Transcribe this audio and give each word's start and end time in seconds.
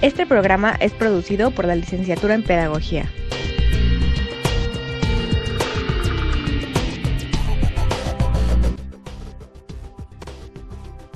Este 0.00 0.26
programa 0.26 0.76
es 0.78 0.92
producido 0.92 1.50
por 1.50 1.64
la 1.64 1.74
licenciatura 1.74 2.34
en 2.34 2.44
Pedagogía. 2.44 3.10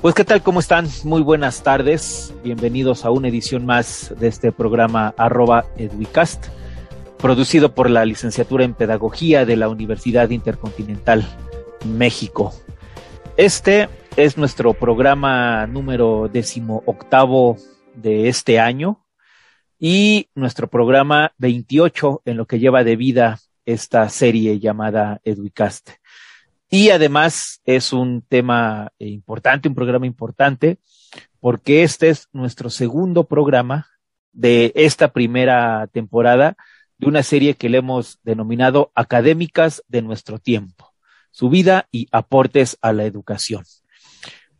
Pues 0.01 0.13
qué 0.13 0.25
tal, 0.25 0.43
¿cómo 0.43 0.59
están? 0.59 0.89
Muy 1.05 1.21
buenas 1.21 1.63
tardes. 1.63 2.33
Bienvenidos 2.43 3.05
a 3.05 3.11
una 3.11 3.29
edición 3.29 3.65
más 3.65 4.13
de 4.19 4.27
este 4.27 4.51
programa 4.51 5.13
arroba 5.15 5.63
Educast, 5.77 6.47
producido 7.19 7.73
por 7.73 7.89
la 7.89 8.03
licenciatura 8.03 8.65
en 8.65 8.73
Pedagogía 8.73 9.45
de 9.45 9.55
la 9.55 9.69
Universidad 9.69 10.29
Intercontinental 10.31 11.25
México. 11.85 12.53
Este 13.37 13.87
es 14.17 14.37
nuestro 14.37 14.73
programa 14.73 15.67
número 15.67 16.27
décimo 16.27 16.83
octavo 16.85 17.55
de 17.95 18.27
este 18.27 18.59
año 18.59 19.05
y 19.79 20.29
nuestro 20.35 20.69
programa 20.69 21.33
28 21.37 22.21
en 22.25 22.37
lo 22.37 22.45
que 22.45 22.59
lleva 22.59 22.83
de 22.83 22.95
vida 22.95 23.39
esta 23.65 24.07
serie 24.09 24.59
llamada 24.59 25.19
Educast. 25.23 25.89
Y 26.69 26.89
además 26.89 27.61
es 27.65 27.93
un 27.93 28.21
tema 28.21 28.91
importante, 28.97 29.67
un 29.67 29.75
programa 29.75 30.05
importante, 30.05 30.79
porque 31.39 31.83
este 31.83 32.09
es 32.09 32.29
nuestro 32.31 32.69
segundo 32.69 33.25
programa 33.25 33.87
de 34.31 34.71
esta 34.75 35.09
primera 35.09 35.87
temporada 35.87 36.55
de 36.97 37.07
una 37.07 37.21
serie 37.21 37.55
que 37.55 37.69
le 37.69 37.79
hemos 37.79 38.19
denominado 38.23 38.91
Académicas 38.95 39.83
de 39.87 40.01
nuestro 40.01 40.39
tiempo, 40.39 40.93
su 41.29 41.49
vida 41.49 41.87
y 41.91 42.07
aportes 42.11 42.77
a 42.81 42.93
la 42.93 43.03
educación 43.03 43.63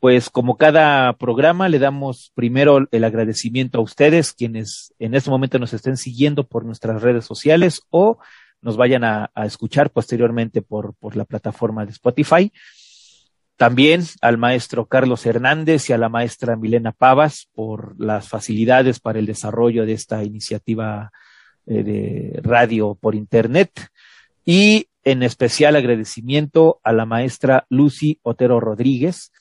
pues 0.03 0.29
como 0.29 0.57
cada 0.57 1.13
programa 1.13 1.69
le 1.69 1.79
damos 1.79 2.33
primero 2.35 2.89
el 2.91 3.05
agradecimiento 3.05 3.77
a 3.77 3.81
ustedes 3.81 4.33
quienes 4.33 4.93
en 4.99 5.15
este 5.15 5.29
momento 5.29 5.59
nos 5.59 5.71
estén 5.71 5.95
siguiendo 5.95 6.45
por 6.45 6.65
nuestras 6.65 7.01
redes 7.01 7.23
sociales 7.23 7.83
o 7.89 8.17
nos 8.59 8.75
vayan 8.75 9.05
a, 9.05 9.31
escuchar 9.45 9.91
posteriormente 9.91 10.61
por, 10.61 10.93
por 10.95 11.15
la 11.15 11.23
plataforma 11.23 11.85
de 11.85 11.93
Spotify. 11.93 12.51
También 13.55 14.03
al 14.19 14.37
maestro 14.37 14.87
Carlos 14.87 15.25
Hernández 15.25 15.89
y 15.89 15.93
a 15.93 15.97
la 15.97 16.09
maestra 16.09 16.57
Milena 16.57 16.91
Pavas 16.91 17.47
por 17.55 17.97
las 17.97 18.27
facilidades 18.27 18.99
para 18.99 19.19
el 19.19 19.25
desarrollo 19.25 19.85
de 19.85 19.93
esta 19.93 20.21
iniciativa 20.25 21.13
eh, 21.65 21.81
de 21.81 22.41
radio 22.43 22.95
por 22.95 23.15
Internet. 23.15 23.71
Y 24.43 24.89
en 25.05 25.23
especial 25.23 25.77
agradecimiento 25.77 26.81
a 26.83 26.91
la 26.91 27.05
maestra 27.05 27.65
Lucy 27.69 28.19
Otero 28.21 28.59
Rodríguez, 28.59 29.31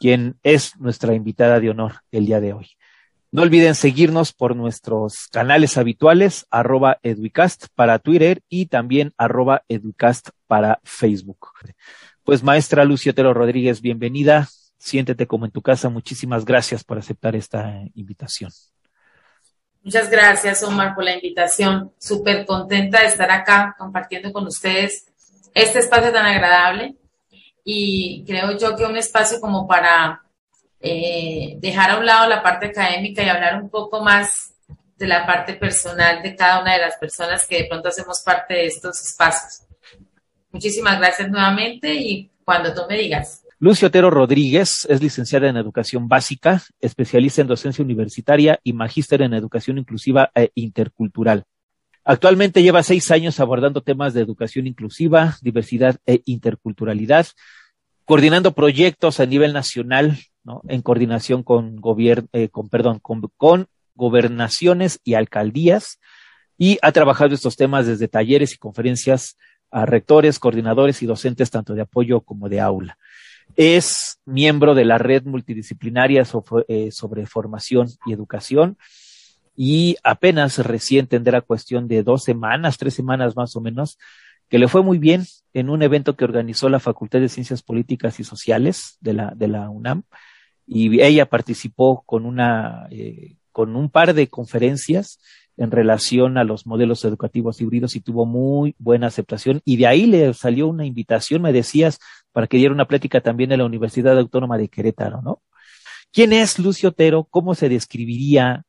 quien 0.00 0.38
es 0.42 0.76
nuestra 0.80 1.14
invitada 1.14 1.60
de 1.60 1.70
honor 1.70 1.96
el 2.10 2.26
día 2.26 2.40
de 2.40 2.54
hoy. 2.54 2.70
No 3.30 3.42
olviden 3.42 3.76
seguirnos 3.76 4.32
por 4.32 4.56
nuestros 4.56 5.28
canales 5.28 5.76
habituales, 5.76 6.46
arroba 6.50 6.98
educast 7.04 7.66
para 7.76 8.00
Twitter 8.00 8.42
y 8.48 8.66
también 8.66 9.12
arroba 9.16 9.62
educast 9.68 10.30
para 10.48 10.80
Facebook. 10.82 11.48
Pues 12.24 12.42
maestra 12.42 12.84
Luciotero 12.84 13.32
Rodríguez, 13.34 13.82
bienvenida. 13.82 14.48
Siéntete 14.78 15.26
como 15.26 15.44
en 15.44 15.52
tu 15.52 15.62
casa. 15.62 15.90
Muchísimas 15.90 16.44
gracias 16.44 16.82
por 16.82 16.98
aceptar 16.98 17.36
esta 17.36 17.82
invitación. 17.94 18.50
Muchas 19.82 20.10
gracias, 20.10 20.62
Omar, 20.62 20.94
por 20.94 21.04
la 21.04 21.14
invitación. 21.14 21.92
Súper 21.98 22.46
contenta 22.46 23.00
de 23.00 23.06
estar 23.06 23.30
acá 23.30 23.76
compartiendo 23.78 24.32
con 24.32 24.46
ustedes 24.46 25.06
este 25.54 25.78
espacio 25.78 26.12
tan 26.12 26.26
agradable 26.26 26.96
y 27.64 28.24
creo 28.26 28.56
yo 28.58 28.76
que 28.76 28.84
un 28.84 28.96
espacio 28.96 29.40
como 29.40 29.66
para 29.66 30.22
eh, 30.80 31.56
dejar 31.58 31.90
a 31.90 31.98
un 31.98 32.06
lado 32.06 32.28
la 32.28 32.42
parte 32.42 32.66
académica 32.66 33.22
y 33.22 33.28
hablar 33.28 33.62
un 33.62 33.68
poco 33.68 34.02
más 34.02 34.54
de 34.96 35.06
la 35.06 35.26
parte 35.26 35.54
personal 35.54 36.22
de 36.22 36.36
cada 36.36 36.60
una 36.60 36.74
de 36.74 36.80
las 36.80 36.96
personas 36.96 37.46
que 37.46 37.62
de 37.62 37.64
pronto 37.64 37.88
hacemos 37.88 38.22
parte 38.24 38.54
de 38.54 38.66
estos 38.66 39.00
espacios. 39.00 39.66
Muchísimas 40.52 40.98
gracias 40.98 41.30
nuevamente 41.30 41.94
y 41.94 42.30
cuando 42.44 42.74
tú 42.74 42.82
me 42.88 42.96
digas. 42.96 43.42
Lucio 43.58 43.88
Otero 43.88 44.10
Rodríguez 44.10 44.86
es 44.88 45.02
licenciada 45.02 45.48
en 45.48 45.56
Educación 45.56 46.08
Básica, 46.08 46.62
especialista 46.80 47.42
en 47.42 47.48
docencia 47.48 47.84
universitaria 47.84 48.58
y 48.64 48.72
magíster 48.72 49.22
en 49.22 49.34
Educación 49.34 49.78
Inclusiva 49.78 50.30
e 50.34 50.50
Intercultural. 50.54 51.44
Actualmente 52.04 52.62
lleva 52.62 52.82
seis 52.82 53.10
años 53.10 53.40
abordando 53.40 53.82
temas 53.82 54.14
de 54.14 54.22
educación 54.22 54.66
inclusiva, 54.66 55.36
diversidad 55.42 55.98
e 56.06 56.22
interculturalidad, 56.24 57.26
coordinando 58.04 58.52
proyectos 58.52 59.20
a 59.20 59.26
nivel 59.26 59.52
nacional. 59.52 60.18
En 60.68 60.80
coordinación 60.80 61.42
con 61.42 61.80
eh, 62.32 62.48
con, 62.48 62.68
perdón, 62.70 63.00
con, 63.00 63.68
gobernaciones 63.94 64.98
y 65.04 65.14
alcaldías, 65.14 66.00
y 66.56 66.78
ha 66.80 66.92
trabajado 66.92 67.34
estos 67.34 67.56
temas 67.56 67.86
desde 67.86 68.08
talleres 68.08 68.54
y 68.54 68.58
conferencias 68.58 69.36
a 69.70 69.84
rectores, 69.84 70.38
coordinadores 70.38 71.02
y 71.02 71.06
docentes 71.06 71.50
tanto 71.50 71.74
de 71.74 71.82
apoyo 71.82 72.22
como 72.22 72.48
de 72.48 72.60
aula. 72.60 72.98
Es 73.56 74.18
miembro 74.24 74.74
de 74.74 74.86
la 74.86 74.96
red 74.96 75.24
multidisciplinaria 75.24 76.24
eh, 76.68 76.90
sobre 76.90 77.26
formación 77.26 77.88
y 78.06 78.12
educación 78.12 78.78
y 79.62 79.98
apenas 80.04 80.56
recién 80.56 81.06
tendrá 81.06 81.42
cuestión 81.42 81.86
de 81.86 82.02
dos 82.02 82.24
semanas, 82.24 82.78
tres 82.78 82.94
semanas 82.94 83.36
más 83.36 83.54
o 83.56 83.60
menos, 83.60 83.98
que 84.48 84.58
le 84.58 84.68
fue 84.68 84.82
muy 84.82 84.96
bien 84.96 85.26
en 85.52 85.68
un 85.68 85.82
evento 85.82 86.16
que 86.16 86.24
organizó 86.24 86.70
la 86.70 86.80
Facultad 86.80 87.20
de 87.20 87.28
Ciencias 87.28 87.62
Políticas 87.62 88.18
y 88.20 88.24
Sociales 88.24 88.96
de 89.02 89.12
la, 89.12 89.34
de 89.36 89.48
la 89.48 89.68
UNAM 89.68 90.04
y 90.66 91.02
ella 91.02 91.26
participó 91.26 92.04
con 92.06 92.24
una, 92.24 92.86
eh, 92.90 93.36
con 93.52 93.76
un 93.76 93.90
par 93.90 94.14
de 94.14 94.28
conferencias 94.28 95.20
en 95.58 95.70
relación 95.70 96.38
a 96.38 96.44
los 96.44 96.66
modelos 96.66 97.04
educativos 97.04 97.60
híbridos 97.60 97.96
y 97.96 98.00
tuvo 98.00 98.24
muy 98.24 98.74
buena 98.78 99.08
aceptación 99.08 99.60
y 99.66 99.76
de 99.76 99.86
ahí 99.86 100.06
le 100.06 100.32
salió 100.32 100.68
una 100.68 100.86
invitación, 100.86 101.42
me 101.42 101.52
decías, 101.52 101.98
para 102.32 102.46
que 102.46 102.56
diera 102.56 102.72
una 102.72 102.88
plática 102.88 103.20
también 103.20 103.52
en 103.52 103.58
la 103.58 103.66
Universidad 103.66 104.18
Autónoma 104.18 104.56
de 104.56 104.68
Querétaro, 104.70 105.20
¿no? 105.20 105.42
¿Quién 106.12 106.32
es 106.32 106.58
Lucio 106.58 106.88
Otero? 106.88 107.24
¿Cómo 107.24 107.54
se 107.54 107.68
describiría? 107.68 108.64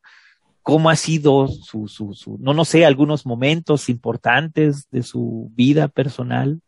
Cómo 0.62 0.90
ha 0.90 0.96
sido 0.96 1.48
su, 1.48 1.88
su, 1.88 2.14
su, 2.14 2.38
no, 2.40 2.54
no 2.54 2.66
sé, 2.66 2.86
algunos 2.86 3.26
momentos 3.26 3.90
importantes 3.90 4.90
de 4.92 5.04
su 5.04 5.50
vida 5.54 5.88
personal 5.88 6.62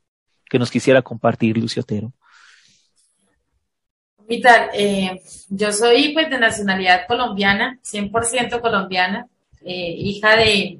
que 0.50 0.60
nos 0.60 0.72
quisiera 0.72 1.02
compartir, 1.02 1.58
Lucio 1.58 1.82
Otero. 1.82 2.12
Vital, 4.28 4.70
eh, 4.74 5.22
yo 5.50 5.72
soy 5.72 6.14
pues 6.14 6.30
de 6.30 6.40
nacionalidad 6.40 7.06
colombiana, 7.08 7.80
100% 7.84 8.62
colombiana, 8.62 9.28
eh, 9.66 9.94
hija 9.98 10.38
de, 10.38 10.80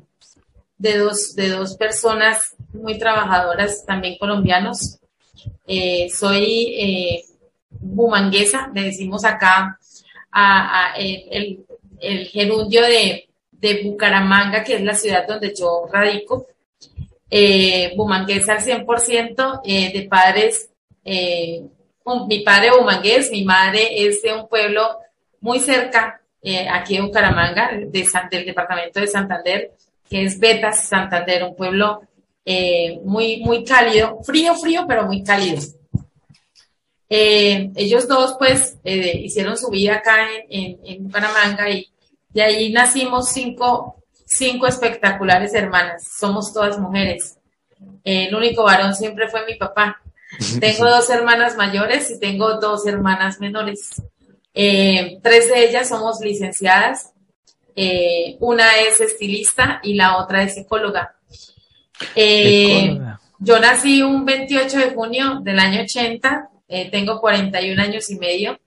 de, 0.78 0.98
dos, 0.98 1.36
de 1.36 1.50
dos 1.50 1.76
personas 1.76 2.56
muy 2.72 2.98
trabajadoras, 2.98 3.86
también 3.86 4.18
colombianos. 4.18 5.00
Eh, 5.68 6.10
soy 6.10 6.76
eh, 6.78 7.24
bumanguesa, 7.70 8.72
le 8.74 8.84
decimos 8.84 9.26
acá 9.26 9.78
a, 10.32 10.92
a 10.92 10.96
el 10.96 11.66
gerundio 12.28 12.82
de, 12.82 13.30
Bucaramanga, 13.84 14.62
que 14.62 14.76
es 14.76 14.82
la 14.82 14.94
ciudad 14.94 15.26
donde 15.26 15.54
yo 15.56 15.88
radico. 15.92 16.48
Eh, 17.30 17.94
bumangués 17.96 18.48
al 18.50 18.60
100%, 18.60 19.62
eh, 19.66 19.92
de 19.92 20.08
padres, 20.08 20.70
eh, 21.04 21.64
mi 22.28 22.42
padre 22.42 22.72
bumangués, 22.78 23.32
mi 23.32 23.44
madre 23.44 24.06
es 24.06 24.22
de 24.22 24.34
un 24.34 24.48
pueblo 24.48 25.00
muy 25.42 25.60
cerca, 25.60 26.22
eh, 26.42 26.68
aquí 26.70 26.96
en 26.96 27.08
Bucaramanga, 27.08 27.72
de 27.72 28.06
del 28.30 28.46
departamento 28.46 29.00
de 29.00 29.08
Santander, 29.08 29.72
que 30.10 30.26
es 30.26 30.38
Betas, 30.38 30.88
Santander, 30.88 31.44
un 31.44 31.56
pueblo 31.56 32.02
muy, 33.04 33.38
muy 33.38 33.64
cálido, 33.64 34.22
frío, 34.22 34.54
frío, 34.56 34.86
pero 34.86 35.06
muy 35.06 35.24
cálido. 35.24 35.62
ellos 37.10 38.08
dos, 38.08 38.36
pues, 38.38 38.78
hicieron 38.84 39.58
su 39.58 39.70
vida 39.70 39.96
acá 39.96 40.28
en, 40.50 40.78
en 40.84 41.04
Bucaramanga 41.06 41.70
y 41.70 41.93
de 42.34 42.42
ahí 42.42 42.72
nacimos 42.72 43.30
cinco, 43.30 44.04
cinco 44.26 44.68
espectaculares 44.68 45.54
hermanas. 45.54 46.04
Somos 46.20 46.52
todas 46.52 46.80
mujeres. 46.80 47.38
El 48.04 48.34
único 48.34 48.64
varón 48.64 48.96
siempre 48.96 49.28
fue 49.30 49.46
mi 49.46 49.56
papá. 49.56 50.02
Tengo 50.60 50.90
dos 50.90 51.10
hermanas 51.12 51.56
mayores 51.56 52.10
y 52.10 52.20
tengo 52.20 52.56
dos 52.56 52.88
hermanas 52.88 53.40
menores. 53.40 54.02
Eh, 54.56 55.20
tres 55.22 55.48
de 55.50 55.70
ellas 55.70 55.90
somos 55.90 56.20
licenciadas. 56.22 57.12
Eh, 57.76 58.38
una 58.40 58.80
es 58.80 59.00
estilista 59.00 59.80
y 59.84 59.94
la 59.94 60.18
otra 60.18 60.42
es 60.42 60.56
psicóloga. 60.56 61.16
yo 63.38 63.60
nací 63.60 64.02
un 64.02 64.26
28 64.26 64.80
de 64.80 64.90
junio 64.96 65.40
del 65.42 65.60
año 65.60 65.82
80, 65.84 66.50
tengo 66.92 67.22
41 67.22 67.80
años 67.80 68.10
y 68.10 68.16
medio. 68.18 68.60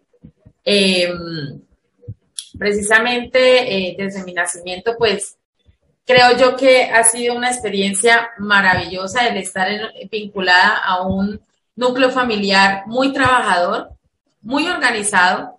Precisamente 2.58 3.94
desde 3.98 4.24
mi 4.24 4.32
nacimiento, 4.32 4.96
pues 4.98 5.36
creo 6.06 6.36
yo 6.38 6.56
que 6.56 6.84
ha 6.84 7.02
sido 7.04 7.34
una 7.34 7.50
experiencia 7.50 8.30
maravillosa 8.38 9.26
el 9.26 9.36
estar 9.36 9.68
vinculada 10.10 10.78
a 10.78 11.02
un 11.02 11.40
núcleo 11.74 12.10
familiar 12.10 12.84
muy 12.86 13.12
trabajador, 13.12 13.90
muy 14.40 14.66
organizado. 14.68 15.58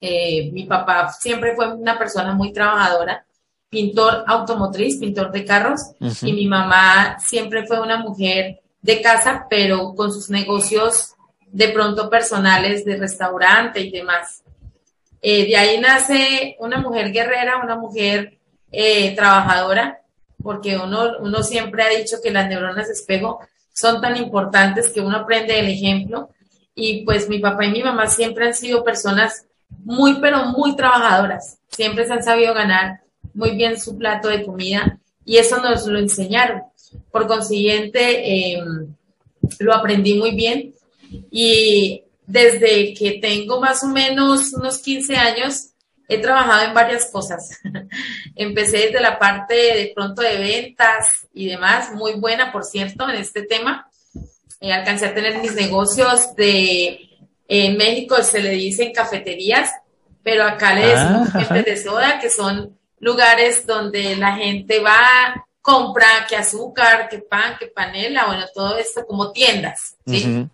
Eh, 0.00 0.50
mi 0.52 0.64
papá 0.64 1.12
siempre 1.12 1.54
fue 1.54 1.72
una 1.72 1.98
persona 1.98 2.32
muy 2.32 2.52
trabajadora, 2.52 3.24
pintor 3.68 4.24
automotriz, 4.26 4.98
pintor 4.98 5.30
de 5.30 5.44
carros, 5.44 5.80
y 6.22 6.32
mi 6.32 6.46
mamá 6.46 7.18
siempre 7.18 7.66
fue 7.66 7.80
una 7.80 7.98
mujer 7.98 8.60
de 8.80 9.02
casa, 9.02 9.46
pero 9.50 9.94
con 9.94 10.12
sus 10.12 10.30
negocios 10.30 11.14
de 11.46 11.68
pronto 11.68 12.08
personales 12.08 12.84
de 12.84 12.96
restaurante 12.96 13.80
y 13.80 13.90
demás. 13.90 14.42
Eh, 15.20 15.46
de 15.46 15.56
ahí 15.56 15.80
nace 15.80 16.56
una 16.60 16.78
mujer 16.78 17.12
guerrera, 17.12 17.60
una 17.62 17.76
mujer 17.76 18.38
eh, 18.70 19.14
trabajadora, 19.16 20.02
porque 20.42 20.76
uno, 20.76 21.18
uno 21.20 21.42
siempre 21.42 21.82
ha 21.82 21.88
dicho 21.88 22.18
que 22.22 22.30
las 22.30 22.48
neuronas 22.48 22.88
espejo 22.88 23.40
son 23.72 24.00
tan 24.00 24.16
importantes 24.16 24.90
que 24.90 25.00
uno 25.00 25.18
aprende 25.18 25.58
el 25.58 25.68
ejemplo. 25.68 26.30
Y 26.74 27.04
pues 27.04 27.28
mi 27.28 27.38
papá 27.38 27.64
y 27.64 27.70
mi 27.70 27.82
mamá 27.82 28.06
siempre 28.06 28.46
han 28.46 28.54
sido 28.54 28.84
personas 28.84 29.46
muy, 29.84 30.20
pero 30.20 30.46
muy 30.46 30.76
trabajadoras. 30.76 31.58
Siempre 31.68 32.06
se 32.06 32.12
han 32.12 32.22
sabido 32.22 32.54
ganar 32.54 33.00
muy 33.34 33.56
bien 33.56 33.78
su 33.78 33.96
plato 33.96 34.28
de 34.28 34.44
comida 34.44 34.98
y 35.24 35.36
eso 35.36 35.60
nos 35.60 35.86
lo 35.86 35.98
enseñaron. 35.98 36.62
Por 37.10 37.26
consiguiente, 37.26 38.52
em, 38.54 38.94
lo 39.58 39.74
aprendí 39.74 40.14
muy 40.18 40.34
bien 40.34 40.74
y 41.30 42.02
desde 42.28 42.92
que 42.92 43.18
tengo 43.22 43.58
más 43.58 43.82
o 43.82 43.88
menos 43.88 44.52
unos 44.52 44.78
15 44.78 45.16
años, 45.16 45.70
he 46.06 46.18
trabajado 46.18 46.66
en 46.66 46.74
varias 46.74 47.10
cosas. 47.10 47.58
Empecé 48.36 48.78
desde 48.78 49.00
la 49.00 49.18
parte 49.18 49.54
de 49.54 49.92
pronto 49.94 50.20
de 50.20 50.36
ventas 50.36 51.26
y 51.32 51.46
demás, 51.46 51.90
muy 51.94 52.12
buena, 52.14 52.52
por 52.52 52.64
cierto, 52.64 53.08
en 53.08 53.16
este 53.16 53.42
tema. 53.42 53.90
Eh, 54.60 54.72
alcancé 54.72 55.06
a 55.06 55.14
tener 55.14 55.38
mis 55.38 55.54
negocios 55.54 56.34
de, 56.36 57.08
en 57.48 57.76
México 57.78 58.22
se 58.22 58.42
le 58.42 58.50
dicen 58.50 58.92
cafeterías, 58.92 59.72
pero 60.22 60.44
acá 60.44 60.74
le 60.74 60.86
decimos 60.86 61.28
ah, 61.32 61.54
de 61.54 61.76
soda, 61.78 62.18
que 62.20 62.28
son 62.28 62.78
lugares 63.00 63.66
donde 63.66 64.16
la 64.16 64.36
gente 64.36 64.80
va, 64.80 65.46
compra 65.62 66.26
que 66.28 66.36
azúcar, 66.36 67.08
que 67.08 67.20
pan, 67.20 67.56
que 67.58 67.68
panela, 67.68 68.26
bueno, 68.26 68.44
todo 68.52 68.76
esto 68.76 69.06
como 69.06 69.32
tiendas, 69.32 69.96
¿sí? 70.06 70.46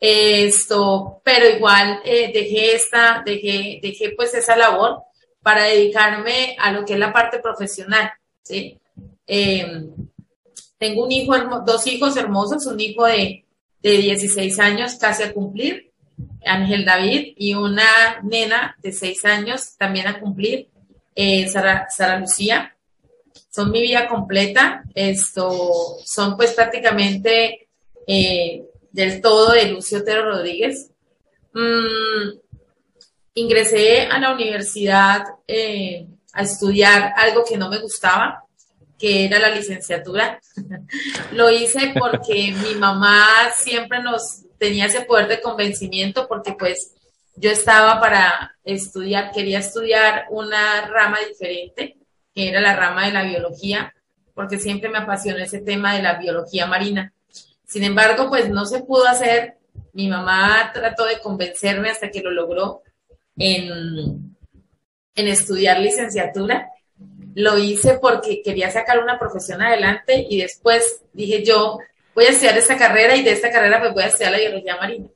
Esto, 0.00 1.20
pero 1.24 1.48
igual 1.48 2.00
eh, 2.04 2.30
dejé 2.32 2.74
esta, 2.74 3.22
dejé, 3.24 3.78
dejé 3.82 4.10
pues 4.10 4.34
esa 4.34 4.56
labor 4.56 5.02
para 5.42 5.64
dedicarme 5.64 6.56
a 6.58 6.72
lo 6.72 6.84
que 6.84 6.94
es 6.94 6.98
la 6.98 7.12
parte 7.12 7.38
profesional, 7.38 8.10
¿sí? 8.42 8.78
Em, 9.26 9.90
tengo 10.78 11.04
un 11.04 11.12
hijo, 11.12 11.34
dos 11.60 11.86
hijos 11.86 12.16
hermosos, 12.16 12.66
un 12.66 12.80
hijo 12.80 13.06
de, 13.06 13.44
de 13.82 13.98
16 13.98 14.58
años 14.58 14.94
casi 14.96 15.22
a 15.22 15.32
cumplir, 15.32 15.92
Ángel 16.44 16.84
David, 16.84 17.34
y 17.36 17.54
una 17.54 18.20
nena 18.22 18.76
de 18.82 18.92
6 18.92 19.24
años 19.24 19.76
también 19.76 20.06
a 20.06 20.20
cumplir, 20.20 20.68
eh, 21.14 21.48
Sara, 21.48 21.86
Sara 21.94 22.18
Lucía. 22.18 22.76
Son 23.50 23.70
mi 23.70 23.82
vida 23.82 24.08
completa, 24.08 24.82
esto, 24.94 25.98
son 26.04 26.36
pues 26.36 26.52
prácticamente 26.52 27.68
eh, 28.06 28.64
del 28.94 29.20
todo 29.20 29.50
de 29.50 29.66
Lucio 29.66 29.98
Otero 29.98 30.24
Rodríguez. 30.24 30.92
Mm, 31.52 32.38
ingresé 33.34 34.02
a 34.02 34.20
la 34.20 34.32
universidad 34.32 35.24
eh, 35.48 36.06
a 36.32 36.42
estudiar 36.42 37.12
algo 37.16 37.44
que 37.44 37.56
no 37.56 37.68
me 37.68 37.78
gustaba, 37.78 38.44
que 38.96 39.24
era 39.24 39.40
la 39.40 39.50
licenciatura. 39.50 40.40
Lo 41.32 41.50
hice 41.50 41.92
porque 41.98 42.54
mi 42.62 42.76
mamá 42.76 43.26
siempre 43.56 44.00
nos 44.00 44.42
tenía 44.58 44.86
ese 44.86 45.00
poder 45.00 45.26
de 45.26 45.40
convencimiento 45.40 46.28
porque 46.28 46.52
pues 46.52 46.92
yo 47.34 47.50
estaba 47.50 48.00
para 48.00 48.56
estudiar, 48.62 49.32
quería 49.32 49.58
estudiar 49.58 50.26
una 50.30 50.86
rama 50.86 51.18
diferente, 51.28 51.96
que 52.32 52.48
era 52.48 52.60
la 52.60 52.76
rama 52.76 53.06
de 53.06 53.12
la 53.12 53.24
biología, 53.24 53.92
porque 54.34 54.60
siempre 54.60 54.88
me 54.88 54.98
apasionó 54.98 55.42
ese 55.42 55.60
tema 55.62 55.96
de 55.96 56.02
la 56.02 56.14
biología 56.14 56.66
marina. 56.66 57.12
Sin 57.66 57.84
embargo, 57.84 58.28
pues 58.28 58.48
no 58.48 58.66
se 58.66 58.82
pudo 58.82 59.06
hacer. 59.06 59.56
Mi 59.92 60.08
mamá 60.08 60.70
trató 60.72 61.06
de 61.06 61.20
convencerme 61.20 61.90
hasta 61.90 62.10
que 62.10 62.20
lo 62.20 62.30
logró 62.30 62.82
en, 63.36 64.36
en 65.14 65.28
estudiar 65.28 65.80
licenciatura. 65.80 66.70
Lo 67.34 67.58
hice 67.58 67.98
porque 68.00 68.42
quería 68.42 68.70
sacar 68.70 69.00
una 69.00 69.18
profesión 69.18 69.62
adelante 69.62 70.26
y 70.28 70.38
después 70.38 71.02
dije 71.12 71.44
yo, 71.44 71.78
voy 72.14 72.26
a 72.26 72.30
estudiar 72.30 72.56
esta 72.56 72.76
carrera 72.76 73.16
y 73.16 73.22
de 73.22 73.32
esta 73.32 73.50
carrera 73.50 73.80
pues 73.80 73.92
voy 73.92 74.02
a 74.04 74.06
estudiar 74.06 74.32
la 74.32 74.38
biología 74.38 74.76
marina. 74.76 75.08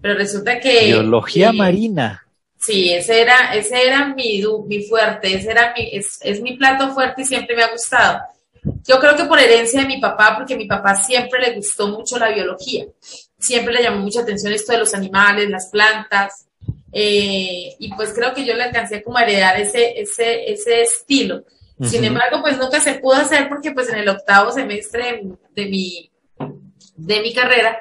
Pero 0.00 0.14
resulta 0.14 0.58
que... 0.60 0.86
Biología 0.86 1.52
marina. 1.52 2.26
Sí, 2.58 2.92
ese 2.92 3.20
era, 3.20 3.54
ese 3.54 3.86
era 3.86 4.06
mi, 4.14 4.42
mi 4.66 4.82
fuerte, 4.84 5.34
ese 5.34 5.50
era 5.50 5.72
mi, 5.76 5.88
es, 5.92 6.18
es 6.22 6.40
mi 6.40 6.56
plato 6.56 6.92
fuerte 6.92 7.22
y 7.22 7.24
siempre 7.24 7.56
me 7.56 7.62
ha 7.62 7.72
gustado. 7.72 8.20
Yo 8.84 9.00
creo 9.00 9.16
que 9.16 9.24
por 9.24 9.40
herencia 9.40 9.80
de 9.80 9.88
mi 9.88 10.00
papá, 10.00 10.34
porque 10.36 10.54
a 10.54 10.56
mi 10.56 10.66
papá 10.66 10.94
siempre 10.94 11.40
le 11.40 11.56
gustó 11.56 11.88
mucho 11.88 12.18
la 12.18 12.30
biología, 12.30 12.86
siempre 13.38 13.74
le 13.74 13.82
llamó 13.82 14.00
mucha 14.00 14.20
atención 14.20 14.52
esto 14.52 14.72
de 14.72 14.78
los 14.78 14.94
animales, 14.94 15.50
las 15.50 15.68
plantas, 15.68 16.46
eh, 16.92 17.74
y 17.78 17.94
pues 17.94 18.12
creo 18.12 18.32
que 18.34 18.44
yo 18.44 18.54
le 18.54 18.64
alcancé 18.64 19.02
como 19.02 19.18
a 19.18 19.24
heredar 19.24 19.60
ese, 19.60 20.00
ese, 20.00 20.52
ese 20.52 20.82
estilo. 20.82 21.44
Sin 21.82 22.04
embargo, 22.04 22.40
pues 22.40 22.58
nunca 22.58 22.78
se 22.78 22.94
pudo 22.94 23.14
hacer 23.14 23.48
porque 23.48 23.72
pues 23.72 23.88
en 23.88 23.96
el 23.96 24.08
octavo 24.08 24.52
semestre 24.52 25.22
de 25.56 25.66
mi, 25.66 26.12
de 26.94 27.20
mi 27.20 27.34
carrera, 27.34 27.76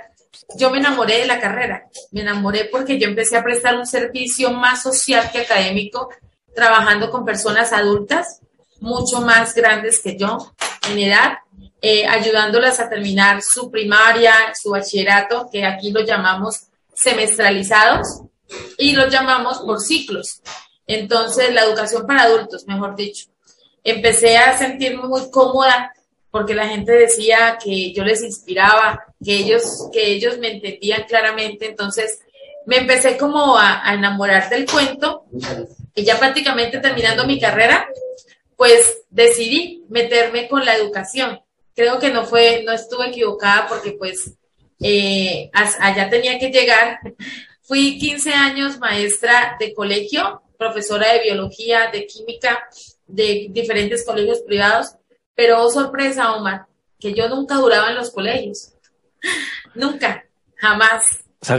yo 0.57 0.71
me 0.71 0.79
enamoré 0.79 1.19
de 1.19 1.27
la 1.27 1.39
carrera. 1.39 1.83
Me 2.11 2.21
enamoré 2.21 2.65
porque 2.65 2.97
yo 2.97 3.07
empecé 3.07 3.37
a 3.37 3.43
prestar 3.43 3.77
un 3.77 3.85
servicio 3.85 4.51
más 4.51 4.81
social 4.81 5.29
que 5.31 5.41
académico, 5.41 6.09
trabajando 6.55 7.11
con 7.11 7.25
personas 7.25 7.71
adultas 7.73 8.41
mucho 8.79 9.21
más 9.21 9.53
grandes 9.53 9.99
que 10.01 10.17
yo 10.17 10.51
en 10.89 10.99
edad, 10.99 11.37
eh, 11.81 12.05
ayudándolas 12.07 12.79
a 12.79 12.89
terminar 12.89 13.41
su 13.41 13.71
primaria, 13.71 14.33
su 14.59 14.71
bachillerato, 14.71 15.49
que 15.51 15.65
aquí 15.65 15.91
lo 15.91 16.01
llamamos 16.01 16.67
semestralizados 16.93 18.21
y 18.77 18.93
lo 18.93 19.07
llamamos 19.07 19.59
por 19.59 19.79
ciclos. 19.79 20.41
Entonces, 20.87 21.53
la 21.53 21.63
educación 21.63 22.05
para 22.05 22.23
adultos, 22.23 22.67
mejor 22.67 22.95
dicho. 22.95 23.27
Empecé 23.83 24.37
a 24.37 24.57
sentirme 24.57 25.07
muy 25.07 25.31
cómoda 25.31 25.91
porque 26.29 26.53
la 26.53 26.67
gente 26.67 26.91
decía 26.91 27.57
que 27.61 27.93
yo 27.93 28.03
les 28.03 28.21
inspiraba, 28.23 29.05
que 29.23 29.35
ellos, 29.35 29.89
que 29.91 30.07
ellos 30.07 30.37
me 30.37 30.53
entendían 30.53 31.03
claramente. 31.03 31.65
Entonces, 31.65 32.19
me 32.65 32.77
empecé 32.77 33.17
como 33.17 33.57
a, 33.57 33.87
a 33.87 33.93
enamorar 33.95 34.49
del 34.49 34.69
cuento 34.69 35.25
y 35.95 36.03
ya 36.03 36.19
prácticamente 36.19 36.79
terminando 36.79 37.25
mi 37.25 37.39
carrera, 37.39 37.87
pues 38.61 39.05
decidí 39.09 39.85
meterme 39.89 40.47
con 40.47 40.63
la 40.63 40.75
educación. 40.75 41.41
Creo 41.73 41.97
que 41.97 42.11
no 42.11 42.27
fue, 42.27 42.61
no 42.63 42.71
estuve 42.71 43.07
equivocada 43.07 43.67
porque 43.67 43.93
pues 43.93 44.35
eh, 44.79 45.49
allá 45.51 46.11
tenía 46.11 46.37
que 46.37 46.51
llegar. 46.51 46.99
Fui 47.63 47.97
15 47.97 48.31
años 48.31 48.77
maestra 48.77 49.57
de 49.59 49.73
colegio, 49.73 50.43
profesora 50.59 51.11
de 51.11 51.23
biología, 51.23 51.89
de 51.91 52.05
química, 52.05 52.69
de 53.07 53.47
diferentes 53.49 54.05
colegios 54.05 54.41
privados, 54.41 54.93
pero 55.33 55.63
oh, 55.63 55.71
sorpresa, 55.71 56.35
Omar, 56.35 56.67
que 56.99 57.15
yo 57.15 57.29
nunca 57.29 57.55
duraba 57.55 57.89
en 57.89 57.95
los 57.95 58.11
colegios. 58.11 58.73
nunca, 59.73 60.23
jamás. 60.53 61.03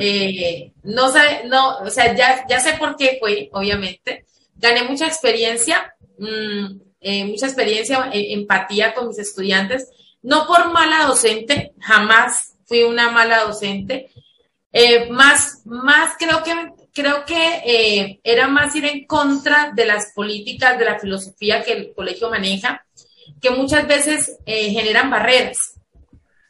Eh, 0.00 0.72
no 0.84 1.10
sé, 1.10 1.42
no, 1.46 1.78
o 1.78 1.90
sea, 1.90 2.14
ya, 2.14 2.46
ya 2.48 2.60
sé 2.60 2.74
por 2.74 2.94
qué 2.94 3.16
fue, 3.18 3.50
obviamente. 3.52 4.24
Gané 4.54 4.84
mucha 4.84 5.08
experiencia. 5.08 5.96
Mm, 6.16 6.91
eh, 7.02 7.24
mucha 7.24 7.46
experiencia, 7.46 8.10
eh, 8.12 8.32
empatía 8.32 8.94
con 8.94 9.08
mis 9.08 9.18
estudiantes, 9.18 9.88
no 10.22 10.46
por 10.46 10.72
mala 10.72 11.06
docente, 11.06 11.72
jamás 11.80 12.54
fui 12.64 12.82
una 12.84 13.10
mala 13.10 13.40
docente, 13.40 14.10
eh, 14.72 15.10
más, 15.10 15.62
más 15.64 16.14
creo 16.18 16.42
que, 16.42 16.52
creo 16.94 17.24
que 17.24 18.20
era 18.22 18.48
más 18.48 18.74
ir 18.76 18.84
en 18.84 19.06
contra 19.06 19.72
de 19.74 19.84
las 19.84 20.12
políticas, 20.14 20.78
de 20.78 20.84
la 20.84 20.98
filosofía 20.98 21.62
que 21.62 21.72
el 21.72 21.92
colegio 21.94 22.30
maneja, 22.30 22.86
que 23.40 23.50
muchas 23.50 23.86
veces 23.86 24.38
generan 24.46 25.10
barreras, 25.10 25.80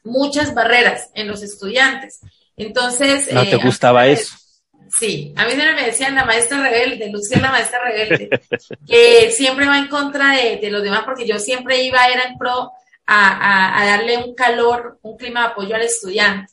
muchas 0.05 0.55
barreras 0.55 1.11
en 1.15 1.29
los 1.29 1.43
estudiantes. 1.43 2.21
Entonces... 2.57 3.33
¿No 3.33 3.45
te 3.45 3.57
gustaba 3.57 4.07
eso? 4.07 4.35
Sí, 4.99 5.33
a 5.37 5.47
mí 5.47 5.53
siempre 5.53 5.75
me 5.75 5.87
decían 5.87 6.15
la 6.15 6.25
maestra 6.25 6.61
rebelde, 6.63 7.11
Lucía 7.11 7.41
la 7.41 7.51
maestra 7.51 7.81
rebelde, 7.83 8.29
que 8.87 9.31
siempre 9.35 9.67
va 9.67 9.79
en 9.79 9.89
contra 9.89 10.37
de, 10.37 10.71
los 10.71 10.83
demás 10.83 11.03
porque 11.05 11.27
yo 11.27 11.39
siempre 11.39 11.83
iba, 11.83 12.07
era 12.07 12.25
en 12.25 12.37
pro 12.37 12.73
a, 13.07 13.81
a, 13.81 13.87
darle 13.87 14.19
un 14.19 14.35
calor, 14.35 14.99
un 15.03 15.17
clima 15.17 15.41
de 15.41 15.47
apoyo 15.49 15.75
al 15.75 15.83
estudiante. 15.83 16.53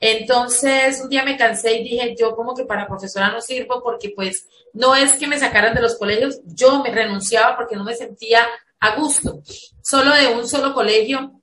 Entonces, 0.00 1.00
un 1.02 1.08
día 1.08 1.24
me 1.24 1.36
cansé 1.36 1.76
y 1.76 1.84
dije, 1.84 2.14
yo 2.18 2.34
como 2.34 2.54
que 2.54 2.64
para 2.64 2.86
profesora 2.86 3.30
no 3.30 3.40
sirvo 3.40 3.82
porque 3.82 4.10
pues 4.10 4.48
no 4.72 4.94
es 4.94 5.12
que 5.14 5.26
me 5.26 5.38
sacaran 5.38 5.74
de 5.74 5.82
los 5.82 5.96
colegios, 5.96 6.40
yo 6.44 6.82
me 6.82 6.90
renunciaba 6.90 7.56
porque 7.56 7.76
no 7.76 7.84
me 7.84 7.94
sentía 7.94 8.46
a 8.80 8.96
gusto. 8.96 9.40
Solo 9.82 10.14
de 10.14 10.28
un 10.28 10.48
solo 10.48 10.74
colegio, 10.74 11.40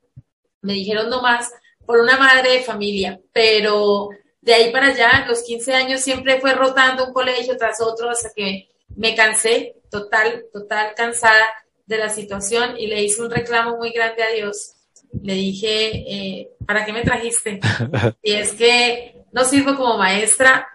me 0.62 0.74
dijeron 0.74 1.10
no 1.10 1.22
más, 1.22 1.52
por 1.86 2.00
una 2.00 2.18
madre 2.18 2.52
de 2.52 2.64
familia, 2.64 3.20
pero 3.32 4.10
de 4.42 4.54
ahí 4.54 4.72
para 4.72 4.88
allá, 4.88 5.26
los 5.28 5.44
15 5.44 5.74
años 5.74 6.02
siempre 6.02 6.40
fue 6.40 6.54
rotando 6.54 7.06
un 7.06 7.14
colegio 7.14 7.58
tras 7.58 7.80
otro 7.80 8.10
hasta 8.10 8.32
que 8.36 8.70
me 8.96 9.16
cansé, 9.16 9.76
total, 9.90 10.46
total 10.52 10.94
cansada 10.96 11.46
de 11.86 11.98
la 11.98 12.10
situación 12.10 12.78
y 12.78 12.88
le 12.88 13.04
hice 13.04 13.22
un 13.22 13.30
reclamo 13.30 13.78
muy 13.78 13.92
grande 13.92 14.24
a 14.24 14.32
Dios. 14.32 14.74
Le 15.22 15.34
dije, 15.34 16.04
eh, 16.08 16.50
¿para 16.66 16.86
qué 16.86 16.94
me 16.94 17.04
trajiste? 17.04 17.60
Y 18.24 18.34
es 18.34 18.54
que 18.54 19.24
no 19.32 19.46
sirvo 19.46 19.76
como 19.76 19.98
maestra, 19.98 20.68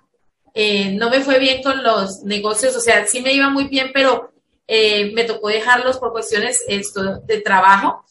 eh, 0.54 0.92
no 0.92 1.10
me 1.10 1.20
fue 1.20 1.38
bien 1.38 1.62
con 1.62 1.82
los 1.82 2.22
negocios, 2.22 2.74
o 2.76 2.80
sea, 2.80 3.06
sí 3.06 3.20
me 3.20 3.32
iba 3.32 3.50
muy 3.50 3.64
bien, 3.64 3.90
pero 3.92 4.32
eh, 4.66 5.12
me 5.12 5.24
tocó 5.24 5.48
dejarlos 5.48 5.98
por 5.98 6.12
cuestiones 6.12 6.64
esto, 6.66 7.20
de 7.20 7.40
trabajo 7.40 8.04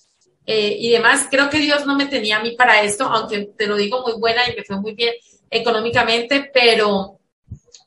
eh, 0.46 0.76
y 0.80 0.92
demás. 0.92 1.28
Creo 1.30 1.50
que 1.50 1.60
Dios 1.60 1.86
no 1.86 1.96
me 1.96 2.06
tenía 2.06 2.38
a 2.38 2.44
mí 2.44 2.52
para 2.52 2.82
esto, 2.84 3.06
aunque 3.06 3.50
te 3.58 3.68
lo 3.68 3.76
digo 3.76 4.04
muy 4.04 4.20
buena 4.20 4.48
y 4.50 4.56
me 4.56 4.64
fue 4.64 4.80
muy 4.80 4.94
bien 4.94 5.14
económicamente, 5.50 6.50
pero 6.54 7.20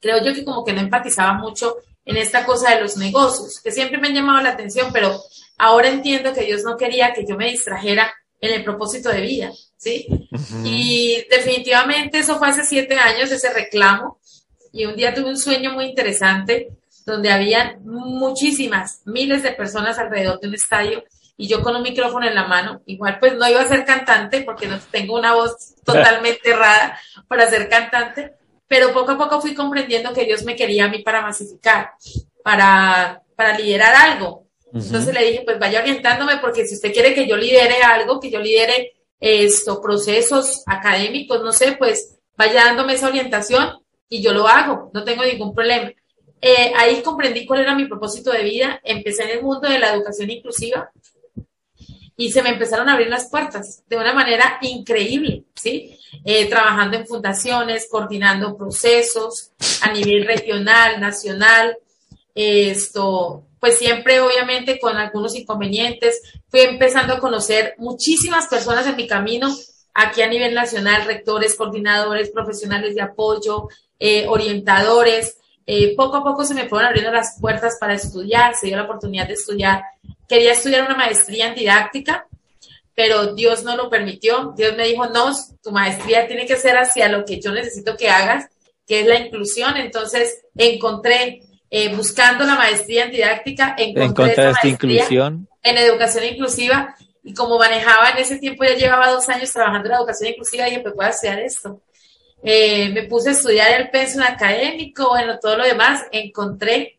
creo 0.00 0.22
yo 0.22 0.34
que 0.34 0.44
como 0.44 0.64
que 0.64 0.72
no 0.72 0.80
empatizaba 0.80 1.34
mucho 1.34 1.76
en 2.04 2.16
esta 2.16 2.46
cosa 2.46 2.74
de 2.74 2.80
los 2.80 2.96
negocios, 2.96 3.60
que 3.62 3.70
siempre 3.70 3.98
me 3.98 4.08
han 4.08 4.14
llamado 4.14 4.42
la 4.42 4.50
atención, 4.50 4.90
pero 4.92 5.20
ahora 5.58 5.88
entiendo 5.88 6.32
que 6.32 6.44
Dios 6.44 6.62
no 6.64 6.76
quería 6.76 7.12
que 7.12 7.26
yo 7.26 7.36
me 7.36 7.50
distrajera 7.50 8.12
en 8.40 8.54
el 8.54 8.64
propósito 8.64 9.10
de 9.10 9.20
vida, 9.20 9.52
¿sí? 9.76 10.06
Y 10.64 11.24
definitivamente 11.28 12.20
eso 12.20 12.38
fue 12.38 12.48
hace 12.48 12.64
siete 12.64 12.94
años, 12.94 13.30
ese 13.30 13.52
reclamo, 13.52 14.18
y 14.72 14.86
un 14.86 14.96
día 14.96 15.14
tuve 15.14 15.28
un 15.28 15.38
sueño 15.38 15.72
muy 15.72 15.86
interesante 15.86 16.68
donde 17.04 17.30
había 17.30 17.78
muchísimas, 17.82 19.02
miles 19.04 19.42
de 19.42 19.52
personas 19.52 19.98
alrededor 19.98 20.40
de 20.40 20.48
un 20.48 20.54
estadio 20.54 21.04
y 21.40 21.47
yo 21.47 21.62
con 21.62 21.76
un 21.76 21.83
micrófono 21.83 22.26
en 22.26 22.35
la 22.35 22.49
mano, 22.49 22.83
igual 22.87 23.18
pues 23.21 23.35
no 23.35 23.49
iba 23.49 23.61
a 23.61 23.68
ser 23.68 23.85
cantante 23.85 24.42
porque 24.42 24.66
no 24.66 24.76
tengo 24.90 25.14
una 25.14 25.35
voz 25.35 25.76
totalmente 25.85 26.50
errada 26.50 26.99
para 27.28 27.49
ser 27.49 27.68
cantante, 27.68 28.35
pero 28.66 28.92
poco 28.92 29.12
a 29.12 29.18
poco 29.18 29.40
fui 29.40 29.54
comprendiendo 29.54 30.12
que 30.12 30.25
Dios 30.25 30.42
me 30.42 30.57
quería 30.57 30.87
a 30.87 30.88
mí 30.88 30.99
para 30.99 31.23
masificar, 31.23 31.92
para, 32.42 33.23
para 33.37 33.57
liderar 33.57 33.95
algo. 33.95 34.49
Entonces 34.75 35.14
le 35.14 35.25
dije, 35.25 35.42
pues 35.47 35.59
vaya 35.59 35.80
orientándome 35.80 36.38
porque 36.38 36.66
si 36.66 36.75
usted 36.75 36.92
quiere 36.92 37.14
que 37.14 37.26
yo 37.26 37.37
lidere 37.37 37.83
algo, 37.83 38.21
que 38.21 38.30
yo 38.30 38.40
lidere 38.40 38.92
esto, 39.21 39.80
procesos 39.80 40.64
académicos, 40.66 41.42
no 41.42 41.52
sé, 41.52 41.76
pues 41.78 42.18
vaya 42.37 42.64
dándome 42.64 42.95
esa 42.95 43.09
orientación 43.09 43.78
y 44.09 44.21
yo 44.21 44.33
lo 44.33 44.47
hago, 44.49 44.90
no 44.92 45.04
tengo 45.04 45.25
ningún 45.25 45.54
problema. 45.54 45.90
Eh, 46.40 46.73
ahí 46.76 47.00
comprendí 47.00 47.47
cuál 47.47 47.61
era 47.61 47.75
mi 47.75 47.87
propósito 47.87 48.30
de 48.33 48.42
vida, 48.42 48.80
empecé 48.85 49.23
en 49.25 49.38
el 49.38 49.42
mundo 49.42 49.68
de 49.68 49.78
la 49.78 49.95
educación 49.95 50.30
inclusiva 50.30 50.90
y 52.20 52.32
se 52.32 52.42
me 52.42 52.50
empezaron 52.50 52.88
a 52.88 52.94
abrir 52.94 53.08
las 53.08 53.30
puertas 53.30 53.84
de 53.88 53.96
una 53.96 54.12
manera 54.12 54.58
increíble, 54.60 55.44
¿sí? 55.54 55.96
Eh, 56.25 56.48
trabajando 56.50 56.96
en 56.96 57.06
fundaciones, 57.06 57.87
coordinando 57.88 58.56
procesos 58.56 59.52
a 59.82 59.92
nivel 59.92 60.26
regional, 60.26 61.00
nacional, 61.00 61.78
esto, 62.34 63.44
pues 63.60 63.78
siempre 63.78 64.18
obviamente 64.18 64.80
con 64.80 64.96
algunos 64.96 65.37
inconvenientes, 65.37 66.20
fui 66.48 66.60
empezando 66.60 67.14
a 67.14 67.20
conocer 67.20 67.76
muchísimas 67.78 68.48
personas 68.48 68.88
en 68.88 68.96
mi 68.96 69.06
camino, 69.06 69.48
aquí 69.94 70.20
a 70.20 70.28
nivel 70.28 70.54
nacional, 70.54 71.04
rectores, 71.04 71.54
coordinadores, 71.54 72.30
profesionales 72.30 72.96
de 72.96 73.02
apoyo, 73.02 73.68
eh, 74.00 74.26
orientadores, 74.28 75.38
eh, 75.70 75.94
poco 75.94 76.16
a 76.16 76.25
poco 76.25 76.44
se 76.44 76.54
me 76.54 76.66
fueron 76.66 76.88
abriendo 76.88 77.12
las 77.12 77.38
puertas 77.40 77.76
para 77.78 77.92
estudiar, 77.92 78.54
se 78.56 78.68
dio 78.68 78.76
la 78.76 78.84
oportunidad 78.84 79.28
de 79.28 79.34
estudiar. 79.34 79.82
Quería 80.28 80.52
estudiar 80.52 80.85
una 80.85 80.94
maestría 80.94 81.49
en 81.49 81.54
didáctica, 81.54 82.26
pero 82.94 83.35
Dios 83.35 83.64
no 83.64 83.76
lo 83.76 83.88
permitió. 83.88 84.52
Dios 84.56 84.76
me 84.76 84.87
dijo, 84.87 85.06
no, 85.06 85.32
tu 85.62 85.70
maestría 85.70 86.26
tiene 86.26 86.47
que 86.47 86.56
ser 86.56 86.76
hacia 86.76 87.08
lo 87.08 87.25
que 87.25 87.40
yo 87.40 87.52
necesito 87.52 87.97
que 87.97 88.11
hagas, 88.11 88.49
que 88.87 89.00
es 89.00 89.06
la 89.06 89.18
inclusión. 89.18 89.76
Entonces 89.76 90.44
encontré, 90.56 91.42
eh, 91.70 91.94
buscando 91.94 92.44
la 92.44 92.56
maestría 92.56 93.04
en 93.04 93.12
didáctica, 93.12 93.75
encontré 93.78 94.32
esta 94.32 94.66
inclusión? 94.66 95.49
en 95.62 95.78
educación 95.78 96.25
inclusiva. 96.25 96.94
Y 97.23 97.35
como 97.35 97.58
manejaba 97.58 98.11
en 98.11 98.18
ese 98.18 98.38
tiempo, 98.38 98.64
ya 98.64 98.75
llevaba 98.75 99.11
dos 99.11 99.28
años 99.28 99.52
trabajando 99.52 99.87
en 99.87 99.92
la 99.92 99.99
educación 99.99 100.30
inclusiva, 100.30 100.64
dije, 100.64 100.80
pues 100.80 100.94
voy 100.94 101.06
a 101.06 101.11
estudiar 101.11 101.38
esto. 101.40 101.82
Eh, 102.42 102.90
me 102.90 103.02
puse 103.04 103.30
a 103.30 103.32
estudiar 103.32 103.80
el 103.80 103.90
pensum 103.90 104.23
académico, 104.23 105.08
bueno, 105.08 105.38
todo 105.40 105.56
lo 105.56 105.64
demás, 105.64 106.04
encontré, 106.12 106.99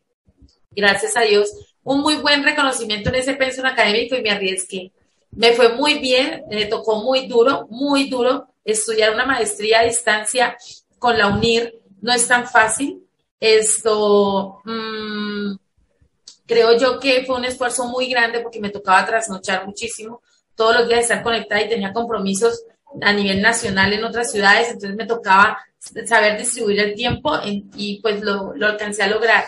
gracias 0.70 1.16
a 1.16 1.22
Dios, 1.22 1.50
un 1.84 2.00
muy 2.00 2.16
buen 2.16 2.42
reconocimiento 2.44 3.08
en 3.08 3.16
ese 3.16 3.34
pensum 3.34 3.66
académico 3.66 4.16
y 4.16 4.22
me 4.22 4.30
arriesgué. 4.30 4.92
Me 5.32 5.52
fue 5.52 5.70
muy 5.70 5.98
bien, 5.98 6.44
me 6.50 6.66
tocó 6.66 6.96
muy 6.96 7.26
duro, 7.26 7.66
muy 7.70 8.08
duro 8.08 8.48
estudiar 8.64 9.14
una 9.14 9.26
maestría 9.26 9.80
a 9.80 9.84
distancia 9.84 10.56
con 10.98 11.16
la 11.16 11.28
UNIR, 11.28 11.74
no 12.02 12.12
es 12.12 12.26
tan 12.26 12.46
fácil. 12.46 13.04
Esto, 13.38 14.60
mmm, 14.64 15.54
creo 16.46 16.76
yo 16.76 16.98
que 16.98 17.24
fue 17.24 17.36
un 17.36 17.44
esfuerzo 17.44 17.86
muy 17.86 18.08
grande 18.08 18.40
porque 18.40 18.60
me 18.60 18.70
tocaba 18.70 19.06
trasnochar 19.06 19.66
muchísimo, 19.66 20.20
todos 20.54 20.76
los 20.76 20.88
días 20.88 21.02
estar 21.02 21.22
conectada 21.22 21.62
y 21.62 21.68
tenía 21.68 21.92
compromisos 21.92 22.64
a 23.00 23.12
nivel 23.12 23.40
nacional 23.40 23.92
en 23.92 24.04
otras 24.04 24.30
ciudades, 24.30 24.68
entonces 24.68 24.96
me 24.96 25.06
tocaba 25.06 25.58
saber 25.78 26.36
distribuir 26.36 26.80
el 26.80 26.94
tiempo 26.94 27.38
y 27.44 28.00
pues 28.02 28.20
lo, 28.20 28.54
lo, 28.54 28.66
alcancé 28.66 29.02
a 29.02 29.06
lograr. 29.06 29.44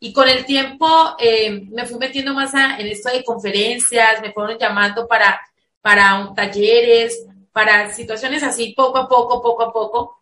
Y 0.00 0.12
con 0.12 0.28
el 0.28 0.44
tiempo 0.44 1.16
eh, 1.18 1.62
me 1.70 1.86
fui 1.86 1.98
metiendo 1.98 2.34
más 2.34 2.54
en 2.54 2.86
esto 2.86 3.10
de 3.10 3.24
conferencias, 3.24 4.22
me 4.22 4.32
fueron 4.32 4.58
llamando 4.58 5.08
para, 5.08 5.40
para 5.80 6.32
talleres, 6.36 7.26
para 7.52 7.92
situaciones 7.92 8.42
así, 8.42 8.74
poco 8.76 8.98
a 8.98 9.08
poco, 9.08 9.42
poco 9.42 9.62
a 9.64 9.72
poco. 9.72 10.20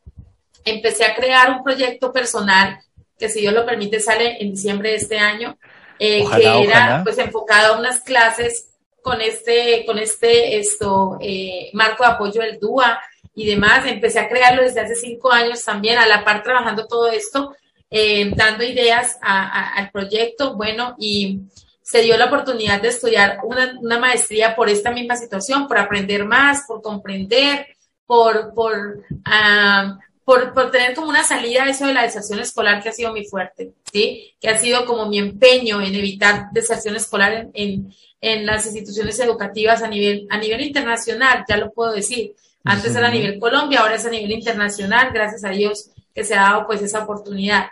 Empecé 0.65 1.05
a 1.05 1.15
crear 1.15 1.51
un 1.51 1.63
proyecto 1.63 2.13
personal 2.13 2.81
que 3.19 3.29
si 3.29 3.41
Dios 3.41 3.55
lo 3.55 3.67
permite 3.67 4.01
sale 4.01 4.43
en 4.43 4.51
diciembre 4.53 4.91
de 4.91 4.97
este 4.97 5.19
año, 5.19 5.57
eh, 5.99 6.25
que 6.37 6.63
era 6.63 7.03
pues 7.05 7.19
enfocado 7.19 7.75
a 7.75 7.79
unas 7.79 8.01
clases 8.01 8.71
con 9.03 9.21
este, 9.21 9.85
con 9.87 9.99
este 9.99 10.59
esto, 10.59 11.17
eh, 11.21 11.71
marco 11.73 12.05
de 12.05 12.11
apoyo 12.11 12.41
del 12.43 12.59
DUA 12.59 13.01
y 13.35 13.47
demás. 13.47 13.87
Empecé 13.87 14.19
a 14.19 14.29
crearlo 14.29 14.63
desde 14.63 14.81
hace 14.81 14.95
cinco 14.95 15.31
años 15.31 15.65
también, 15.65 15.99
a 15.99 16.07
la 16.07 16.25
par 16.25 16.43
trabajando 16.43 16.87
todo 16.87 17.09
esto, 17.09 17.55
eh, 17.91 18.33
dando 18.35 18.65
ideas 18.65 19.19
al 19.21 19.91
proyecto. 19.91 20.57
Bueno, 20.57 20.97
y 20.99 21.41
se 21.83 22.03
dio 22.03 22.17
la 22.17 22.27
oportunidad 22.27 22.83
de 22.83 22.89
estudiar 22.89 23.39
una, 23.45 23.79
una, 23.81 23.99
maestría 23.99 24.57
por 24.57 24.69
esta 24.69 24.91
misma 24.91 25.17
situación, 25.17 25.69
por 25.69 25.79
aprender 25.79 26.25
más, 26.25 26.65
por 26.67 26.83
comprender, 26.83 27.67
por, 28.07 28.53
por, 28.55 29.05
ah, 29.25 29.97
por, 30.25 30.53
por, 30.53 30.73
tener 30.73 30.97
como 30.97 31.09
una 31.09 31.23
salida 31.23 31.63
a 31.63 31.71
eso 31.71 31.87
de 31.87 31.95
la 31.95 32.03
deserción 32.03 32.41
escolar 32.41 32.83
que 32.83 32.89
ha 32.89 32.93
sido 32.93 33.13
muy 33.13 33.25
fuerte, 33.25 33.73
¿sí? 33.93 34.35
Que 34.41 34.49
ha 34.49 34.59
sido 34.59 34.85
como 34.85 35.07
mi 35.07 35.19
empeño 35.19 35.81
en 35.81 35.95
evitar 35.95 36.49
deserción 36.51 36.97
escolar 36.97 37.51
en, 37.55 37.95
en 38.21 38.47
las 38.47 38.67
instituciones 38.67 39.21
educativas 39.21 39.83
a 39.83 39.89
nivel, 39.89 40.27
a 40.29 40.39
nivel 40.39 40.63
internacional, 40.63 41.45
ya 41.49 41.57
lo 41.57 41.73
puedo 41.73 41.93
decir. 41.93 42.35
Antes 42.65 42.97
era 42.97 43.07
a 43.07 43.13
nivel 43.13 43.39
Colombia, 43.39 43.79
ahora 43.79 43.95
es 43.95 44.05
a 44.07 44.11
nivel 44.11 44.33
internacional, 44.33 45.13
gracias 45.13 45.45
a 45.45 45.51
Dios 45.51 45.91
que 46.17 46.25
se 46.25 46.35
ha 46.35 46.41
dado 46.41 46.67
pues 46.67 46.81
esa 46.81 47.05
oportunidad. 47.05 47.67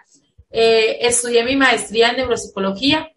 Eh, 0.51 0.99
estudié 1.01 1.43
mi 1.45 1.57
maestría 1.57 2.11
en 2.11 2.19
neuropsicología, 2.19 3.11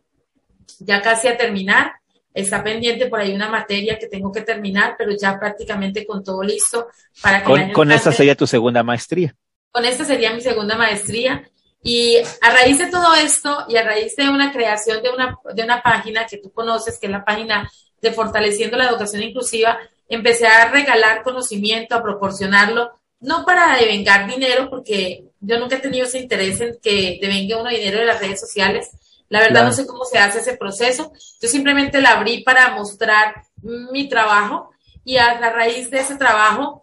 ya 0.79 1.01
casi 1.01 1.27
a 1.27 1.37
terminar. 1.37 1.91
Está 2.33 2.63
pendiente 2.63 3.07
por 3.07 3.19
ahí 3.19 3.35
una 3.35 3.49
materia 3.49 3.99
que 3.99 4.07
tengo 4.07 4.31
que 4.31 4.41
terminar, 4.41 4.95
pero 4.97 5.11
ya 5.19 5.37
prácticamente 5.37 6.05
con 6.05 6.23
todo 6.23 6.41
listo 6.43 6.87
para 7.21 7.39
que. 7.39 7.45
Con, 7.45 7.71
con 7.73 7.91
esta 7.91 8.13
sería 8.13 8.35
tu 8.35 8.47
segunda 8.47 8.83
maestría. 8.83 9.35
Con 9.71 9.83
esta 9.83 10.05
sería 10.05 10.33
mi 10.33 10.39
segunda 10.39 10.77
maestría. 10.77 11.43
Y 11.83 12.17
a 12.41 12.49
raíz 12.49 12.77
de 12.77 12.87
todo 12.87 13.13
esto 13.15 13.65
y 13.67 13.75
a 13.75 13.83
raíz 13.83 14.15
de 14.15 14.29
una 14.29 14.53
creación 14.53 15.03
de 15.03 15.09
una, 15.09 15.37
de 15.53 15.63
una 15.63 15.81
página 15.81 16.25
que 16.25 16.37
tú 16.37 16.51
conoces, 16.53 16.97
que 16.99 17.07
es 17.07 17.11
la 17.11 17.25
página 17.25 17.69
de 18.01 18.11
Fortaleciendo 18.13 18.77
la 18.77 18.87
Educación 18.87 19.23
Inclusiva, 19.23 19.77
empecé 20.07 20.47
a 20.47 20.69
regalar 20.69 21.23
conocimiento, 21.23 21.95
a 21.95 22.03
proporcionarlo, 22.03 22.91
no 23.19 23.45
para 23.45 23.77
devengar 23.77 24.27
dinero, 24.27 24.69
porque 24.69 25.25
yo 25.39 25.59
nunca 25.59 25.77
he 25.77 25.79
tenido 25.79 26.05
ese 26.05 26.19
interés 26.19 26.61
en 26.61 26.77
que 26.81 27.19
devenga 27.21 27.59
uno 27.59 27.69
dinero 27.69 27.99
de 27.99 28.05
las 28.05 28.19
redes 28.19 28.39
sociales. 28.39 28.89
La 29.29 29.39
verdad 29.39 29.65
no 29.65 29.73
sé 29.73 29.85
cómo 29.85 30.05
se 30.05 30.17
hace 30.17 30.39
ese 30.39 30.55
proceso. 30.55 31.11
Yo 31.41 31.49
simplemente 31.49 32.01
la 32.01 32.11
abrí 32.11 32.43
para 32.43 32.75
mostrar 32.75 33.43
mi 33.61 34.07
trabajo 34.07 34.71
y 35.03 35.17
a, 35.17 35.31
a 35.31 35.49
raíz 35.51 35.89
de 35.89 35.99
ese 35.99 36.15
trabajo 36.15 36.81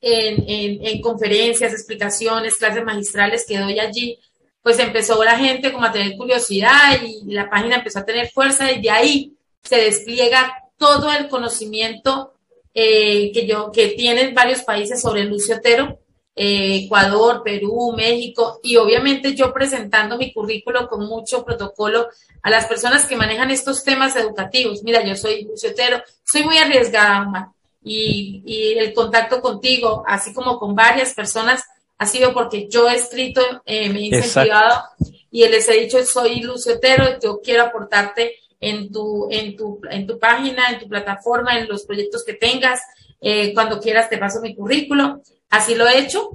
en, 0.00 1.00
conferencias, 1.02 1.72
explicaciones, 1.72 2.56
clases 2.56 2.84
magistrales 2.84 3.44
que 3.46 3.58
doy 3.58 3.78
allí, 3.78 4.18
pues 4.62 4.78
empezó 4.78 5.22
la 5.24 5.38
gente 5.38 5.72
como 5.72 5.84
a 5.84 5.92
tener 5.92 6.16
curiosidad 6.16 7.00
y 7.02 7.32
la 7.32 7.48
página 7.48 7.76
empezó 7.76 8.00
a 8.00 8.04
tener 8.04 8.30
fuerza 8.30 8.70
y 8.70 8.80
de 8.80 8.90
ahí 8.90 9.36
se 9.62 9.76
despliega 9.76 10.70
todo 10.76 11.12
el 11.12 11.28
conocimiento 11.28 12.34
eh, 12.82 13.30
que 13.32 13.46
yo 13.46 13.70
que 13.70 13.88
tienen 13.88 14.34
varios 14.34 14.62
países 14.62 15.02
sobre 15.02 15.24
Lucio 15.24 15.56
Otero, 15.56 15.98
eh, 16.34 16.84
Ecuador, 16.84 17.42
Perú, 17.44 17.92
México 17.94 18.58
y 18.62 18.76
obviamente 18.76 19.34
yo 19.34 19.52
presentando 19.52 20.16
mi 20.16 20.32
currículo 20.32 20.88
con 20.88 21.06
mucho 21.06 21.44
protocolo 21.44 22.08
a 22.40 22.48
las 22.48 22.64
personas 22.64 23.04
que 23.04 23.16
manejan 23.16 23.50
estos 23.50 23.84
temas 23.84 24.16
educativos. 24.16 24.82
Mira, 24.82 25.04
yo 25.04 25.14
soy 25.14 25.44
Lucio 25.44 25.72
Otero, 25.72 26.02
soy 26.24 26.44
muy 26.44 26.56
arriesgada, 26.56 27.52
y, 27.82 28.42
y, 28.46 28.78
el 28.78 28.94
contacto 28.94 29.42
contigo, 29.42 30.02
así 30.06 30.32
como 30.32 30.58
con 30.58 30.74
varias 30.74 31.12
personas, 31.12 31.62
ha 31.98 32.06
sido 32.06 32.32
porque 32.32 32.66
yo 32.68 32.88
he 32.88 32.94
escrito, 32.94 33.42
eh, 33.66 33.90
me 33.90 34.00
he 34.00 34.02
incentivado 34.06 34.84
y 35.30 35.46
les 35.48 35.68
he 35.68 35.80
dicho, 35.80 36.02
soy 36.04 36.40
Lucio 36.40 36.76
Otero, 36.76 37.18
yo 37.22 37.40
quiero 37.42 37.64
aportarte 37.64 38.36
en 38.60 38.92
tu, 38.92 39.28
en 39.30 39.56
tu, 39.56 39.80
en 39.90 40.06
tu 40.06 40.18
página, 40.18 40.70
en 40.70 40.78
tu 40.78 40.88
plataforma, 40.88 41.58
en 41.58 41.68
los 41.68 41.84
proyectos 41.84 42.24
que 42.24 42.34
tengas. 42.34 42.80
Eh, 43.20 43.52
cuando 43.54 43.80
quieras 43.80 44.08
te 44.08 44.18
paso 44.18 44.40
mi 44.40 44.54
currículo. 44.54 45.22
Así 45.48 45.74
lo 45.74 45.88
he 45.88 45.98
hecho. 45.98 46.30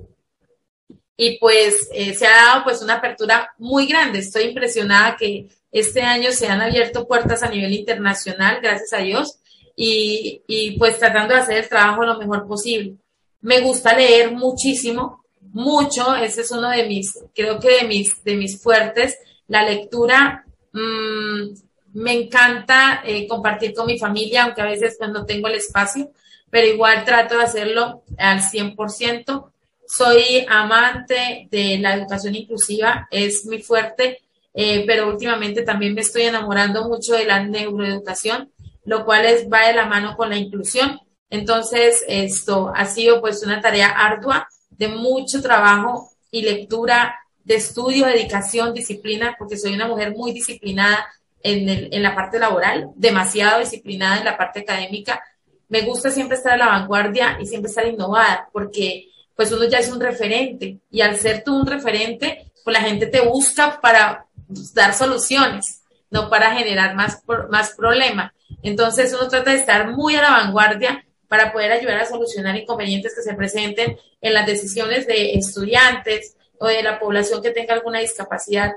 Y 1.17 1.37
pues 1.39 1.87
eh, 1.93 2.13
se 2.13 2.27
ha 2.27 2.31
dado 2.31 2.63
pues 2.63 2.81
una 2.81 2.95
apertura 2.95 3.53
muy 3.57 3.85
grande. 3.87 4.19
Estoy 4.19 4.43
impresionada 4.45 5.15
que 5.15 5.47
este 5.71 6.01
año 6.01 6.31
se 6.31 6.47
han 6.47 6.61
abierto 6.61 7.07
puertas 7.07 7.43
a 7.43 7.49
nivel 7.49 7.73
internacional, 7.73 8.59
gracias 8.61 8.93
a 8.93 9.03
Dios 9.03 9.39
y, 9.75 10.41
y 10.47 10.77
pues 10.77 10.97
tratando 10.97 11.33
de 11.33 11.41
hacer 11.41 11.57
el 11.57 11.69
trabajo 11.69 12.05
lo 12.05 12.17
mejor 12.17 12.47
posible. 12.47 12.95
Me 13.41 13.59
gusta 13.59 13.95
leer 13.95 14.31
muchísimo, 14.31 15.23
mucho, 15.51 16.15
ese 16.15 16.41
es 16.41 16.51
uno 16.51 16.69
de 16.69 16.85
mis, 16.85 17.19
creo 17.33 17.59
que 17.59 17.81
de 17.81 17.83
mis, 17.83 18.23
de 18.23 18.35
mis 18.35 18.61
fuertes, 18.61 19.17
la 19.47 19.63
lectura. 19.63 20.45
Mmm, 20.71 21.53
me 21.95 22.13
encanta 22.13 23.01
eh, 23.05 23.27
compartir 23.27 23.73
con 23.73 23.87
mi 23.87 23.97
familia, 23.97 24.43
aunque 24.43 24.61
a 24.61 24.65
veces 24.65 24.95
pues, 24.97 25.09
no 25.09 25.25
tengo 25.25 25.47
el 25.47 25.55
espacio, 25.55 26.11
pero 26.49 26.67
igual 26.67 27.03
trato 27.03 27.37
de 27.37 27.43
hacerlo 27.43 28.03
al 28.17 28.41
100%. 28.41 29.51
Soy 29.87 30.45
amante 30.47 31.47
de 31.51 31.77
la 31.79 31.95
educación 31.95 32.35
inclusiva, 32.35 33.07
es 33.11 33.45
muy 33.45 33.61
fuerte, 33.61 34.21
eh, 34.53 34.83
pero 34.87 35.09
últimamente 35.09 35.63
también 35.63 35.93
me 35.93 36.01
estoy 36.01 36.23
enamorando 36.23 36.87
mucho 36.87 37.13
de 37.13 37.25
la 37.25 37.43
neuroeducación 37.43 38.51
lo 38.85 39.03
cual 39.03 39.25
es, 39.25 39.47
va 39.51 39.67
de 39.67 39.73
la 39.73 39.85
mano 39.85 40.15
con 40.15 40.29
la 40.29 40.37
inclusión. 40.37 40.99
Entonces, 41.29 42.03
esto 42.07 42.71
ha 42.73 42.85
sido 42.85 43.19
pues 43.19 43.43
una 43.43 43.59
tarea 43.59 43.89
ardua 43.89 44.47
de 44.69 44.87
mucho 44.87 45.41
trabajo 45.41 46.11
y 46.31 46.43
lectura, 46.43 47.15
de 47.43 47.55
estudio, 47.55 48.05
dedicación, 48.05 48.73
disciplina, 48.73 49.35
porque 49.37 49.57
soy 49.57 49.73
una 49.73 49.87
mujer 49.87 50.15
muy 50.15 50.31
disciplinada 50.31 51.05
en, 51.45 52.01
la 52.01 52.15
parte 52.15 52.39
laboral, 52.39 52.89
demasiado 52.95 53.59
disciplinada 53.59 54.17
en 54.17 54.25
la 54.25 54.35
parte 54.35 54.61
académica. 54.61 55.23
Me 55.69 55.81
gusta 55.81 56.09
siempre 56.09 56.37
estar 56.37 56.53
a 56.53 56.57
la 56.57 56.67
vanguardia 56.67 57.37
y 57.39 57.45
siempre 57.45 57.69
estar 57.69 57.85
innovada, 57.85 58.49
porque 58.51 59.09
pues 59.35 59.51
uno 59.51 59.65
ya 59.65 59.77
es 59.77 59.91
un 59.91 59.99
referente 59.99 60.79
y 60.89 61.01
al 61.01 61.17
ser 61.17 61.43
tú 61.43 61.55
un 61.55 61.67
referente, 61.67 62.51
pues 62.63 62.73
la 62.73 62.81
gente 62.81 63.05
te 63.05 63.21
busca 63.21 63.79
para 63.79 64.25
dar 64.73 64.93
soluciones, 64.95 65.83
no 66.09 66.29
para 66.29 66.55
generar 66.55 66.95
más, 66.95 67.21
más 67.49 67.73
problemas. 67.75 68.31
Entonces 68.63 69.13
uno 69.13 69.27
trata 69.27 69.51
de 69.51 69.57
estar 69.57 69.91
muy 69.91 70.15
a 70.15 70.23
la 70.23 70.31
vanguardia 70.31 71.05
para 71.27 71.51
poder 71.51 71.71
ayudar 71.71 71.99
a 71.99 72.05
solucionar 72.05 72.55
inconvenientes 72.55 73.13
que 73.15 73.21
se 73.21 73.35
presenten 73.35 73.97
en 74.21 74.33
las 74.33 74.47
decisiones 74.47 75.05
de 75.05 75.33
estudiantes 75.33 76.37
o 76.59 76.67
de 76.67 76.81
la 76.81 76.99
población 76.99 77.43
que 77.43 77.51
tenga 77.51 77.73
alguna 77.75 77.99
discapacidad, 77.99 78.71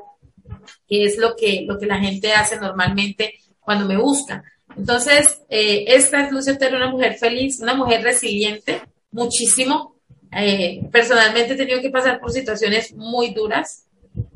que 0.89 1.05
es 1.05 1.19
lo 1.19 1.37
que, 1.37 1.65
lo 1.67 1.79
que 1.79 1.87
la 1.87 1.99
gente 1.99 2.33
hace 2.33 2.59
normalmente 2.59 3.35
cuando 3.61 3.87
me 3.87 3.97
busca. 3.97 4.45
Entonces, 4.77 5.43
eh, 5.49 5.85
esta 5.89 6.25
es 6.25 6.33
Lucia 6.33 6.55
Otero, 6.55 6.77
una 6.77 6.91
mujer 6.91 7.15
feliz, 7.15 7.61
una 7.61 7.75
mujer 7.75 8.03
resiliente, 8.03 8.83
muchísimo. 9.11 9.97
Eh, 10.33 10.81
personalmente 10.93 11.55
he 11.55 11.57
tenido 11.57 11.81
que 11.81 11.91
pasar 11.91 12.21
por 12.21 12.31
situaciones 12.31 12.95
muy 12.95 13.33
duras, 13.33 13.87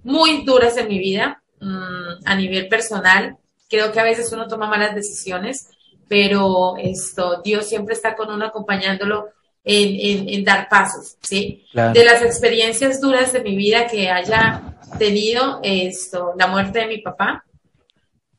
muy 0.02 0.44
duras 0.44 0.76
en 0.76 0.88
mi 0.88 0.98
vida, 0.98 1.42
mm, 1.60 2.24
a 2.24 2.34
nivel 2.34 2.68
personal, 2.68 3.38
Creo 3.72 3.90
que 3.90 4.00
a 4.00 4.04
veces 4.04 4.30
uno 4.32 4.48
toma 4.48 4.68
malas 4.68 4.94
decisiones, 4.94 5.70
pero 6.06 6.76
esto, 6.76 7.40
Dios 7.42 7.66
siempre 7.66 7.94
está 7.94 8.14
con 8.14 8.30
uno 8.30 8.44
acompañándolo 8.44 9.30
en, 9.64 10.44
dar 10.44 10.68
pasos, 10.68 11.16
¿sí? 11.20 11.64
De 11.72 12.04
las 12.04 12.22
experiencias 12.22 13.00
duras 13.00 13.32
de 13.32 13.42
mi 13.42 13.56
vida 13.56 13.86
que 13.86 14.10
haya 14.10 14.76
tenido, 14.98 15.60
esto, 15.62 16.34
la 16.36 16.46
muerte 16.46 16.80
de 16.80 16.86
mi 16.86 16.98
papá 16.98 17.44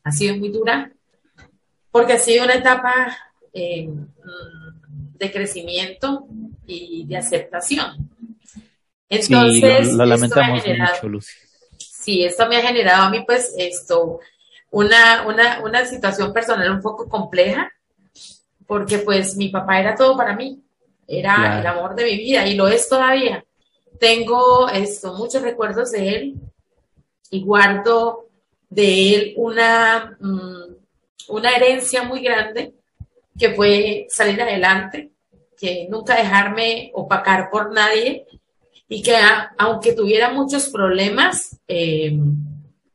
ha 0.04 0.12
sido 0.12 0.36
muy 0.36 0.50
dura, 0.50 0.92
porque 1.92 2.14
ha 2.14 2.20
sido 2.20 2.44
una 2.44 2.56
etapa 2.56 3.18
eh, 3.54 3.90
de 5.18 5.32
crecimiento 5.32 6.28
y 6.66 7.06
de 7.06 7.18
aceptación. 7.18 8.10
Entonces, 9.10 9.88
sí, 9.90 9.96
lo, 9.96 10.06
lamentamos 10.06 10.64
mucho, 10.66 11.08
Lucy. 11.08 11.34
Sí, 11.78 12.26
esto 12.26 12.48
me 12.50 12.58
ha 12.58 12.62
generado 12.62 13.04
a 13.04 13.10
mí, 13.10 13.24
pues, 13.26 13.54
esto, 13.58 14.20
una, 14.72 15.26
una, 15.26 15.62
una 15.64 15.86
situación 15.86 16.34
personal 16.34 16.70
un 16.72 16.82
poco 16.82 17.08
compleja, 17.08 17.72
porque 18.66 18.98
pues 19.00 19.36
mi 19.38 19.50
papá 19.50 19.80
era 19.80 19.96
todo 19.96 20.18
para 20.18 20.36
mí, 20.36 20.63
era 21.08 21.60
el 21.60 21.68
amor 21.68 21.96
de 21.96 22.06
mi 22.06 22.18
vida 22.18 22.48
y 22.48 22.56
lo 22.56 22.68
es 22.68 22.88
todavía. 22.88 23.44
Tengo 24.00 24.70
esto, 24.70 25.14
muchos 25.14 25.42
recuerdos 25.42 25.92
de 25.92 26.10
él 26.10 26.36
y 27.30 27.44
guardo 27.44 28.28
de 28.70 29.16
él 29.16 29.34
una, 29.38 30.18
mm, 30.20 30.76
una 31.30 31.56
herencia 31.56 32.04
muy 32.04 32.22
grande 32.22 32.74
que 33.38 33.54
fue 33.54 34.06
salir 34.10 34.42
adelante, 34.42 35.12
que 35.58 35.88
nunca 35.90 36.16
dejarme 36.16 36.92
opacar 36.94 37.50
por 37.50 37.74
nadie 37.74 38.26
y 38.88 39.02
que 39.02 39.16
aunque 39.58 39.94
tuviera 39.94 40.32
muchos 40.32 40.70
problemas, 40.70 41.58
eh, 41.68 42.18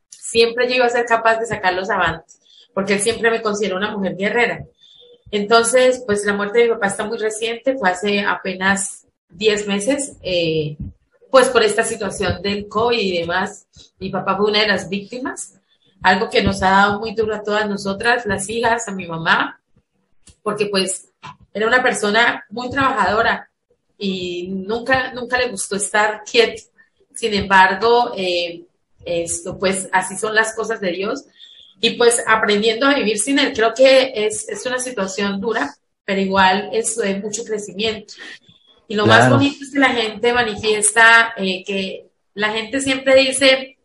siempre 0.09 0.67
yo 0.67 0.75
iba 0.75 0.85
a 0.85 0.89
ser 0.89 1.05
capaz 1.05 1.39
de 1.39 1.45
sacarlos 1.45 1.89
avantes, 1.89 2.39
porque 2.73 2.93
él 2.93 3.01
siempre 3.01 3.31
me 3.31 3.41
consideró 3.41 3.77
una 3.77 3.91
mujer 3.91 4.15
guerrera. 4.15 4.63
Entonces, 5.31 6.03
pues 6.05 6.25
la 6.25 6.33
muerte 6.33 6.59
de 6.59 6.65
mi 6.65 6.71
papá 6.71 6.87
está 6.87 7.05
muy 7.05 7.17
reciente, 7.17 7.77
fue 7.77 7.89
hace 7.89 8.21
apenas 8.21 9.05
10 9.29 9.67
meses, 9.67 10.13
eh, 10.21 10.75
pues 11.29 11.49
por 11.49 11.63
esta 11.63 11.83
situación 11.83 12.41
del 12.41 12.67
COVID 12.67 12.99
y 12.99 13.19
demás. 13.19 13.67
Mi 13.99 14.09
papá 14.09 14.35
fue 14.35 14.49
una 14.49 14.61
de 14.61 14.67
las 14.67 14.89
víctimas, 14.89 15.59
algo 16.01 16.29
que 16.29 16.41
nos 16.41 16.63
ha 16.63 16.71
dado 16.71 16.99
muy 16.99 17.13
duro 17.13 17.35
a 17.35 17.43
todas 17.43 17.69
nosotras, 17.69 18.25
las 18.25 18.49
hijas, 18.49 18.87
a 18.87 18.91
mi 18.91 19.07
mamá, 19.07 19.61
porque 20.41 20.65
pues 20.67 21.09
era 21.53 21.67
una 21.67 21.83
persona 21.83 22.45
muy 22.49 22.69
trabajadora 22.69 23.49
y 23.97 24.47
nunca, 24.47 25.11
nunca 25.13 25.37
le 25.37 25.49
gustó 25.49 25.75
estar 25.75 26.23
quieto. 26.23 26.63
Sin 27.13 27.33
embargo, 27.33 28.13
eh, 28.15 28.63
esto, 29.03 29.57
pues 29.59 29.89
así 29.91 30.17
son 30.17 30.33
las 30.33 30.55
cosas 30.55 30.79
de 30.79 30.91
Dios. 30.91 31.25
Y 31.81 31.91
pues 31.91 32.23
aprendiendo 32.27 32.85
a 32.85 32.95
vivir 32.95 33.17
sin 33.17 33.39
Él, 33.39 33.53
creo 33.53 33.73
que 33.73 34.11
es, 34.13 34.47
una 34.65 34.79
situación 34.79 35.39
dura, 35.39 35.73
pero 36.03 36.19
igual 36.19 36.69
es 36.73 36.95
de 36.97 37.15
mucho 37.15 37.43
crecimiento. 37.43 38.15
Y 38.87 38.95
lo 38.95 39.05
más 39.05 39.29
bonito 39.29 39.63
es 39.63 39.71
que 39.71 39.79
la 39.79 39.89
gente 39.89 40.33
manifiesta, 40.33 41.33
eh, 41.37 41.63
que 41.63 42.07
la 42.33 42.51
gente 42.51 42.81
siempre 42.81 43.15
dice, 43.15 43.77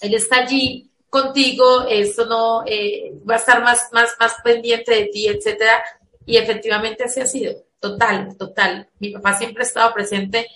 Él 0.00 0.14
está 0.14 0.38
allí 0.38 0.90
contigo, 1.08 1.86
esto 1.88 2.26
no 2.26 2.64
eh, 2.66 3.12
va 3.28 3.34
a 3.34 3.38
estar 3.38 3.62
más, 3.62 3.88
más, 3.92 4.10
más 4.18 4.34
pendiente 4.42 4.92
de 4.92 5.06
ti, 5.06 5.28
etcétera. 5.28 5.82
Y 6.24 6.36
efectivamente 6.36 7.04
así 7.04 7.20
ha 7.20 7.26
sido, 7.26 7.64
total, 7.78 8.36
total. 8.36 8.88
Mi 8.98 9.10
papá 9.10 9.36
siempre 9.36 9.62
ha 9.62 9.66
estado 9.66 9.92
presente 9.92 10.46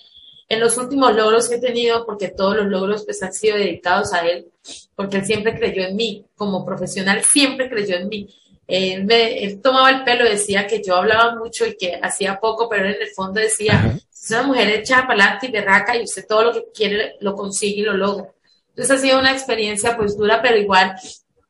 en 0.47 0.59
los 0.59 0.77
últimos 0.77 1.15
logros 1.15 1.49
que 1.49 1.55
he 1.55 1.59
tenido, 1.59 2.05
porque 2.05 2.29
todos 2.29 2.57
los 2.57 2.67
logros 2.67 3.03
pues 3.03 3.21
han 3.23 3.33
sido 3.33 3.57
dedicados 3.57 4.13
a 4.13 4.19
él, 4.27 4.47
porque 4.95 5.17
él 5.17 5.25
siempre 5.25 5.57
creyó 5.57 5.83
en 5.83 5.95
mí, 5.95 6.25
como 6.35 6.65
profesional 6.65 7.23
siempre 7.23 7.69
creyó 7.69 7.95
en 7.95 8.07
mí. 8.07 8.27
Él, 8.67 9.05
me, 9.05 9.57
tomaba 9.61 9.89
el 9.91 10.03
pelo, 10.03 10.23
decía 10.23 10.65
que 10.65 10.81
yo 10.83 10.95
hablaba 10.95 11.35
mucho 11.35 11.65
y 11.65 11.75
que 11.75 11.99
hacía 12.01 12.39
poco, 12.39 12.67
pero 12.69 12.85
en 12.85 12.95
el 12.99 13.09
fondo 13.15 13.39
decía, 13.39 13.97
es 14.11 14.31
una 14.31 14.43
mujer 14.43 14.69
hecha 14.69 15.05
para 15.07 15.39
y 15.41 15.51
berraca 15.51 15.95
y 15.95 16.03
usted 16.03 16.25
todo 16.27 16.45
lo 16.45 16.53
que 16.53 16.65
quiere 16.73 17.15
lo 17.19 17.35
consigue 17.35 17.81
y 17.81 17.85
lo 17.85 17.93
logra. 17.93 18.31
Entonces 18.69 18.97
ha 18.97 18.99
sido 18.99 19.19
una 19.19 19.31
experiencia 19.31 19.95
pues 19.95 20.17
dura, 20.17 20.41
pero 20.41 20.57
igual, 20.57 20.95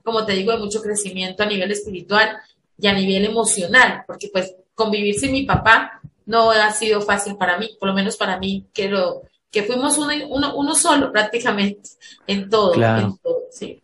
como 0.03 0.25
te 0.25 0.33
digo, 0.33 0.51
de 0.51 0.59
mucho 0.59 0.81
crecimiento 0.81 1.43
a 1.43 1.47
nivel 1.47 1.71
espiritual 1.71 2.37
y 2.77 2.87
a 2.87 2.93
nivel 2.93 3.25
emocional, 3.25 4.03
porque 4.05 4.29
pues 4.31 4.53
convivir 4.73 5.15
sin 5.15 5.31
mi 5.31 5.45
papá 5.45 6.01
no 6.25 6.51
ha 6.51 6.71
sido 6.71 7.01
fácil 7.01 7.37
para 7.37 7.57
mí, 7.57 7.77
por 7.79 7.89
lo 7.89 7.95
menos 7.95 8.17
para 8.17 8.37
mí, 8.39 8.67
que, 8.73 8.89
lo, 8.89 9.23
que 9.51 9.63
fuimos 9.63 9.97
uno, 9.97 10.13
uno, 10.29 10.55
uno 10.55 10.75
solo 10.75 11.11
prácticamente 11.11 11.89
en 12.27 12.49
todo. 12.49 12.73
Claro. 12.73 13.19
sí. 13.51 13.81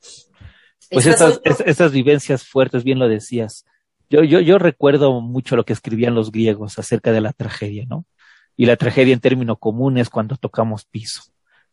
Pues 0.90 1.06
estas, 1.06 1.40
estas 1.66 1.92
vivencias 1.94 2.44
fuertes, 2.44 2.84
bien 2.84 3.00
lo 3.00 3.08
decías. 3.08 3.66
Yo, 4.10 4.24
yo, 4.24 4.42
yo 4.42 4.58
recuerdo 4.58 5.22
mucho 5.22 5.56
lo 5.56 5.64
que 5.64 5.72
escribían 5.72 6.16
los 6.16 6.32
griegos 6.32 6.78
acerca 6.78 7.14
de 7.14 7.22
la 7.22 7.32
tragedia, 7.32 7.86
¿no? 7.88 8.06
y 8.62 8.66
la 8.66 8.78
tragedia 8.78 9.14
en 9.14 9.20
término 9.20 9.56
común 9.56 9.98
es 9.98 10.10
cuando 10.10 10.38
tocamos 10.38 10.86
piso. 10.86 11.24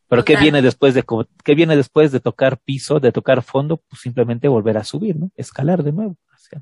Pero 0.08 0.24
¿qué 0.24 0.36
viene 0.36 0.62
después 0.62 0.94
de 0.94 1.04
qué 1.44 1.54
viene 1.54 1.76
después 1.76 2.12
de 2.12 2.20
tocar 2.20 2.56
piso, 2.56 2.98
de 2.98 3.12
tocar 3.12 3.42
fondo? 3.42 3.76
Pues 3.76 4.00
simplemente 4.00 4.48
volver 4.48 4.78
a 4.78 4.84
subir, 4.84 5.16
¿no? 5.16 5.30
Escalar 5.36 5.82
de 5.82 5.92
nuevo, 5.92 6.16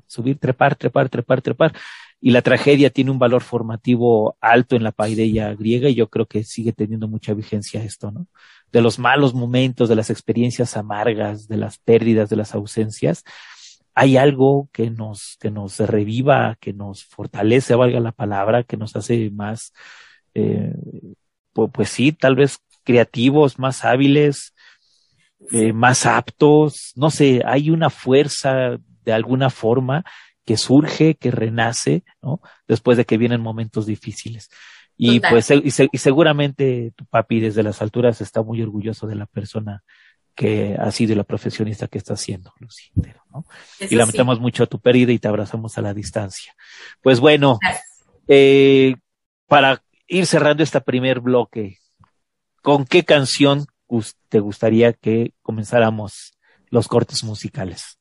subir, 0.05 0.37
trepar, 0.37 0.75
trepar, 0.75 1.07
trepar, 1.07 1.41
trepar. 1.41 1.73
Y 2.19 2.31
la 2.31 2.41
tragedia 2.41 2.89
tiene 2.89 3.11
un 3.11 3.19
valor 3.19 3.43
formativo 3.43 4.37
alto 4.41 4.75
en 4.75 4.83
la 4.83 4.91
paideia 4.91 5.53
griega 5.53 5.89
y 5.89 5.95
yo 5.95 6.09
creo 6.09 6.25
que 6.25 6.43
sigue 6.43 6.73
teniendo 6.73 7.07
mucha 7.07 7.33
vigencia 7.33 7.83
esto, 7.83 8.11
¿no? 8.11 8.27
De 8.71 8.81
los 8.81 8.99
malos 8.99 9.33
momentos, 9.33 9.87
de 9.87 9.95
las 9.95 10.09
experiencias 10.09 10.75
amargas, 10.77 11.47
de 11.47 11.57
las 11.57 11.77
pérdidas, 11.77 12.29
de 12.29 12.35
las 12.35 12.55
ausencias, 12.55 13.23
hay 13.99 14.15
algo 14.15 14.69
que 14.71 14.91
nos, 14.91 15.37
que 15.39 15.49
nos 15.49 15.79
reviva, 15.79 16.55
que 16.59 16.71
nos 16.71 17.03
fortalece, 17.05 17.73
valga 17.73 17.99
la 17.99 18.11
palabra, 18.11 18.61
que 18.61 18.77
nos 18.77 18.95
hace 18.95 19.31
más, 19.31 19.73
eh, 20.35 20.71
pues, 21.51 21.71
pues 21.73 21.89
sí, 21.89 22.11
tal 22.11 22.35
vez 22.35 22.59
creativos, 22.83 23.57
más 23.57 23.83
hábiles, 23.83 24.53
eh, 25.51 25.73
más 25.73 26.05
aptos, 26.05 26.93
no 26.95 27.09
sé, 27.09 27.41
hay 27.43 27.71
una 27.71 27.89
fuerza 27.89 28.77
de 29.03 29.13
alguna 29.13 29.49
forma 29.49 30.05
que 30.47 30.55
surge, 30.55 31.15
que 31.15 31.29
renace, 31.29 32.05
¿no? 32.21 32.39
Después 32.69 32.95
de 32.97 33.03
que 33.03 33.17
vienen 33.17 33.41
momentos 33.41 33.85
difíciles. 33.85 34.49
Y 34.95 35.19
pues, 35.19 35.51
y, 35.51 35.69
seguramente 35.99 36.93
tu 36.95 37.05
papi 37.05 37.41
desde 37.41 37.63
las 37.63 37.81
alturas 37.81 38.21
está 38.21 38.41
muy 38.41 38.61
orgulloso 38.61 39.07
de 39.07 39.15
la 39.15 39.25
persona 39.25 39.83
que 40.33 40.77
ha 40.79 40.89
sido 40.91 41.15
la 41.15 41.25
profesionista 41.25 41.89
que 41.89 41.97
está 41.97 42.13
haciendo, 42.13 42.53
Lucy. 42.59 42.91
¿no? 43.33 43.45
y 43.89 43.93
lamentamos 43.95 44.39
mucho 44.39 44.67
tu 44.67 44.79
pérdida 44.79 45.11
y 45.11 45.19
te 45.19 45.27
abrazamos 45.27 45.77
a 45.77 45.81
la 45.81 45.93
distancia. 45.93 46.55
Pues 47.01 47.19
bueno, 47.19 47.59
eh, 48.29 48.95
para 49.47 49.83
ir 50.07 50.25
cerrando 50.27 50.63
este 50.63 50.79
primer 50.79 51.19
bloque, 51.19 51.79
¿con 52.61 52.85
qué 52.85 53.03
canción 53.03 53.65
te 54.29 54.39
gustaría 54.39 54.93
que 54.93 55.33
comenzáramos 55.41 56.37
los 56.69 56.87
cortes 56.87 57.25
musicales? 57.25 57.96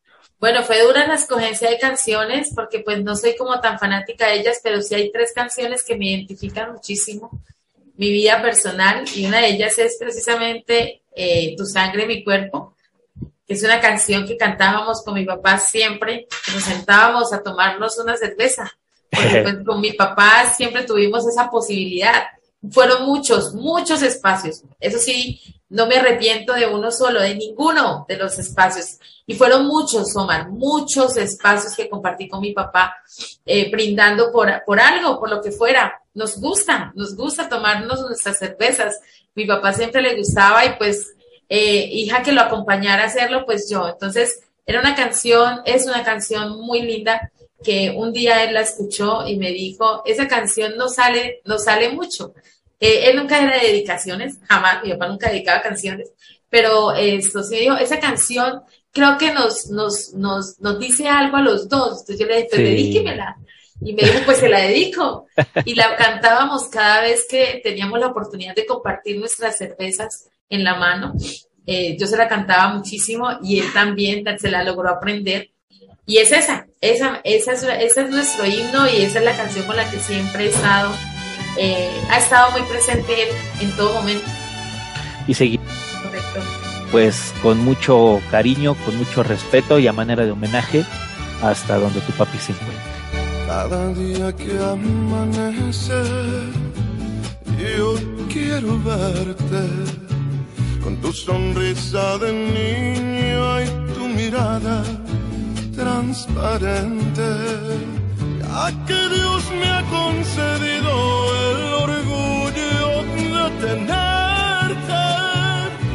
Bueno, 0.46 0.62
fue 0.62 0.80
dura 0.80 1.08
la 1.08 1.16
escogencia 1.16 1.68
de 1.68 1.76
canciones 1.76 2.52
porque 2.54 2.78
pues 2.78 3.02
no 3.02 3.16
soy 3.16 3.34
como 3.34 3.58
tan 3.58 3.80
fanática 3.80 4.28
de 4.28 4.34
ellas, 4.36 4.60
pero 4.62 4.80
sí 4.80 4.94
hay 4.94 5.10
tres 5.10 5.32
canciones 5.34 5.82
que 5.82 5.96
me 5.96 6.06
identifican 6.06 6.72
muchísimo, 6.72 7.32
mi 7.96 8.12
vida 8.12 8.40
personal, 8.40 9.04
y 9.12 9.26
una 9.26 9.40
de 9.40 9.48
ellas 9.48 9.76
es 9.76 9.96
precisamente 9.98 11.02
eh, 11.16 11.56
Tu 11.58 11.66
sangre, 11.66 12.06
mi 12.06 12.22
cuerpo, 12.22 12.76
que 13.44 13.54
es 13.54 13.62
una 13.64 13.80
canción 13.80 14.24
que 14.24 14.36
cantábamos 14.36 15.02
con 15.02 15.14
mi 15.14 15.24
papá 15.24 15.58
siempre, 15.58 16.28
nos 16.54 16.62
sentábamos 16.62 17.32
a 17.32 17.42
tomarnos 17.42 17.98
una 17.98 18.16
cerveza, 18.16 18.72
porque 19.10 19.40
pues, 19.42 19.56
con 19.66 19.80
mi 19.80 19.94
papá 19.94 20.54
siempre 20.56 20.84
tuvimos 20.84 21.26
esa 21.26 21.50
posibilidad 21.50 22.22
fueron 22.70 23.04
muchos, 23.04 23.54
muchos 23.54 24.02
espacios. 24.02 24.62
Eso 24.80 24.98
sí, 24.98 25.40
no 25.68 25.86
me 25.86 25.96
arrepiento 25.96 26.52
de 26.52 26.66
uno 26.66 26.90
solo, 26.90 27.20
de 27.20 27.34
ninguno 27.34 28.04
de 28.08 28.16
los 28.16 28.38
espacios. 28.38 28.98
Y 29.26 29.34
fueron 29.34 29.66
muchos, 29.66 30.14
Omar, 30.16 30.48
muchos 30.50 31.16
espacios 31.16 31.74
que 31.74 31.88
compartí 31.88 32.28
con 32.28 32.40
mi 32.40 32.52
papá, 32.52 32.96
eh, 33.44 33.70
brindando 33.70 34.30
por, 34.30 34.62
por 34.64 34.78
algo, 34.78 35.18
por 35.18 35.30
lo 35.30 35.42
que 35.42 35.50
fuera. 35.50 36.00
Nos 36.14 36.40
gusta, 36.40 36.92
nos 36.94 37.16
gusta 37.16 37.48
tomarnos 37.48 38.00
nuestras 38.00 38.38
cervezas. 38.38 39.00
Mi 39.34 39.44
papá 39.44 39.72
siempre 39.72 40.02
le 40.02 40.16
gustaba 40.16 40.64
y 40.64 40.76
pues, 40.78 41.14
eh, 41.48 41.88
hija 41.90 42.22
que 42.22 42.32
lo 42.32 42.42
acompañara 42.42 43.02
a 43.02 43.06
hacerlo, 43.06 43.44
pues 43.44 43.68
yo. 43.68 43.88
Entonces, 43.88 44.40
era 44.64 44.80
una 44.80 44.94
canción, 44.94 45.60
es 45.64 45.86
una 45.86 46.04
canción 46.04 46.60
muy 46.60 46.82
linda 46.82 47.32
que 47.64 47.94
un 47.96 48.12
día 48.12 48.44
él 48.44 48.54
la 48.54 48.60
escuchó 48.60 49.26
y 49.26 49.36
me 49.36 49.50
dijo, 49.50 50.02
esa 50.04 50.28
canción 50.28 50.76
no 50.76 50.88
sale, 50.88 51.40
no 51.44 51.58
sale 51.58 51.90
mucho. 51.90 52.34
Eh, 52.80 53.10
él 53.10 53.16
nunca 53.16 53.42
era 53.42 53.58
de 53.58 53.68
dedicaciones, 53.68 54.38
jamás, 54.48 54.82
mi 54.84 54.90
papá 54.90 55.08
nunca 55.08 55.30
dedicaba 55.30 55.62
canciones, 55.62 56.12
pero 56.50 56.94
esto 56.94 57.42
sí 57.42 57.56
dijo, 57.56 57.76
esa 57.76 57.98
canción 57.98 58.62
creo 58.92 59.18
que 59.18 59.32
nos, 59.32 59.68
nos, 59.70 60.14
nos, 60.14 60.58
nos 60.58 60.78
dice 60.78 61.06
algo 61.06 61.36
a 61.36 61.42
los 61.42 61.68
dos. 61.68 62.00
Entonces 62.00 62.18
yo 62.18 62.26
le 62.26 62.36
dije, 62.36 62.48
pues 62.50 62.62
dedíquemela. 62.62 63.36
Y 63.82 63.92
me 63.92 64.02
dijo, 64.02 64.20
pues 64.24 64.38
se 64.38 64.48
la 64.48 64.60
dedico. 64.60 65.26
Y 65.66 65.74
la 65.74 65.96
cantábamos 65.98 66.68
cada 66.68 67.02
vez 67.02 67.26
que 67.28 67.60
teníamos 67.62 68.00
la 68.00 68.06
oportunidad 68.06 68.54
de 68.54 68.64
compartir 68.64 69.18
nuestras 69.18 69.58
cervezas 69.58 70.28
en 70.48 70.64
la 70.64 70.76
mano. 70.76 71.12
Eh, 71.66 71.96
yo 71.98 72.06
se 72.06 72.16
la 72.16 72.26
cantaba 72.26 72.72
muchísimo 72.72 73.38
y 73.42 73.60
él 73.60 73.66
también 73.74 74.24
se 74.38 74.50
la 74.50 74.64
logró 74.64 74.88
aprender. 74.88 75.50
Y 76.06 76.18
es 76.18 76.32
esa, 76.32 76.66
esa, 76.80 77.20
esa, 77.24 77.52
es, 77.52 77.62
esa 77.64 78.02
es 78.02 78.10
nuestro 78.10 78.46
himno 78.46 78.88
y 78.88 79.02
esa 79.02 79.18
es 79.18 79.24
la 79.24 79.36
canción 79.36 79.66
con 79.66 79.76
la 79.76 79.90
que 79.90 79.98
siempre 79.98 80.44
he 80.44 80.48
estado 80.48 80.94
eh, 81.56 81.90
ha 82.10 82.18
estado 82.18 82.50
muy 82.52 82.62
presente 82.62 83.12
en 83.60 83.70
todo 83.76 83.94
momento. 83.94 84.24
Y 85.26 85.34
seguir. 85.34 85.60
Pues 86.92 87.34
con 87.42 87.64
mucho 87.64 88.20
cariño, 88.30 88.74
con 88.84 88.96
mucho 88.96 89.22
respeto 89.22 89.78
y 89.78 89.86
a 89.86 89.92
manera 89.92 90.24
de 90.24 90.30
homenaje 90.30 90.84
hasta 91.42 91.78
donde 91.78 92.00
tu 92.00 92.12
papi 92.12 92.38
se 92.38 92.52
encuentre. 92.52 92.76
Cada 93.46 93.92
día 93.92 94.32
que 94.34 94.58
amanece, 94.58 96.02
yo 97.58 97.94
quiero 98.32 98.78
verte 98.82 99.68
con 100.82 100.96
tu 101.00 101.12
sonrisa 101.12 102.18
de 102.18 102.32
niño 102.32 103.62
y 103.62 103.94
tu 103.94 104.08
mirada 104.08 104.82
transparente 105.74 107.22
a 108.58 108.72
que 108.86 109.00
Dios 109.14 109.42
me 109.60 109.68
ha 109.68 109.82
concedido 110.00 110.92
el 111.50 111.60
orgullo 111.86 112.90
de 113.34 113.44
tenerte. 113.66 115.02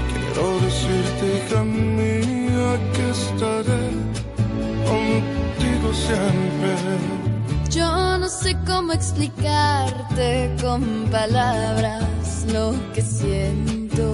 Quiero 0.10 0.48
decirte, 0.68 1.24
hija 1.38 1.64
mía, 1.64 2.70
que 2.94 3.06
estaré 3.18 3.84
contigo 4.92 5.88
siempre. 6.06 6.74
Yo 7.72 8.18
no 8.20 8.30
sé 8.30 8.56
cómo 8.68 8.94
explicarte 8.94 10.56
con 10.62 10.82
palabras 11.10 12.46
lo 12.54 12.76
que 12.94 13.02
siento, 13.02 14.06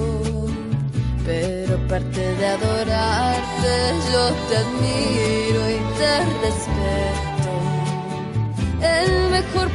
pero 1.25 1.75
aparte 1.75 2.21
de 2.39 2.45
adorarte, 2.47 3.73
yo 4.13 4.23
te 4.47 4.57
admiro 4.63 5.61
y 5.75 5.79
te 5.97 6.11
respeto 6.45 7.26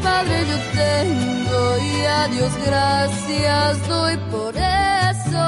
padre 0.02 0.44
yo 0.50 0.58
tengo 0.82 1.78
y 1.78 2.04
a 2.04 2.28
Dios 2.28 2.52
gracias 2.66 3.88
doy 3.88 4.16
por 4.30 4.54
eso. 4.56 5.46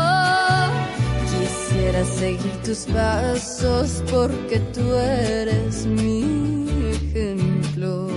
Quisiera 1.33 2.05
seguir 2.05 2.57
tus 2.65 2.81
pasos 2.87 4.03
porque 4.11 4.59
tú 4.75 4.95
eres 4.95 5.87
mi 5.87 6.67
ejemplo. 6.97 8.09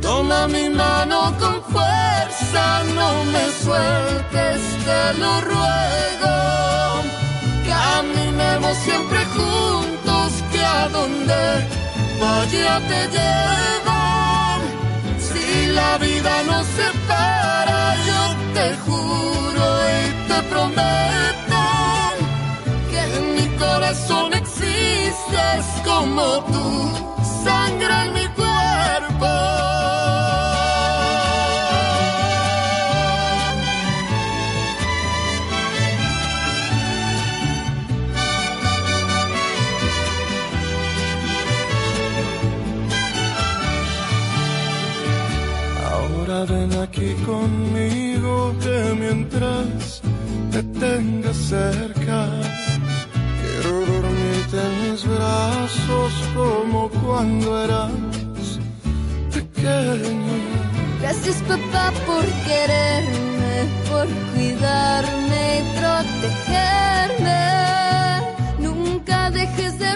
Toma 0.00 0.48
mi 0.48 0.68
mano 0.68 1.34
con 1.38 1.62
fuerza, 1.64 2.82
no 2.94 3.24
me 3.32 3.44
sueltes, 3.64 4.60
te 4.86 5.02
lo 5.20 5.40
ruego. 5.40 6.36
Caminemos 7.66 8.76
siempre 8.78 9.20
juntos, 9.36 10.32
que 10.52 10.64
a 10.64 10.88
donde 10.88 11.42
vaya 12.20 12.80
te 12.88 13.00
llevo 13.14 14.05
la 15.76 15.98
vida 15.98 16.42
nos 16.50 16.66
separa, 16.80 17.80
yo 18.08 18.22
te 18.56 18.66
juro 18.84 19.64
y 19.98 20.02
te 20.28 20.38
prometo 20.52 21.62
que 22.90 23.00
en 23.18 23.24
mi 23.36 23.46
corazón 23.64 24.32
existes 24.34 25.64
como 25.84 26.24
tú, 26.52 26.66
sangre 27.44 27.94
en 28.04 28.12
mi 28.18 28.26
cuerpo. 28.40 29.85
Conmigo 47.36 48.54
que 48.62 48.78
mientras 48.98 50.00
te 50.52 50.62
tenga 50.80 51.32
cerca, 51.34 52.18
quiero 53.40 53.72
dormirte 53.92 54.58
en 54.68 54.74
mis 54.84 55.02
brazos 55.04 56.12
como 56.34 56.88
cuando 57.02 57.46
eras 57.64 58.48
pequeño. 59.34 60.36
Gracias 61.02 61.36
papá 61.50 61.86
por 62.08 62.24
quererme, 62.46 63.54
por 63.90 64.06
cuidarme 64.32 65.40
y 65.58 65.62
protegerme. 65.78 67.44
Nunca 68.66 69.30
dejes 69.30 69.78
de 69.78 69.86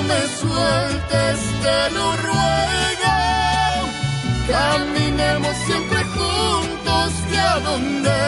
Me 0.09 0.21
sueltes, 0.41 1.39
te 1.63 1.79
lo 1.95 2.07
ruego. 2.27 3.15
Caminemos 4.49 5.55
siempre 5.67 6.01
juntos, 6.05 7.13
que 7.31 7.39
a 7.39 7.59
donde 7.61 8.19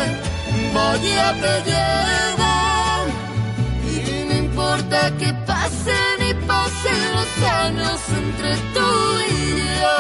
vaya 0.75 1.33
te 1.43 1.55
llevo. 1.71 2.53
Y 3.95 3.95
no 4.29 4.35
importa 4.47 5.01
que 5.17 5.33
pasen 5.47 6.19
y 6.31 6.35
pasen 6.47 7.03
los 7.17 7.33
años 7.63 8.01
entre 8.23 8.57
tú 8.75 8.91
y 9.31 9.41
yo. 9.81 9.99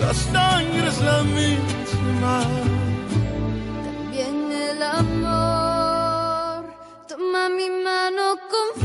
La 0.00 0.12
sangre 0.14 0.88
es 0.88 0.98
la 1.00 1.22
misma. 1.22 2.36
También 3.84 4.36
el 4.52 4.82
amor. 4.82 6.64
Toma 7.08 7.48
mi 7.48 7.68
mano 7.84 8.38
con 8.52 8.79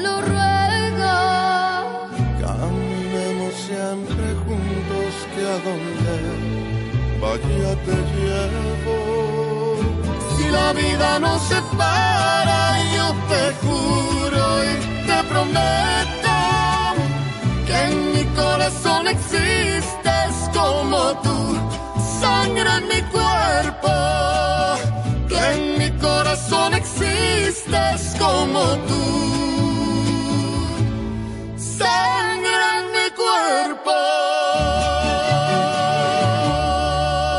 lo 0.00 0.20
ruego. 0.20 1.14
Caminemos 2.40 3.54
siempre 3.66 4.24
juntos, 4.44 5.12
que 5.34 5.42
a 5.54 5.58
donde 5.66 6.16
vaya 7.20 7.72
te 7.86 7.96
llevo. 8.14 8.96
Si 10.36 10.44
la 10.50 10.72
vida 10.72 11.18
nos 11.18 11.40
separa, 11.42 12.62
yo 12.96 13.06
te 13.30 13.42
juro 13.62 14.44
y 14.64 14.72
te 15.06 15.18
prometo 15.28 16.36
que 17.66 17.76
en 17.88 18.12
mi 18.12 18.24
corazón 18.36 19.06
existes 19.08 20.32
como 20.52 20.98
tú, 21.22 21.38
sangre 22.20 22.70
en 22.78 22.88
mi 22.88 23.02
cuerpo. 23.10 23.92
Que 25.28 25.40
en 25.54 25.78
mi 25.78 25.90
corazón 26.00 26.74
existes 26.74 28.16
como 28.18 28.60
tú, 28.88 29.63
cuerpo. 33.16 33.90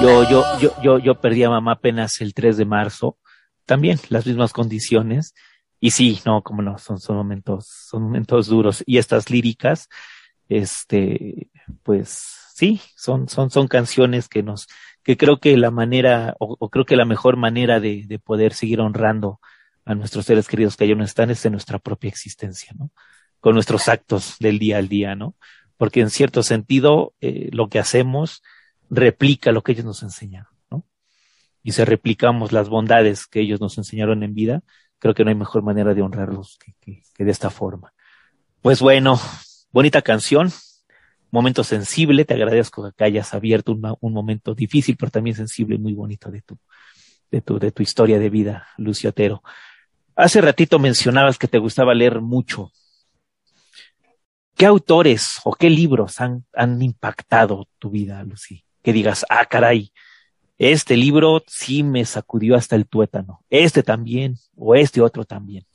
Yo, 0.01 0.29
yo, 0.29 0.59
yo, 0.59 0.81
yo, 0.81 0.99
yo 0.99 1.19
perdí 1.19 1.43
a 1.43 1.49
mamá 1.49 1.73
apenas 1.73 2.21
el 2.21 2.33
3 2.33 2.57
de 2.57 2.65
marzo, 2.65 3.17
también 3.65 3.99
las 4.09 4.25
mismas 4.25 4.53
condiciones. 4.53 5.33
Y 5.79 5.91
sí, 5.91 6.19
no, 6.25 6.41
como 6.41 6.61
no, 6.61 6.77
son, 6.77 6.97
momentos, 7.09 7.67
son 7.67 8.03
momentos 8.03 8.47
duros. 8.47 8.83
Y 8.85 8.97
estas 8.97 9.29
líricas, 9.29 9.89
este, 10.49 11.49
pues 11.83 12.19
sí, 12.53 12.81
son, 12.95 13.27
son, 13.29 13.49
son 13.51 13.67
canciones 13.67 14.27
que 14.27 14.41
nos, 14.43 14.67
que 15.03 15.17
creo 15.17 15.39
que 15.39 15.57
la 15.57 15.71
manera, 15.71 16.35
o, 16.39 16.69
creo 16.69 16.85
que 16.85 16.95
la 16.95 17.05
mejor 17.05 17.37
manera 17.37 17.79
de, 17.79 18.03
de 18.07 18.19
poder 18.19 18.53
seguir 18.53 18.79
honrando 18.79 19.39
a 19.85 19.93
nuestros 19.95 20.25
seres 20.25 20.47
queridos 20.47 20.75
que 20.75 20.85
allá 20.85 20.95
no 20.95 21.03
están 21.03 21.29
es 21.29 21.45
en 21.45 21.51
nuestra 21.51 21.77
propia 21.77 22.09
existencia, 22.09 22.73
¿no? 22.77 22.91
Con 23.45 23.53
nuestros 23.53 23.89
actos 23.89 24.38
del 24.39 24.58
día 24.58 24.79
al 24.79 24.88
día, 24.88 25.13
¿no? 25.13 25.36
Porque 25.77 25.99
en 25.99 26.10
cierto 26.10 26.41
sentido, 26.41 27.13
eh, 27.21 27.49
lo 27.51 27.69
que 27.69 27.77
hacemos 27.77 28.41
replica 28.89 29.51
lo 29.51 29.62
que 29.62 29.73
ellos 29.73 29.86
nos 29.86 30.01
enseñaron, 30.01 30.51
¿no? 30.71 30.84
Y 31.62 31.73
si 31.73 31.84
replicamos 31.84 32.51
las 32.51 32.69
bondades 32.69 33.27
que 33.27 33.41
ellos 33.41 33.62
nos 33.62 33.77
enseñaron 33.77 34.23
en 34.23 34.34
vida, 34.34 34.63
creo 34.97 35.13
que 35.13 35.23
no 35.23 35.29
hay 35.29 35.36
mejor 35.36 35.62
manera 35.62 35.93
de 35.93 36.01
honrarlos 36.01 36.58
que, 36.58 37.03
de 37.23 37.31
esta 37.31 37.51
forma. 37.51 37.93
Pues 38.63 38.81
bueno, 38.81 39.19
bonita 39.71 40.01
canción, 40.01 40.51
momento 41.29 41.63
sensible, 41.63 42.25
te 42.25 42.34
agradezco 42.34 42.91
que 42.93 43.03
hayas 43.03 43.36
abierto 43.36 43.77
un, 44.01 44.12
momento 44.12 44.55
difícil, 44.55 44.97
pero 44.97 45.12
también 45.12 45.36
sensible 45.36 45.75
y 45.75 45.77
muy 45.77 45.93
bonito 45.93 46.31
de 46.31 46.41
tu, 46.41 46.58
de 47.29 47.41
tu, 47.41 47.60
de 47.60 47.71
tu 47.71 47.84
historia 47.84 48.17
de 48.17 48.31
vida, 48.31 48.69
Lucio 48.79 49.12
Otero. 49.12 49.43
Hace 50.15 50.41
ratito 50.41 50.79
mencionabas 50.79 51.38
que 51.38 51.47
te 51.47 51.60
gustaba 51.60 51.93
leer 51.93 52.21
mucho. 52.21 52.71
¿Qué 54.55 54.65
autores 54.65 55.39
o 55.43 55.53
qué 55.53 55.69
libros 55.69 56.21
han, 56.21 56.45
han 56.53 56.81
impactado 56.81 57.67
tu 57.77 57.89
vida, 57.89 58.23
Lucy? 58.23 58.63
Que 58.81 58.93
digas, 58.93 59.25
ah, 59.29 59.45
caray, 59.45 59.91
este 60.57 60.95
libro 60.95 61.43
sí 61.47 61.83
me 61.83 62.05
sacudió 62.05 62.55
hasta 62.55 62.77
el 62.77 62.87
tuétano, 62.87 63.43
este 63.49 63.83
también, 63.83 64.37
o 64.55 64.73
este 64.75 65.01
otro 65.01 65.25
también. 65.25 65.65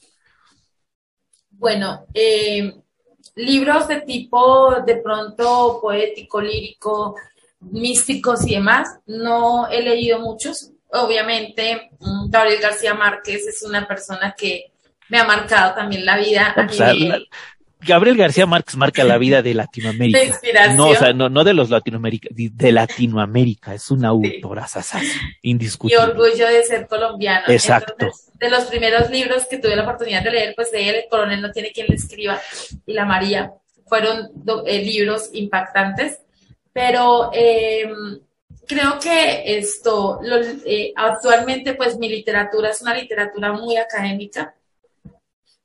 Bueno, 1.51 2.07
eh, 2.15 2.73
libros 3.35 3.87
de 3.87 4.01
tipo 4.01 4.75
de 4.87 4.97
pronto 4.97 5.79
poético, 5.83 6.41
lírico, 6.41 7.17
místicos 7.61 8.47
y 8.47 8.55
demás, 8.55 8.89
no 9.07 9.69
he 9.69 9.83
leído 9.83 10.21
muchos. 10.21 10.71
Obviamente, 10.93 11.91
mm, 12.01 12.31
Gabriel 12.31 12.63
García 12.63 12.95
Márquez 12.95 13.47
es 13.47 13.63
una 13.63 13.87
persona 13.87 14.35
que 14.37 14.73
me 15.11 15.19
ha 15.19 15.25
marcado 15.25 15.75
también 15.75 16.07
la 16.07 16.17
vida. 16.17 16.55
O 16.57 16.73
sea, 16.73 16.95
la, 16.95 17.21
Gabriel 17.83 18.17
García 18.17 18.47
Márquez 18.47 18.77
marca 18.77 19.05
la 19.05 19.19
vida 19.19 19.43
de 19.43 19.55
Latinoamérica. 19.55 20.19
De 20.21 20.27
inspiración. 20.27 20.77
No, 20.77 20.89
o 20.89 20.95
sea, 20.95 21.13
no, 21.13 21.29
no 21.29 21.45
de 21.45 21.55
los 21.55 21.71
Latinoamérica, 21.71 22.29
de 22.33 22.73
Latinoamérica. 22.73 23.75
Es 23.75 23.91
una 23.91 24.09
autora 24.09 24.67
sí. 24.67 24.99
Y 25.43 25.51
indiscutible. 25.51 26.03
orgullo 26.03 26.47
de 26.47 26.63
ser 26.63 26.87
colombiano. 26.87 27.45
Exacto. 27.49 27.95
Entonces, 27.99 28.31
de 28.35 28.51
los 28.51 28.65
primeros 28.65 29.11
libros 29.11 29.47
que 29.47 29.59
tuve 29.59 29.77
la 29.77 29.83
oportunidad 29.83 30.23
de 30.23 30.31
leer, 30.31 30.55
pues 30.55 30.71
de 30.73 30.89
él, 30.89 30.95
El 30.97 31.09
coronel 31.11 31.41
no 31.41 31.51
tiene 31.51 31.73
quien 31.73 31.87
le 31.89 31.97
escriba, 31.97 32.41
y 32.87 32.93
La 32.93 33.05
María, 33.05 33.53
fueron 33.87 34.31
do, 34.35 34.65
eh, 34.67 34.83
libros 34.83 35.31
impactantes. 35.33 36.21
Pero 36.73 37.31
eh, 37.35 37.91
creo 38.67 38.99
que 39.01 39.59
esto, 39.59 40.21
lo, 40.23 40.37
eh, 40.65 40.93
actualmente, 40.95 41.75
pues 41.75 41.99
mi 41.99 42.09
literatura 42.09 42.71
es 42.71 42.81
una 42.81 42.95
literatura 42.95 43.53
muy 43.53 43.77
académica 43.77 44.55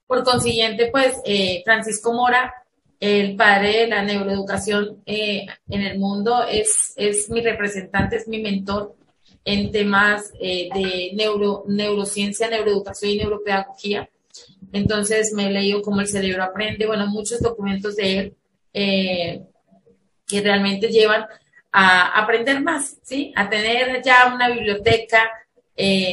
por 0.08 0.24
consiguiente, 0.24 0.90
pues 0.92 1.16
eh, 1.26 1.62
Francisco 1.64 2.14
Mora, 2.14 2.54
el 3.00 3.36
padre 3.36 3.82
de 3.82 3.88
la 3.88 4.04
neuroeducación 4.04 5.02
eh, 5.06 5.46
en 5.70 5.82
el 5.82 6.00
mundo, 6.00 6.46
es, 6.50 6.94
es 6.96 7.30
mi 7.30 7.42
representante, 7.42 8.18
es 8.18 8.28
mi 8.28 8.42
mentor 8.42 8.96
en 9.44 9.72
temas 9.72 10.32
eh, 10.40 10.70
de 10.74 11.12
neuro, 11.14 11.64
neurociencia, 11.68 12.50
neuroeducación 12.50 13.12
y 13.12 13.18
neuropedagogía. 13.18 14.10
Entonces 14.72 15.34
me 15.34 15.48
he 15.48 15.52
leído 15.52 15.82
cómo 15.82 16.02
el 16.02 16.08
cerebro 16.08 16.44
aprende, 16.44 16.88
bueno, 16.88 17.08
muchos 17.08 17.42
documentos 17.42 17.96
de 17.96 18.20
él 18.20 18.36
eh, 18.74 19.42
que 20.28 20.42
realmente 20.42 20.88
llevan 20.88 21.26
a 21.72 22.22
aprender 22.22 22.62
más, 22.62 22.98
¿sí? 23.04 23.34
A 23.36 23.50
tener 23.50 24.02
ya 24.04 24.32
una 24.34 24.50
biblioteca 24.50 25.30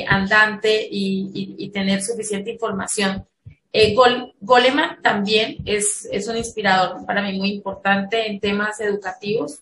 andante 0.09 0.89
y, 0.91 1.31
y, 1.33 1.65
y 1.65 1.71
tener 1.71 2.03
suficiente 2.03 2.51
información 2.51 3.25
eh, 3.73 3.95
Gol, 3.95 4.35
Goleman 4.41 5.01
también 5.03 5.59
es, 5.65 6.09
un 6.29 6.37
inspirador 6.37 7.07
para 7.07 7.23
mí 7.23 7.39
muy 7.39 7.53
importante 7.53 8.27
en 8.27 8.39
temas 8.39 8.81
educativos. 8.81 9.61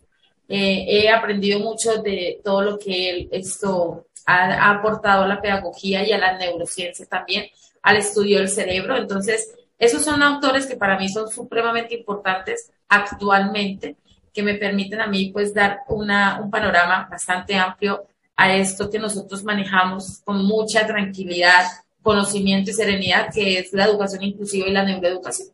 Eh, 0.48 0.84
he 0.88 1.08
aprendido 1.08 1.60
mucho 1.60 2.02
de 2.02 2.40
todo 2.42 2.62
lo 2.62 2.78
que 2.78 3.28
esto 3.30 4.06
ha, 4.26 4.46
ha, 4.46 4.70
aportado 4.72 5.22
a 5.22 5.28
la 5.28 5.40
pedagogía 5.40 6.06
y 6.06 6.12
a 6.12 6.18
la 6.18 6.36
neurociencia 6.36 7.06
también, 7.06 7.46
al 7.82 7.96
estudio 7.98 8.38
del 8.38 8.48
cerebro. 8.48 8.96
Entonces, 8.96 9.54
esos 9.78 10.04
son 10.04 10.22
autores 10.22 10.66
que 10.66 10.76
para 10.76 10.98
mí 10.98 11.08
son 11.08 11.30
supremamente 11.30 11.94
importantes 11.94 12.70
actualmente, 12.88 13.96
que 14.34 14.42
me 14.42 14.54
permiten 14.54 15.00
a 15.00 15.06
mí 15.06 15.30
pues 15.32 15.54
dar 15.54 15.80
una, 15.88 16.40
un 16.42 16.50
panorama 16.50 17.08
bastante 17.10 17.54
amplio 17.54 18.06
a 18.36 18.54
esto 18.54 18.90
que 18.90 18.98
nosotros 18.98 19.44
manejamos 19.44 20.20
con 20.24 20.44
mucha 20.44 20.86
tranquilidad, 20.86 21.64
conocimiento 22.02 22.70
y 22.70 22.74
serenidad, 22.74 23.32
que 23.32 23.58
es 23.58 23.72
la 23.72 23.84
educación 23.84 24.22
inclusiva 24.22 24.68
y 24.68 24.72
la 24.72 24.84
neuroeducación. 24.84 25.48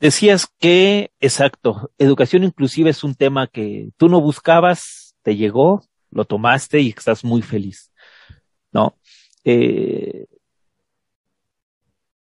Decías 0.00 0.48
que, 0.58 1.12
exacto, 1.20 1.90
educación 1.98 2.42
inclusiva 2.42 2.90
es 2.90 3.04
un 3.04 3.14
tema 3.14 3.46
que 3.46 3.90
tú 3.96 4.08
no 4.08 4.20
buscabas, 4.20 5.14
te 5.22 5.36
llegó, 5.36 5.84
lo 6.10 6.24
tomaste 6.24 6.80
y 6.80 6.88
estás 6.88 7.24
muy 7.24 7.40
feliz, 7.40 7.92
¿no? 8.72 8.96
Eh, 9.44 10.26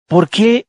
¿Por 0.07 0.29
qué, 0.29 0.67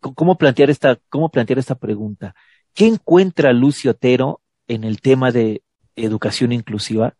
cómo 0.00 0.38
plantear 0.38 0.70
esta, 0.70 0.98
cómo 1.08 1.28
plantear 1.28 1.58
esta 1.58 1.74
pregunta? 1.74 2.34
¿Qué 2.74 2.86
encuentra 2.86 3.52
Lucio 3.52 3.90
Otero 3.90 4.40
en 4.68 4.84
el 4.84 5.00
tema 5.00 5.32
de 5.32 5.62
educación 5.96 6.52
inclusiva? 6.52 7.16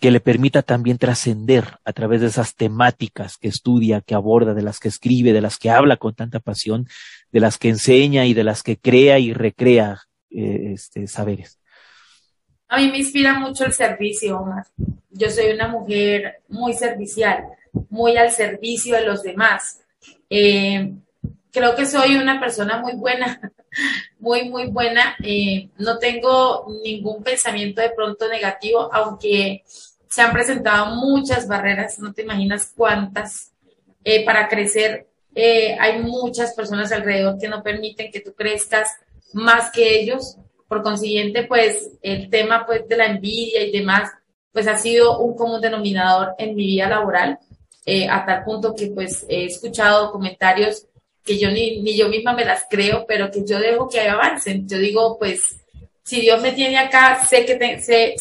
Que 0.00 0.10
le 0.10 0.20
permita 0.20 0.62
también 0.62 0.98
trascender 0.98 1.78
a 1.84 1.92
través 1.92 2.20
de 2.20 2.26
esas 2.26 2.54
temáticas 2.54 3.38
que 3.38 3.48
estudia, 3.48 4.02
que 4.02 4.14
aborda, 4.14 4.52
de 4.52 4.62
las 4.62 4.78
que 4.78 4.88
escribe, 4.88 5.32
de 5.32 5.40
las 5.40 5.58
que 5.58 5.70
habla 5.70 5.96
con 5.96 6.14
tanta 6.14 6.40
pasión, 6.40 6.86
de 7.32 7.40
las 7.40 7.56
que 7.58 7.70
enseña 7.70 8.26
y 8.26 8.34
de 8.34 8.44
las 8.44 8.62
que 8.62 8.76
crea 8.76 9.18
y 9.18 9.32
recrea 9.32 10.02
eh, 10.30 10.72
este, 10.74 11.06
saberes. 11.06 11.58
A 12.68 12.78
mí 12.78 12.90
me 12.90 12.98
inspira 12.98 13.38
mucho 13.38 13.64
el 13.64 13.72
servicio, 13.72 14.38
Omar. 14.38 14.66
Yo 15.10 15.30
soy 15.30 15.52
una 15.52 15.68
mujer 15.68 16.42
muy 16.48 16.74
servicial, 16.74 17.44
muy 17.88 18.16
al 18.16 18.30
servicio 18.32 18.96
de 18.96 19.06
los 19.06 19.22
demás. 19.22 19.80
Eh, 20.28 20.92
creo 21.52 21.74
que 21.74 21.86
soy 21.86 22.16
una 22.16 22.38
persona 22.38 22.78
muy 22.78 22.94
buena, 22.96 23.40
muy, 24.18 24.48
muy 24.48 24.66
buena. 24.68 25.16
Eh, 25.22 25.70
no 25.78 25.98
tengo 25.98 26.66
ningún 26.82 27.22
pensamiento 27.22 27.80
de 27.80 27.90
pronto 27.90 28.28
negativo, 28.28 28.88
aunque 28.92 29.64
se 30.08 30.22
han 30.22 30.32
presentado 30.32 30.94
muchas 30.96 31.46
barreras, 31.46 31.98
no 31.98 32.12
te 32.12 32.22
imaginas 32.22 32.72
cuántas, 32.74 33.52
eh, 34.04 34.24
para 34.24 34.48
crecer. 34.48 35.08
Eh, 35.34 35.76
hay 35.78 36.00
muchas 36.00 36.54
personas 36.54 36.92
alrededor 36.92 37.38
que 37.38 37.48
no 37.48 37.62
permiten 37.62 38.10
que 38.10 38.20
tú 38.20 38.32
crezcas 38.34 38.88
más 39.32 39.70
que 39.70 40.00
ellos. 40.00 40.36
Por 40.68 40.82
consiguiente, 40.82 41.44
pues 41.44 41.90
el 42.02 42.30
tema 42.30 42.64
pues, 42.64 42.88
de 42.88 42.96
la 42.96 43.06
envidia 43.06 43.62
y 43.62 43.72
demás, 43.72 44.10
pues 44.52 44.66
ha 44.66 44.78
sido 44.78 45.18
un 45.18 45.36
común 45.36 45.60
denominador 45.60 46.34
en 46.38 46.56
mi 46.56 46.66
vida 46.66 46.88
laboral, 46.88 47.38
eh, 47.84 48.08
a 48.08 48.24
tal 48.24 48.44
punto 48.44 48.74
que 48.74 48.86
pues 48.86 49.26
he 49.28 49.44
escuchado 49.44 50.10
comentarios 50.10 50.86
que 51.26 51.38
yo 51.38 51.50
ni, 51.50 51.82
ni 51.82 51.96
yo 51.96 52.08
misma 52.08 52.32
me 52.32 52.44
las 52.44 52.66
creo, 52.70 53.04
pero 53.06 53.30
que 53.30 53.44
yo 53.44 53.58
dejo 53.58 53.88
que 53.88 54.00
avancen. 54.00 54.66
Yo 54.68 54.78
digo, 54.78 55.18
pues, 55.18 55.56
si 56.02 56.20
Dios 56.20 56.40
me 56.40 56.52
tiene 56.52 56.78
acá, 56.78 57.26
sé 57.28 57.44
que 57.44 57.56
te, 57.56 57.80
sé, 57.80 58.14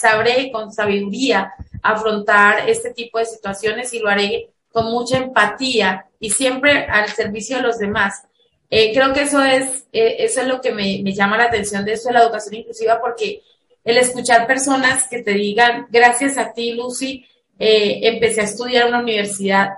sabré 0.00 0.50
con 0.50 0.72
sabiduría 0.72 1.52
afrontar 1.82 2.68
este 2.68 2.92
tipo 2.92 3.18
de 3.18 3.26
situaciones 3.26 3.92
y 3.92 3.98
lo 3.98 4.08
haré 4.08 4.48
con 4.72 4.86
mucha 4.86 5.18
empatía 5.18 6.06
y 6.18 6.30
siempre 6.30 6.86
al 6.86 7.08
servicio 7.10 7.58
de 7.58 7.62
los 7.62 7.78
demás. 7.78 8.22
Eh, 8.70 8.92
creo 8.92 9.12
que 9.12 9.22
eso 9.22 9.44
es, 9.44 9.84
eh, 9.92 10.16
eso 10.20 10.40
es 10.40 10.48
lo 10.48 10.60
que 10.60 10.72
me, 10.72 11.00
me, 11.02 11.12
llama 11.12 11.36
la 11.36 11.44
atención 11.44 11.84
de 11.84 11.92
eso 11.92 12.08
de 12.08 12.14
la 12.14 12.22
educación 12.22 12.56
inclusiva, 12.56 13.00
porque 13.00 13.42
el 13.84 13.98
escuchar 13.98 14.46
personas 14.46 15.06
que 15.08 15.22
te 15.22 15.32
digan, 15.32 15.86
gracias 15.90 16.36
a 16.38 16.52
ti, 16.52 16.72
Lucy, 16.72 17.24
eh, 17.58 18.00
empecé 18.02 18.40
a 18.40 18.44
estudiar 18.44 18.82
en 18.82 18.88
una 18.88 19.02
universidad, 19.02 19.70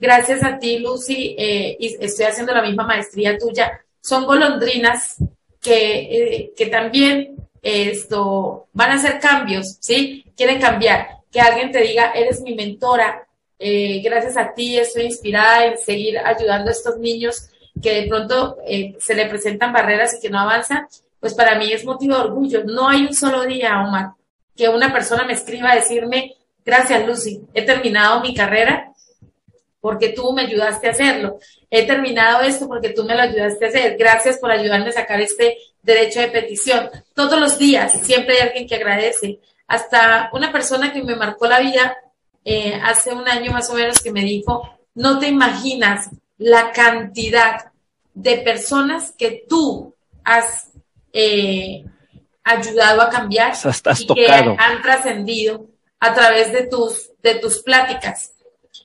gracias 0.00 0.42
a 0.42 0.58
ti, 0.58 0.78
Lucy, 0.78 1.36
y 1.38 1.96
estoy 2.00 2.24
haciendo 2.24 2.54
la 2.54 2.62
misma 2.62 2.86
maestría 2.86 3.38
tuya, 3.38 3.80
son 4.00 4.24
golondrinas 4.24 5.16
que, 5.60 6.52
que 6.56 6.66
también 6.66 7.36
esto, 7.62 8.68
van 8.72 8.92
a 8.92 8.94
hacer 8.94 9.20
cambios, 9.20 9.76
¿sí? 9.80 10.24
Quieren 10.36 10.60
cambiar. 10.60 11.08
Que 11.30 11.40
alguien 11.40 11.70
te 11.70 11.82
diga, 11.82 12.12
eres 12.12 12.40
mi 12.40 12.54
mentora, 12.54 13.28
gracias 14.02 14.36
a 14.36 14.54
ti 14.54 14.78
estoy 14.78 15.04
inspirada 15.04 15.66
en 15.66 15.78
seguir 15.78 16.18
ayudando 16.18 16.70
a 16.70 16.72
estos 16.72 16.98
niños 16.98 17.50
que 17.80 18.02
de 18.02 18.08
pronto 18.08 18.58
eh, 18.66 18.96
se 18.98 19.14
le 19.14 19.26
presentan 19.26 19.72
barreras 19.72 20.14
y 20.14 20.20
que 20.20 20.30
no 20.30 20.40
avanzan, 20.40 20.86
pues 21.18 21.34
para 21.34 21.56
mí 21.56 21.72
es 21.72 21.84
motivo 21.84 22.14
de 22.14 22.22
orgullo. 22.22 22.64
No 22.64 22.88
hay 22.88 23.02
un 23.02 23.14
solo 23.14 23.44
día, 23.44 23.80
Omar, 23.82 24.12
que 24.56 24.68
una 24.68 24.92
persona 24.92 25.24
me 25.24 25.34
escriba 25.34 25.72
a 25.72 25.76
decirme, 25.76 26.34
gracias 26.64 27.06
Lucy, 27.06 27.42
he 27.54 27.62
terminado 27.62 28.20
mi 28.20 28.34
carrera 28.34 28.89
porque 29.80 30.10
tú 30.10 30.32
me 30.32 30.42
ayudaste 30.42 30.88
a 30.88 30.90
hacerlo. 30.90 31.38
He 31.70 31.86
terminado 31.86 32.42
esto 32.42 32.68
porque 32.68 32.90
tú 32.90 33.04
me 33.04 33.14
lo 33.14 33.22
ayudaste 33.22 33.64
a 33.64 33.68
hacer. 33.68 33.96
Gracias 33.98 34.38
por 34.38 34.50
ayudarme 34.50 34.90
a 34.90 34.92
sacar 34.92 35.20
este 35.20 35.56
derecho 35.82 36.20
de 36.20 36.28
petición. 36.28 36.90
Todos 37.14 37.40
los 37.40 37.58
días 37.58 37.92
siempre 38.02 38.36
hay 38.36 38.48
alguien 38.48 38.68
que 38.68 38.76
agradece. 38.76 39.40
Hasta 39.66 40.30
una 40.32 40.52
persona 40.52 40.92
que 40.92 41.02
me 41.02 41.16
marcó 41.16 41.46
la 41.46 41.60
vida 41.60 41.96
eh, 42.44 42.78
hace 42.82 43.12
un 43.12 43.28
año 43.28 43.52
más 43.52 43.70
o 43.70 43.74
menos 43.74 44.02
que 44.02 44.12
me 44.12 44.22
dijo, 44.22 44.78
no 44.94 45.18
te 45.18 45.28
imaginas 45.28 46.10
la 46.38 46.72
cantidad 46.72 47.70
de 48.14 48.38
personas 48.38 49.12
que 49.16 49.44
tú 49.48 49.94
has 50.24 50.70
eh, 51.12 51.84
ayudado 52.42 53.02
a 53.02 53.10
cambiar 53.10 53.54
y 53.98 54.06
que 54.14 54.30
han 54.30 54.82
trascendido 54.82 55.66
a 56.00 56.14
través 56.14 56.52
de 56.52 56.66
tus, 56.66 57.10
de 57.22 57.36
tus 57.36 57.62
pláticas. 57.62 58.32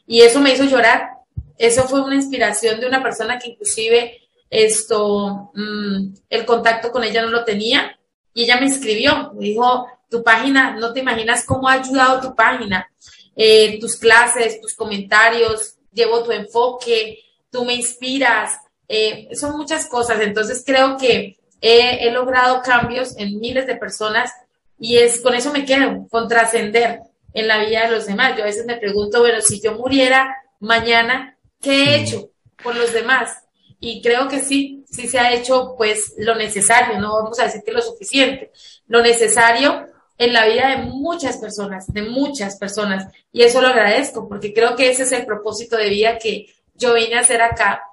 Y 0.08 0.22
eso 0.22 0.40
me 0.40 0.54
hizo 0.54 0.66
llorar. 0.66 1.10
Eso 1.58 1.88
fue 1.88 2.02
una 2.02 2.16
inspiración 2.16 2.80
de 2.80 2.88
una 2.88 3.02
persona 3.02 3.40
que 3.40 3.50
inclusive 3.50 4.20
esto, 4.50 5.52
mm, 5.54 6.14
el 6.30 6.46
contacto 6.46 6.92
con 6.92 7.04
ella 7.04 7.22
no 7.22 7.30
lo 7.30 7.44
tenía 7.44 7.98
y 8.34 8.44
ella 8.44 8.60
me 8.60 8.68
escribió, 8.68 9.32
me 9.34 9.46
dijo, 9.46 9.88
tu 10.10 10.24
página, 10.24 10.76
no 10.76 10.94
te 10.94 11.00
imaginas 11.00 11.46
cómo 11.46 11.68
ha 11.68 11.74
ayudado 11.74 12.22
tu 12.22 12.36
página, 12.36 12.90
eh, 13.36 13.80
tus 13.80 13.96
clases, 13.98 14.62
tus 14.62 14.76
comentarios, 14.76 15.76
llevo 15.92 16.24
tu 16.24 16.32
enfoque, 16.32 17.20
tú 17.50 17.66
me 17.66 17.74
inspiras, 17.74 18.60
eh, 18.88 19.30
son 19.34 19.58
muchas 19.58 19.88
cosas. 19.88 20.20
Entonces 20.22 20.64
creo 20.66 20.98
que 20.98 21.38
he, 21.62 22.12
logrado 22.12 22.62
cambios 22.62 23.18
en 23.18 23.40
miles 23.40 23.66
de 23.66 23.76
personas 23.76 24.32
y 24.78 24.98
es 24.98 25.22
con 25.22 25.34
eso 25.34 25.52
me 25.52 25.66
quedo, 25.66 26.08
con 26.10 26.28
trascender 26.28 27.00
en 27.36 27.48
la 27.48 27.64
vida 27.64 27.84
de 27.84 27.92
los 27.92 28.08
demás. 28.08 28.36
Yo 28.36 28.44
a 28.44 28.48
veces 28.48 28.66
me 28.66 28.78
pregunto, 28.78 29.20
bueno, 29.20 29.42
si 29.42 29.62
yo 29.62 29.74
muriera 29.74 30.36
mañana, 30.60 31.38
¿qué 31.62 31.84
he 31.84 32.02
hecho 32.02 32.32
por 32.64 32.76
los 32.76 32.94
demás? 32.94 33.44
Y 33.80 34.02
creo 34.02 34.28
que 34.28 34.40
sí, 34.40 34.84
sí 34.90 35.08
se 35.08 35.20
ha 35.20 35.34
hecho 35.34 35.76
pues 35.78 36.14
lo 36.18 36.34
necesario, 36.36 36.98
no 37.00 37.14
vamos 37.14 37.40
a 37.40 37.44
decir 37.44 37.62
que 37.64 37.74
lo 37.74 37.82
suficiente, 37.82 38.52
lo 38.88 39.04
necesario 39.04 39.86
en 40.18 40.32
la 40.32 40.48
vida 40.48 40.70
de 40.70 40.78
muchas 40.78 41.38
personas, 41.38 41.92
de 41.92 42.04
muchas 42.04 42.58
personas. 42.58 43.12
Y 43.34 43.44
eso 43.44 43.62
lo 43.62 43.68
agradezco 43.68 44.30
porque 44.30 44.54
creo 44.54 44.78
que 44.78 44.90
ese 44.90 45.04
es 45.04 45.12
el 45.12 45.26
propósito 45.26 45.76
de 45.76 45.90
vida 45.90 46.18
que 46.18 46.48
yo 46.74 46.94
vine 46.94 47.16
a 47.16 47.20
hacer 47.20 47.42
acá 47.42 47.84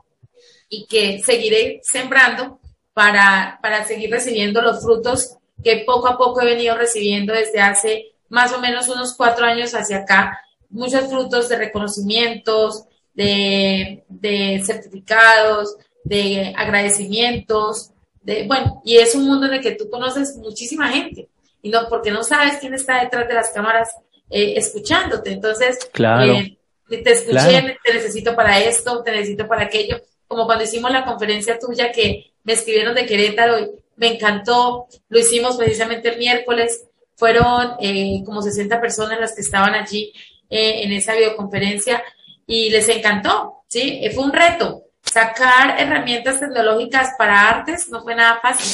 y 0.68 0.86
que 0.86 1.20
seguiré 1.20 1.80
sembrando 1.82 2.60
para, 2.92 3.58
para 3.60 3.84
seguir 3.84 4.10
recibiendo 4.10 4.62
los 4.62 4.82
frutos 4.82 5.36
que 5.64 5.82
poco 5.84 6.06
a 6.06 6.16
poco 6.16 6.40
he 6.40 6.44
venido 6.44 6.76
recibiendo 6.76 7.32
desde 7.32 7.60
hace 7.60 8.11
más 8.32 8.50
o 8.54 8.60
menos 8.60 8.88
unos 8.88 9.14
cuatro 9.14 9.44
años 9.44 9.74
hacia 9.74 9.98
acá. 9.98 10.40
Muchos 10.70 11.06
frutos 11.10 11.50
de 11.50 11.56
reconocimientos, 11.56 12.84
de, 13.12 14.04
de 14.08 14.62
certificados, 14.64 15.76
de 16.02 16.54
agradecimientos, 16.56 17.90
de, 18.22 18.46
bueno, 18.46 18.80
y 18.86 18.96
es 18.96 19.14
un 19.14 19.26
mundo 19.26 19.46
en 19.46 19.54
el 19.54 19.60
que 19.60 19.72
tú 19.72 19.90
conoces 19.90 20.36
muchísima 20.36 20.88
gente, 20.88 21.28
y 21.60 21.68
no, 21.68 21.88
porque 21.90 22.10
no 22.10 22.24
sabes 22.24 22.56
quién 22.58 22.72
está 22.72 23.02
detrás 23.02 23.28
de 23.28 23.34
las 23.34 23.50
cámaras 23.50 23.90
eh, 24.30 24.54
escuchándote. 24.56 25.32
Entonces, 25.32 25.78
claro. 25.92 26.32
Eh, 26.32 26.58
te 26.88 27.12
escuché, 27.12 27.76
te 27.84 27.94
necesito 27.94 28.34
para 28.34 28.58
esto, 28.60 29.02
te 29.02 29.12
necesito 29.12 29.46
para 29.46 29.64
aquello, 29.64 30.00
como 30.26 30.46
cuando 30.46 30.64
hicimos 30.64 30.90
la 30.90 31.04
conferencia 31.04 31.58
tuya 31.58 31.92
que 31.92 32.32
me 32.44 32.54
escribieron 32.54 32.94
de 32.94 33.04
Querétaro 33.04 33.58
y 33.58 33.70
me 33.96 34.14
encantó, 34.14 34.86
lo 35.10 35.18
hicimos 35.18 35.58
precisamente 35.58 36.08
el 36.08 36.18
miércoles, 36.18 36.86
fueron 37.22 37.76
eh, 37.78 38.20
como 38.26 38.42
60 38.42 38.80
personas 38.80 39.20
las 39.20 39.32
que 39.32 39.42
estaban 39.42 39.76
allí 39.76 40.12
eh, 40.50 40.82
en 40.82 40.90
esa 40.90 41.14
videoconferencia 41.14 42.02
y 42.48 42.68
les 42.68 42.88
encantó, 42.88 43.62
¿sí? 43.68 44.00
Eh, 44.02 44.10
fue 44.10 44.24
un 44.24 44.32
reto. 44.32 44.86
Sacar 45.00 45.80
herramientas 45.80 46.40
tecnológicas 46.40 47.10
para 47.16 47.48
artes 47.48 47.88
no 47.90 48.02
fue 48.02 48.16
nada 48.16 48.40
fácil, 48.42 48.66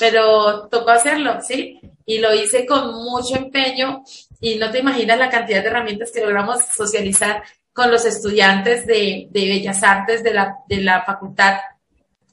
pero 0.00 0.66
tocó 0.66 0.90
hacerlo, 0.90 1.38
¿sí? 1.46 1.78
Y 2.04 2.18
lo 2.18 2.34
hice 2.34 2.66
con 2.66 2.92
mucho 2.92 3.36
empeño 3.36 4.02
y 4.40 4.56
no 4.56 4.72
te 4.72 4.80
imaginas 4.80 5.16
la 5.16 5.30
cantidad 5.30 5.62
de 5.62 5.68
herramientas 5.68 6.10
que 6.10 6.22
logramos 6.22 6.60
socializar 6.76 7.44
con 7.72 7.88
los 7.88 8.04
estudiantes 8.04 8.84
de, 8.84 9.28
de 9.30 9.48
Bellas 9.48 9.80
Artes 9.84 10.24
de 10.24 10.34
la, 10.34 10.56
de 10.66 10.78
la 10.78 11.04
Facultad 11.04 11.60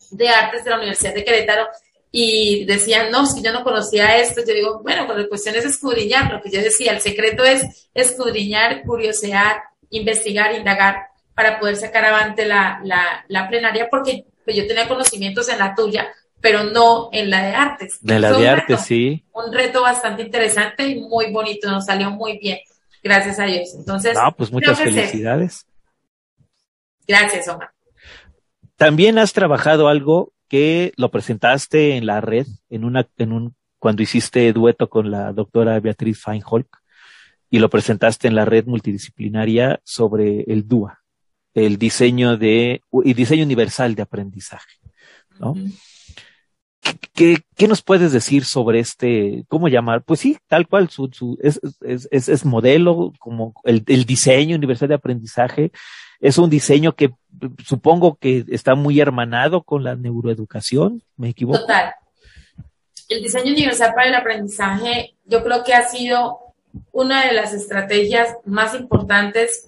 de 0.09 0.29
Artes 0.29 0.63
de 0.63 0.69
la 0.71 0.77
Universidad 0.77 1.13
de 1.13 1.23
Querétaro 1.23 1.67
y 2.11 2.65
decían, 2.65 3.11
no, 3.11 3.25
si 3.25 3.41
yo 3.43 3.51
no 3.53 3.63
conocía 3.63 4.17
esto, 4.17 4.41
yo 4.45 4.53
digo, 4.53 4.81
bueno, 4.81 5.05
pues 5.05 5.19
la 5.19 5.27
cuestión 5.27 5.55
es 5.55 5.65
escudriñar, 5.65 6.31
lo 6.31 6.41
que 6.41 6.49
yo 6.49 6.61
decía, 6.61 6.91
el 6.91 7.01
secreto 7.01 7.43
es 7.43 7.89
escudriñar, 7.93 8.83
curiosear, 8.83 9.61
investigar, 9.91 10.55
indagar 10.55 11.07
para 11.35 11.59
poder 11.59 11.75
sacar 11.75 12.05
avante 12.05 12.45
la, 12.45 12.81
la, 12.83 13.23
la 13.27 13.47
plenaria, 13.47 13.87
porque 13.89 14.25
pues, 14.43 14.57
yo 14.57 14.67
tenía 14.67 14.87
conocimientos 14.87 15.47
en 15.49 15.59
la 15.59 15.75
tuya, 15.75 16.09
pero 16.41 16.63
no 16.63 17.09
en 17.11 17.29
la 17.29 17.43
de 17.43 17.55
artes. 17.55 17.99
De 18.01 18.19
la 18.19 18.33
de 18.33 18.49
artes, 18.49 18.81
sí. 18.81 19.23
Un 19.33 19.53
reto 19.53 19.81
bastante 19.81 20.23
interesante 20.23 20.87
y 20.87 21.01
muy 21.01 21.31
bonito, 21.31 21.69
nos 21.69 21.85
salió 21.85 22.09
muy 22.09 22.39
bien. 22.39 22.59
Gracias 23.03 23.39
a 23.39 23.45
Dios. 23.45 23.73
Entonces, 23.77 24.15
no, 24.15 24.35
pues 24.35 24.51
muchas 24.51 24.79
felicidades. 24.79 25.65
Gracias, 27.07 27.47
Omar. 27.47 27.71
También 28.75 29.17
has 29.17 29.33
trabajado 29.33 29.87
algo 29.87 30.33
que 30.49 30.91
lo 30.97 31.11
presentaste 31.11 31.95
en 31.95 32.05
la 32.05 32.19
red, 32.19 32.47
en 32.69 32.83
una, 32.83 33.07
en 33.17 33.31
un, 33.31 33.55
cuando 33.77 34.01
hiciste 34.01 34.51
dueto 34.51 34.89
con 34.89 35.11
la 35.11 35.31
doctora 35.31 35.79
Beatriz 35.79 36.21
Feinholk, 36.21 36.67
y 37.49 37.59
lo 37.59 37.69
presentaste 37.69 38.27
en 38.27 38.35
la 38.35 38.45
red 38.45 38.65
multidisciplinaria 38.65 39.79
sobre 39.83 40.41
el 40.41 40.67
DUA, 40.67 40.99
el 41.53 41.77
diseño 41.77 42.37
de, 42.37 42.81
y 43.03 43.13
diseño 43.13 43.43
universal 43.43 43.95
de 43.95 44.01
aprendizaje, 44.01 44.79
¿no? 45.39 45.55
¿Qué, 47.13 47.39
¿Qué, 47.55 47.67
nos 47.67 47.81
puedes 47.81 48.11
decir 48.11 48.45
sobre 48.45 48.79
este, 48.79 49.43
cómo 49.47 49.67
llamar? 49.67 50.03
Pues 50.03 50.21
sí, 50.21 50.37
tal 50.47 50.67
cual, 50.67 50.89
su, 50.89 51.09
su, 51.11 51.37
es, 51.41 51.59
es, 51.81 52.07
es, 52.11 52.29
es 52.29 52.45
modelo, 52.45 53.13
como 53.19 53.53
el, 53.63 53.83
el, 53.87 54.05
diseño 54.05 54.55
universal 54.55 54.87
de 54.87 54.95
aprendizaje, 54.95 55.71
es 56.19 56.37
un 56.37 56.49
diseño 56.49 56.95
que 56.95 57.11
supongo 57.65 58.15
que 58.15 58.45
está 58.49 58.75
muy 58.75 58.99
hermanado 58.99 59.63
con 59.63 59.83
la 59.83 59.95
neuroeducación, 59.95 61.03
¿me 61.15 61.29
equivoco? 61.29 61.59
Total. 61.59 61.93
El 63.07 63.23
diseño 63.23 63.53
universal 63.53 63.93
para 63.95 64.07
el 64.07 64.15
aprendizaje 64.15 65.15
yo 65.25 65.43
creo 65.43 65.63
que 65.63 65.73
ha 65.73 65.87
sido 65.87 66.39
una 66.91 67.25
de 67.25 67.33
las 67.33 67.53
estrategias 67.53 68.35
más 68.45 68.75
importantes 68.75 69.67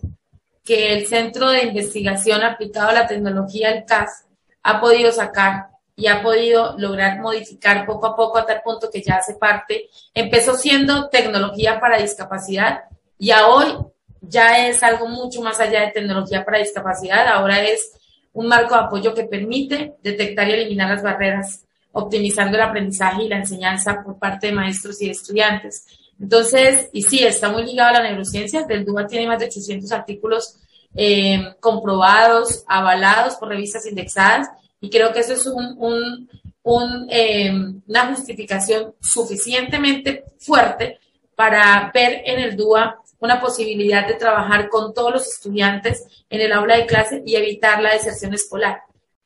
que 0.64 0.94
el 0.94 1.08
Centro 1.08 1.50
de 1.50 1.64
Investigación 1.64 2.44
aplicado 2.44 2.90
a 2.90 2.94
la 2.94 3.08
tecnología, 3.08 3.72
el 3.72 3.86
CAS, 3.86 4.26
ha 4.62 4.80
podido 4.80 5.12
sacar 5.12 5.70
y 5.96 6.08
ha 6.08 6.22
podido 6.22 6.76
lograr 6.78 7.20
modificar 7.20 7.86
poco 7.86 8.08
a 8.08 8.16
poco 8.16 8.38
a 8.38 8.46
tal 8.46 8.62
punto 8.62 8.90
que 8.92 9.02
ya 9.02 9.16
hace 9.16 9.34
parte. 9.36 9.90
Empezó 10.14 10.56
siendo 10.56 11.10
tecnología 11.10 11.80
para 11.80 11.98
discapacidad 11.98 12.84
y 13.18 13.32
a 13.32 13.48
hoy 13.48 13.76
ya 14.22 14.68
es 14.68 14.82
algo 14.84 15.08
mucho 15.08 15.42
más 15.42 15.60
allá 15.60 15.82
de 15.82 15.92
tecnología 15.92 16.46
para 16.46 16.60
discapacidad, 16.60 17.28
ahora 17.28 17.64
es 17.64 17.94
un 18.34 18.48
marco 18.48 18.76
de 18.76 18.82
apoyo 18.82 19.14
que 19.14 19.24
permite 19.24 19.96
detectar 20.02 20.48
y 20.48 20.54
eliminar 20.54 20.90
las 20.90 21.04
barreras, 21.04 21.66
optimizando 21.92 22.56
el 22.56 22.64
aprendizaje 22.64 23.24
y 23.24 23.28
la 23.28 23.38
enseñanza 23.38 24.02
por 24.04 24.18
parte 24.18 24.48
de 24.48 24.54
maestros 24.54 25.02
y 25.02 25.10
estudiantes. 25.10 25.86
Entonces, 26.20 26.90
y 26.94 27.02
sí, 27.02 27.24
está 27.24 27.50
muy 27.50 27.66
ligado 27.66 27.90
a 27.90 28.00
la 28.00 28.10
neurociencia. 28.10 28.64
Del 28.64 28.86
DUA 28.86 29.08
tiene 29.08 29.28
más 29.28 29.40
de 29.40 29.46
800 29.46 29.92
artículos 29.92 30.56
eh, 30.96 31.56
comprobados, 31.60 32.64
avalados 32.68 33.36
por 33.36 33.50
revistas 33.50 33.88
indexadas, 33.88 34.48
y 34.80 34.90
creo 34.90 35.12
que 35.12 35.20
eso 35.20 35.34
es 35.34 35.46
un, 35.46 36.30
eh, 37.10 37.52
una 37.88 38.08
justificación 38.08 38.94
suficientemente 39.02 40.24
fuerte 40.40 41.00
para 41.36 41.92
ver 41.94 42.22
en 42.26 42.40
el 42.40 42.56
DUA 42.56 43.01
una 43.22 43.40
posibilidad 43.40 44.06
de 44.06 44.16
trabajar 44.16 44.68
con 44.68 44.94
todos 44.94 45.14
los 45.14 45.28
estudiantes 45.28 46.06
en 46.30 46.42
el 46.42 46.52
aula 46.52 46.76
de 46.76 46.86
clase 46.86 47.24
y 47.26 47.36
evitar 47.36 47.82
la 47.82 47.94
deserción 47.94 48.34
escolar. 48.34 48.82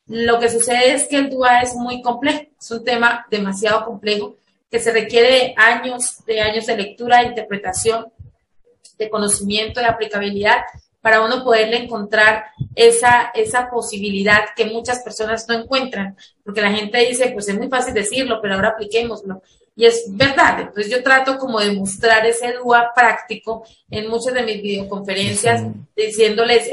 Lo 0.05 0.39
que 0.39 0.49
sucede 0.49 0.93
es 0.93 1.05
que 1.05 1.17
el 1.17 1.29
DUA 1.29 1.61
es 1.61 1.75
muy 1.75 2.01
complejo, 2.01 2.43
es 2.59 2.71
un 2.71 2.83
tema 2.83 3.25
demasiado 3.31 3.85
complejo 3.85 4.35
que 4.69 4.79
se 4.79 4.91
requiere 4.91 5.55
años, 5.57 6.23
de 6.25 6.41
años 6.41 6.65
de 6.65 6.77
lectura, 6.77 7.21
de 7.21 7.27
interpretación, 7.27 8.11
de 8.97 9.09
conocimiento, 9.09 9.79
de 9.79 9.87
aplicabilidad 9.87 10.61
para 11.01 11.23
uno 11.23 11.43
poderle 11.43 11.77
encontrar 11.77 12.45
esa, 12.75 13.31
esa 13.33 13.69
posibilidad 13.69 14.41
que 14.55 14.65
muchas 14.65 15.03
personas 15.03 15.47
no 15.47 15.55
encuentran, 15.55 16.17
porque 16.43 16.61
la 16.61 16.71
gente 16.71 16.97
dice, 16.97 17.29
pues 17.29 17.47
es 17.47 17.55
muy 17.55 17.69
fácil 17.69 17.93
decirlo, 17.93 18.39
pero 18.41 18.55
ahora 18.55 18.69
apliquémoslo. 18.69 19.41
Y 19.77 19.85
es 19.85 20.05
verdad, 20.07 20.61
entonces 20.61 20.89
yo 20.89 21.03
trato 21.03 21.37
como 21.37 21.59
de 21.59 21.73
mostrar 21.73 22.25
ese 22.25 22.53
DUA 22.53 22.93
práctico 22.95 23.65
en 23.89 24.09
muchas 24.09 24.33
de 24.33 24.43
mis 24.43 24.61
videoconferencias, 24.61 25.63
diciéndoles, 25.95 26.69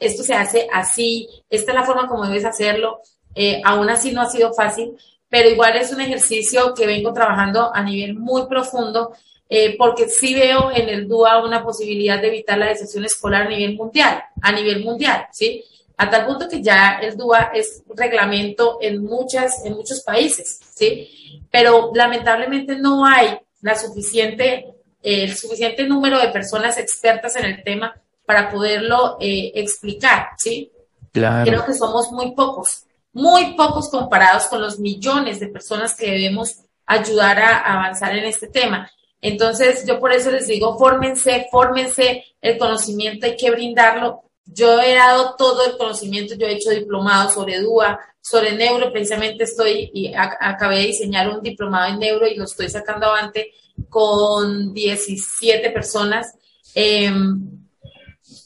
esto 0.00 0.22
se 0.24 0.34
hace 0.34 0.66
así, 0.72 1.28
esta 1.48 1.70
es 1.70 1.74
la 1.76 1.84
forma 1.84 2.08
como 2.08 2.26
debes 2.26 2.44
hacerlo, 2.44 3.02
eh, 3.36 3.62
aún 3.64 3.88
así 3.88 4.10
no 4.10 4.22
ha 4.22 4.28
sido 4.28 4.52
fácil, 4.52 4.96
pero 5.28 5.48
igual 5.48 5.76
es 5.76 5.92
un 5.92 6.00
ejercicio 6.00 6.74
que 6.74 6.88
vengo 6.88 7.12
trabajando 7.12 7.70
a 7.72 7.82
nivel 7.82 8.16
muy 8.16 8.46
profundo 8.46 9.12
eh, 9.48 9.76
porque 9.76 10.08
sí 10.08 10.34
veo 10.34 10.70
en 10.70 10.88
el 10.88 11.08
DUA 11.08 11.44
una 11.44 11.62
posibilidad 11.62 12.20
de 12.20 12.28
evitar 12.28 12.58
la 12.58 12.66
deserción 12.66 13.04
escolar 13.04 13.42
a 13.42 13.48
nivel 13.48 13.76
mundial, 13.76 14.22
a 14.42 14.52
nivel 14.52 14.84
mundial, 14.84 15.26
¿sí? 15.32 15.64
A 16.02 16.08
tal 16.08 16.24
punto 16.24 16.48
que 16.48 16.62
ya 16.62 16.98
el 17.02 17.14
DUA 17.14 17.50
es 17.52 17.82
reglamento 17.94 18.78
en, 18.80 19.04
muchas, 19.04 19.66
en 19.66 19.74
muchos 19.74 20.00
países, 20.00 20.58
¿sí? 20.74 21.42
Pero 21.50 21.90
lamentablemente 21.94 22.74
no 22.74 23.04
hay 23.04 23.38
la 23.60 23.76
suficiente, 23.76 24.76
el 25.02 25.36
suficiente 25.36 25.86
número 25.86 26.18
de 26.18 26.28
personas 26.28 26.78
expertas 26.78 27.36
en 27.36 27.44
el 27.44 27.62
tema 27.62 27.94
para 28.24 28.50
poderlo 28.50 29.18
eh, 29.20 29.52
explicar, 29.54 30.28
¿sí? 30.38 30.72
Claro. 31.12 31.44
Creo 31.44 31.66
que 31.66 31.74
somos 31.74 32.10
muy 32.12 32.34
pocos, 32.34 32.86
muy 33.12 33.52
pocos 33.54 33.90
comparados 33.90 34.46
con 34.46 34.62
los 34.62 34.78
millones 34.78 35.38
de 35.38 35.48
personas 35.48 35.94
que 35.94 36.10
debemos 36.10 36.62
ayudar 36.86 37.38
a 37.40 37.58
avanzar 37.74 38.16
en 38.16 38.24
este 38.24 38.46
tema. 38.46 38.90
Entonces, 39.20 39.84
yo 39.86 40.00
por 40.00 40.14
eso 40.14 40.30
les 40.30 40.46
digo, 40.46 40.78
fórmense, 40.78 41.46
fórmense, 41.50 42.24
el 42.40 42.56
conocimiento 42.56 43.26
hay 43.26 43.36
que 43.36 43.50
brindarlo. 43.50 44.22
Yo 44.52 44.80
he 44.80 44.94
dado 44.94 45.34
todo 45.36 45.64
el 45.66 45.76
conocimiento, 45.76 46.34
yo 46.34 46.46
he 46.46 46.54
hecho 46.54 46.70
diplomados 46.70 47.34
sobre 47.34 47.60
DUA, 47.60 48.00
sobre 48.20 48.52
neuro, 48.52 48.92
precisamente 48.92 49.44
estoy 49.44 49.90
y 49.94 50.12
acabé 50.14 50.78
de 50.78 50.86
diseñar 50.88 51.28
un 51.28 51.42
diplomado 51.42 51.92
en 51.92 51.98
neuro 51.98 52.26
y 52.26 52.34
lo 52.34 52.44
estoy 52.44 52.68
sacando 52.68 53.06
avante 53.06 53.52
con 53.88 54.74
17 54.74 55.70
personas. 55.70 56.34
Em, 56.74 57.60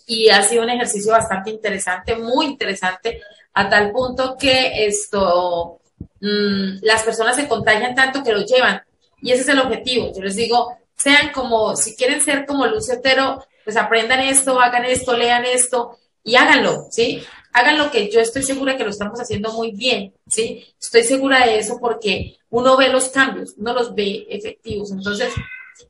y 0.06 0.28
ha 0.28 0.42
sido 0.42 0.62
un 0.62 0.70
ejercicio 0.70 1.12
bastante 1.12 1.50
interesante, 1.50 2.16
muy 2.16 2.46
interesante, 2.46 3.20
a 3.54 3.68
tal 3.68 3.92
punto 3.92 4.36
que 4.38 4.86
esto, 4.86 5.80
mm, 6.20 6.78
las 6.82 7.02
personas 7.02 7.36
se 7.36 7.48
contagian 7.48 7.94
tanto 7.94 8.22
que 8.22 8.32
lo 8.32 8.44
llevan. 8.44 8.82
Y 9.22 9.32
ese 9.32 9.42
es 9.42 9.48
el 9.48 9.60
objetivo. 9.60 10.12
Yo 10.14 10.22
les 10.22 10.36
digo, 10.36 10.76
sean 10.96 11.32
como, 11.32 11.76
si 11.76 11.96
quieren 11.96 12.20
ser 12.20 12.44
como 12.46 12.66
Lucio 12.66 12.94
Otero, 12.94 13.44
pues 13.64 13.76
aprendan 13.76 14.20
esto, 14.20 14.60
hagan 14.60 14.84
esto, 14.84 15.16
lean 15.16 15.44
esto 15.44 15.98
y 16.22 16.36
háganlo, 16.36 16.86
¿sí? 16.90 17.22
Hagan 17.52 17.78
lo 17.78 17.90
que 17.90 18.10
yo 18.10 18.20
estoy 18.20 18.42
segura 18.42 18.76
que 18.76 18.84
lo 18.84 18.90
estamos 18.90 19.20
haciendo 19.20 19.52
muy 19.52 19.72
bien, 19.72 20.12
¿sí? 20.28 20.64
Estoy 20.80 21.04
segura 21.04 21.46
de 21.46 21.58
eso 21.58 21.78
porque 21.80 22.36
uno 22.50 22.76
ve 22.76 22.88
los 22.88 23.08
cambios, 23.10 23.54
uno 23.56 23.72
los 23.74 23.94
ve 23.94 24.26
efectivos. 24.28 24.90
Entonces, 24.90 25.32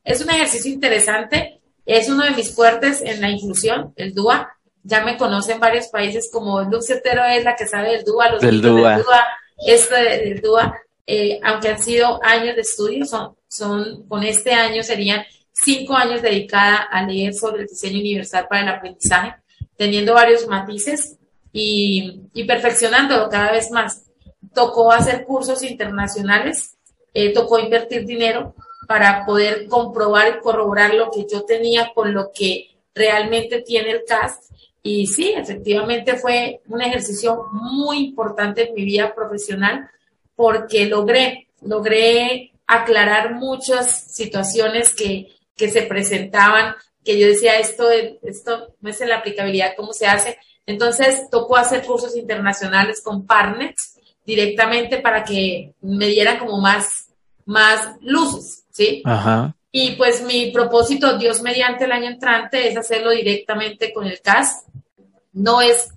es 0.03 0.21
un 0.21 0.29
ejercicio 0.29 0.71
interesante, 0.71 1.59
es 1.85 2.09
uno 2.09 2.23
de 2.23 2.31
mis 2.31 2.53
fuertes 2.53 3.01
en 3.01 3.21
la 3.21 3.29
inclusión, 3.29 3.93
el 3.95 4.13
DUA. 4.13 4.51
Ya 4.83 5.03
me 5.03 5.17
conocen 5.17 5.59
varios 5.59 5.87
países 5.87 6.29
como 6.31 6.61
Lucio 6.61 6.97
Otero 6.97 7.23
es 7.25 7.43
la 7.43 7.55
que 7.55 7.67
sabe 7.67 7.91
del 7.91 8.03
DUA, 8.03 8.29
los 8.31 8.41
del 8.41 8.61
DUA. 8.61 8.99
DUA, 8.99 9.25
esto 9.65 9.95
del 9.95 10.41
DUA. 10.41 10.75
Eh, 11.07 11.39
aunque 11.43 11.69
han 11.69 11.81
sido 11.81 12.19
años 12.23 12.55
de 12.55 12.61
estudio, 12.61 13.05
son, 13.05 13.35
son, 13.47 14.07
con 14.07 14.23
este 14.23 14.53
año 14.53 14.83
serían 14.83 15.23
cinco 15.55 15.95
años 15.95 16.21
dedicada 16.21 16.75
a 16.91 17.03
leer 17.03 17.33
sobre 17.33 17.63
el 17.63 17.67
diseño 17.67 17.99
universal 17.99 18.47
para 18.49 18.61
el 18.63 18.69
aprendizaje, 18.69 19.35
teniendo 19.77 20.13
varios 20.13 20.47
matices 20.47 21.17
y, 21.51 22.21
y 22.33 22.43
perfeccionándolo 22.43 23.29
cada 23.29 23.51
vez 23.51 23.71
más. 23.71 24.03
Tocó 24.53 24.91
hacer 24.91 25.25
cursos 25.25 25.63
internacionales, 25.63 26.75
eh, 27.13 27.33
tocó 27.33 27.59
invertir 27.59 28.05
dinero 28.05 28.55
para 28.87 29.25
poder 29.25 29.67
comprobar 29.67 30.35
y 30.37 30.41
corroborar 30.41 30.93
lo 30.93 31.09
que 31.09 31.25
yo 31.31 31.43
tenía 31.43 31.91
con 31.93 32.13
lo 32.13 32.31
que 32.33 32.75
realmente 32.93 33.61
tiene 33.61 33.91
el 33.91 34.03
CAST. 34.05 34.51
Y 34.83 35.07
sí, 35.07 35.33
efectivamente 35.35 36.15
fue 36.17 36.61
un 36.67 36.81
ejercicio 36.81 37.45
muy 37.51 37.99
importante 37.99 38.67
en 38.67 38.75
mi 38.75 38.83
vida 38.83 39.15
profesional 39.15 39.89
porque 40.35 40.85
logré, 40.85 41.47
logré 41.61 42.51
aclarar 42.67 43.33
muchas 43.33 44.13
situaciones 44.13 44.93
que, 44.93 45.34
que 45.55 45.69
se 45.69 45.83
presentaban, 45.83 46.75
que 47.03 47.19
yo 47.19 47.27
decía, 47.27 47.59
esto, 47.59 47.89
esto 48.23 48.75
no 48.81 48.89
es 48.89 48.99
en 49.01 49.09
la 49.09 49.17
aplicabilidad, 49.17 49.73
¿cómo 49.77 49.93
se 49.93 50.07
hace? 50.07 50.37
Entonces 50.65 51.29
tocó 51.29 51.57
hacer 51.57 51.83
cursos 51.83 52.15
internacionales 52.15 53.01
con 53.03 53.25
partners 53.25 53.99
directamente 54.25 54.97
para 54.97 55.23
que 55.23 55.73
me 55.81 56.07
dieran 56.07 56.39
como 56.39 56.59
más, 56.59 57.09
más 57.45 57.95
luces, 58.01 58.65
¿sí? 58.71 59.03
Ajá. 59.05 59.55
Y 59.71 59.91
pues 59.97 60.23
mi 60.23 60.51
propósito, 60.51 61.17
Dios 61.17 61.41
mediante 61.41 61.83
el 61.83 61.91
año 61.91 62.07
entrante, 62.07 62.67
es 62.67 62.77
hacerlo 62.77 63.11
directamente 63.11 63.93
con 63.93 64.07
el 64.07 64.21
CAS. 64.21 64.63
No 65.33 65.61
es 65.61 65.89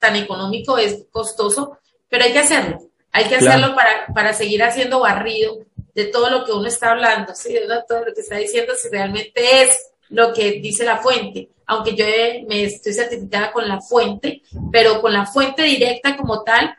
tan 0.00 0.16
económico, 0.16 0.78
es 0.78 1.06
costoso, 1.10 1.78
pero 2.08 2.24
hay 2.24 2.32
que 2.32 2.40
hacerlo. 2.40 2.80
Hay 3.12 3.26
que 3.26 3.36
hacerlo 3.36 3.76
para, 3.76 4.08
para 4.12 4.32
seguir 4.32 4.64
haciendo 4.64 4.98
barrido 4.98 5.58
de 5.94 6.06
todo 6.06 6.28
lo 6.30 6.44
que 6.44 6.52
uno 6.52 6.66
está 6.66 6.90
hablando, 6.90 7.34
¿sí? 7.34 7.52
de 7.52 7.66
todo 7.88 8.04
lo 8.04 8.14
que 8.14 8.20
está 8.20 8.36
diciendo, 8.36 8.72
si 8.74 8.88
realmente 8.88 9.62
es 9.62 9.92
lo 10.08 10.32
que 10.32 10.52
dice 10.52 10.84
la 10.84 10.98
fuente. 10.98 11.50
Aunque 11.66 11.94
yo 11.94 12.04
me 12.46 12.64
estoy 12.64 12.92
certificada 12.92 13.52
con 13.52 13.66
la 13.66 13.80
fuente, 13.80 14.42
pero 14.70 15.00
con 15.00 15.12
la 15.12 15.24
fuente 15.24 15.62
directa 15.62 16.16
como 16.16 16.42
tal, 16.42 16.74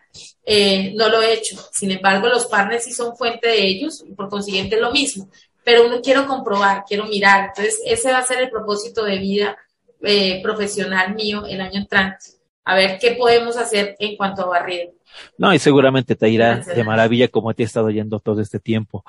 eh, 0.46 0.94
no 0.96 1.10
lo 1.10 1.22
he 1.22 1.34
hecho. 1.34 1.58
Sin 1.74 1.92
embargo, 1.92 2.28
los 2.28 2.46
partners 2.46 2.84
sí 2.84 2.94
son 2.94 3.18
fuente 3.18 3.48
de 3.48 3.66
ellos 3.66 4.04
y 4.08 4.14
por 4.14 4.30
consiguiente 4.30 4.76
es 4.76 4.82
lo 4.82 4.92
mismo. 4.92 5.30
Pero 5.64 5.88
uno 5.88 6.02
quiero 6.02 6.28
comprobar, 6.28 6.84
quiero 6.88 7.06
mirar. 7.06 7.48
Entonces, 7.48 7.80
ese 7.86 8.12
va 8.12 8.20
a 8.20 8.26
ser 8.26 8.44
el 8.44 8.52
propósito 8.52 9.04
de 9.04 9.18
vida 9.18 9.58
eh, 10.04 10.40
profesional 10.44 11.16
mío 11.16 11.46
el 11.48 11.62
año 11.62 11.80
entrante. 11.80 12.35
A 12.66 12.76
ver 12.76 12.98
qué 13.00 13.12
podemos 13.12 13.58
hacer 13.58 13.96
en 14.00 14.18
cuanto 14.18 14.42
a 14.42 14.48
barrido. 14.48 14.92
No, 15.38 15.54
y 15.54 15.60
seguramente 15.60 16.16
te 16.16 16.30
irá 16.30 16.58
de 16.60 16.84
maravilla 16.84 17.28
como 17.28 17.54
te 17.54 17.64
he 17.64 17.66
estado 17.66 17.90
yendo 17.90 18.20
todo 18.20 18.42
este 18.42 18.60
tiempo. 18.60 19.06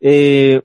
Eh, 0.00 0.62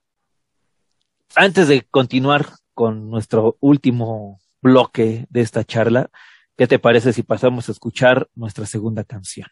antes 1.36 1.68
de 1.68 1.82
continuar 1.84 2.48
con 2.74 3.10
nuestro 3.10 3.58
último 3.60 4.39
bloque 4.62 5.26
de 5.30 5.41
esta 5.41 5.64
charla, 5.64 6.10
¿qué 6.58 6.68
te 6.68 6.80
parece 6.80 7.14
si 7.14 7.24
pasamos 7.24 7.70
a 7.70 7.72
escuchar 7.72 8.30
nuestra 8.36 8.66
segunda 8.66 9.04
canción? 9.04 9.48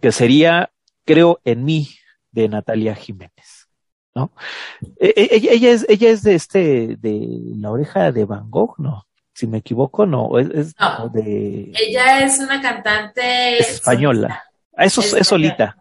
Que 0.00 0.12
sería 0.12 0.70
Creo 1.04 1.40
en 1.44 1.64
mí 1.64 1.88
de 2.30 2.48
Natalia 2.48 2.94
Jiménez. 2.94 3.68
¿No? 4.14 4.32
E, 4.98 5.12
e, 5.16 5.28
ella, 5.36 5.50
ella, 5.52 5.70
es, 5.70 5.86
ella 5.88 6.10
es 6.10 6.22
de 6.22 6.34
este, 6.36 6.96
de 6.96 7.26
la 7.56 7.72
oreja 7.72 8.12
de 8.12 8.24
Van 8.24 8.48
Gogh, 8.48 8.78
¿no? 8.78 9.06
Si 9.40 9.46
me 9.46 9.58
equivoco, 9.58 10.04
no, 10.04 10.38
es, 10.38 10.74
de... 11.14 11.72
Ella 11.74 12.22
es 12.22 12.38
una 12.40 12.60
cantante... 12.60 13.58
española. 13.58 14.44
Ah, 14.76 14.84
eso 14.84 15.00
es, 15.16 15.26
solita. 15.26 15.78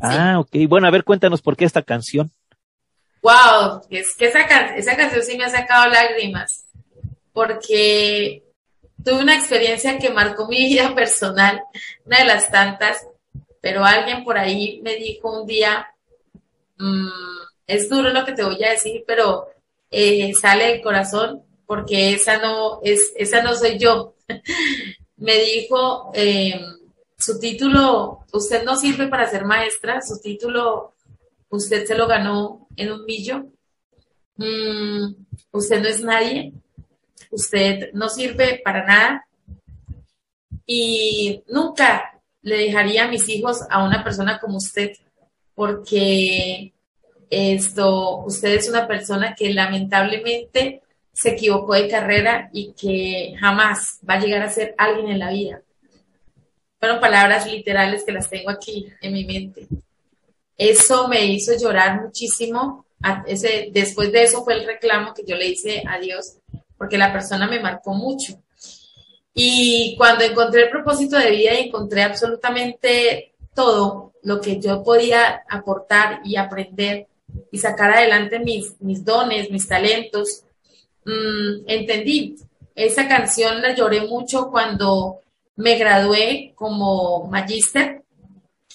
Ah, 0.00 0.38
ok. 0.38 0.68
Bueno, 0.68 0.86
a 0.86 0.90
ver, 0.92 1.02
cuéntanos 1.02 1.42
por 1.42 1.56
qué 1.56 1.64
esta 1.64 1.82
canción. 1.82 2.30
Wow, 3.20 3.82
es 3.90 4.14
que 4.16 4.26
esa, 4.26 4.40
esa 4.76 4.96
canción 4.96 5.22
sí 5.24 5.36
me 5.36 5.44
ha 5.44 5.48
sacado 5.48 5.90
lágrimas, 5.90 6.64
porque 7.32 8.44
tuve 9.04 9.20
una 9.20 9.34
experiencia 9.34 9.98
que 9.98 10.10
marcó 10.10 10.46
mi 10.46 10.58
vida 10.66 10.94
personal, 10.94 11.60
una 12.04 12.18
de 12.18 12.24
las 12.24 12.52
tantas, 12.52 13.04
pero 13.60 13.84
alguien 13.84 14.22
por 14.22 14.38
ahí 14.38 14.80
me 14.84 14.94
dijo 14.94 15.40
un 15.40 15.46
día, 15.48 15.88
mm, 16.78 17.08
es 17.66 17.88
duro 17.88 18.10
lo 18.10 18.24
que 18.24 18.32
te 18.32 18.44
voy 18.44 18.62
a 18.62 18.70
decir, 18.70 19.02
pero 19.08 19.48
eh, 19.90 20.32
sale 20.40 20.68
del 20.68 20.82
corazón 20.82 21.42
porque 21.66 22.14
esa 22.14 22.38
no, 22.38 22.80
es, 22.82 23.12
esa 23.16 23.42
no 23.42 23.54
soy 23.54 23.78
yo. 23.78 24.14
Me 25.16 25.38
dijo, 25.38 26.10
eh, 26.14 26.60
su 27.16 27.38
título, 27.38 28.24
usted 28.32 28.64
no 28.64 28.76
sirve 28.76 29.06
para 29.06 29.30
ser 29.30 29.44
maestra, 29.44 30.00
su 30.02 30.20
título, 30.20 30.94
usted 31.48 31.86
se 31.86 31.94
lo 31.94 32.06
ganó 32.06 32.66
en 32.76 32.92
un 32.92 33.04
millo. 33.04 33.46
Mm, 34.36 35.14
usted 35.52 35.80
no 35.80 35.88
es 35.88 36.02
nadie, 36.02 36.52
usted 37.30 37.92
no 37.92 38.08
sirve 38.08 38.60
para 38.64 38.84
nada. 38.84 39.26
Y 40.66 41.42
nunca 41.48 42.20
le 42.42 42.56
dejaría 42.56 43.04
a 43.04 43.08
mis 43.08 43.28
hijos 43.28 43.60
a 43.70 43.84
una 43.84 44.02
persona 44.02 44.40
como 44.40 44.56
usted, 44.56 44.92
porque 45.54 46.72
esto, 47.30 48.18
usted 48.24 48.54
es 48.54 48.68
una 48.68 48.86
persona 48.86 49.34
que 49.34 49.54
lamentablemente 49.54 50.82
se 51.12 51.30
equivocó 51.30 51.74
de 51.74 51.88
carrera 51.88 52.48
y 52.52 52.72
que 52.72 53.34
jamás 53.38 53.98
va 54.08 54.14
a 54.14 54.20
llegar 54.20 54.42
a 54.42 54.50
ser 54.50 54.74
alguien 54.78 55.08
en 55.08 55.18
la 55.18 55.30
vida. 55.30 55.62
Fueron 56.78 57.00
palabras 57.00 57.46
literales 57.46 58.02
que 58.04 58.12
las 58.12 58.28
tengo 58.28 58.50
aquí 58.50 58.88
en 59.00 59.12
mi 59.12 59.24
mente. 59.24 59.68
Eso 60.56 61.08
me 61.08 61.24
hizo 61.26 61.52
llorar 61.56 62.02
muchísimo. 62.02 62.86
Ese, 63.26 63.68
después 63.72 64.10
de 64.12 64.24
eso 64.24 64.44
fue 64.44 64.54
el 64.54 64.66
reclamo 64.66 65.14
que 65.14 65.24
yo 65.24 65.36
le 65.36 65.48
hice 65.48 65.82
a 65.88 65.98
Dios, 65.98 66.38
porque 66.76 66.98
la 66.98 67.12
persona 67.12 67.46
me 67.46 67.60
marcó 67.60 67.94
mucho. 67.94 68.34
Y 69.34 69.94
cuando 69.96 70.24
encontré 70.24 70.64
el 70.64 70.70
propósito 70.70 71.16
de 71.18 71.30
vida 71.30 71.52
encontré 71.52 72.02
absolutamente 72.02 73.32
todo 73.54 74.12
lo 74.22 74.40
que 74.40 74.60
yo 74.60 74.82
podía 74.82 75.42
aportar 75.48 76.20
y 76.24 76.36
aprender 76.36 77.06
y 77.50 77.58
sacar 77.58 77.92
adelante 77.92 78.38
mis, 78.38 78.80
mis 78.80 79.04
dones, 79.04 79.50
mis 79.50 79.66
talentos, 79.66 80.44
mmm, 81.04 81.64
entendí. 81.66 82.36
Esa 82.74 83.06
canción 83.06 83.60
la 83.60 83.74
lloré 83.74 84.02
mucho 84.02 84.50
cuando 84.50 85.20
me 85.56 85.76
gradué 85.76 86.52
como 86.54 87.26
magíster 87.28 88.02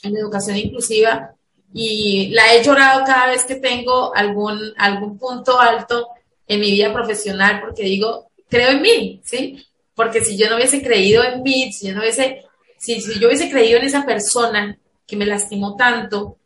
en 0.03 0.17
educación 0.17 0.57
inclusiva 0.57 1.33
y 1.73 2.29
la 2.29 2.53
he 2.53 2.63
llorado 2.63 3.03
cada 3.05 3.27
vez 3.27 3.43
que 3.43 3.55
tengo 3.55 4.15
algún, 4.15 4.73
algún 4.77 5.17
punto 5.17 5.59
alto 5.59 6.09
en 6.47 6.59
mi 6.59 6.71
vida 6.71 6.93
profesional 6.93 7.59
porque 7.61 7.83
digo, 7.83 8.29
creo 8.49 8.69
en 8.69 8.81
mí, 8.81 9.21
¿sí? 9.23 9.65
Porque 9.95 10.23
si 10.23 10.37
yo 10.37 10.49
no 10.49 10.55
hubiese 10.55 10.81
creído 10.81 11.23
en 11.23 11.41
mí, 11.43 11.71
si 11.73 11.87
yo 11.87 11.93
no 11.93 12.01
hubiese, 12.01 12.43
si, 12.77 13.01
si 13.01 13.19
yo 13.19 13.27
hubiese 13.27 13.49
creído 13.49 13.79
en 13.79 13.85
esa 13.85 14.05
persona 14.05 14.77
que 15.05 15.15
me 15.15 15.25
lastimó 15.25 15.75
tanto 15.75 16.37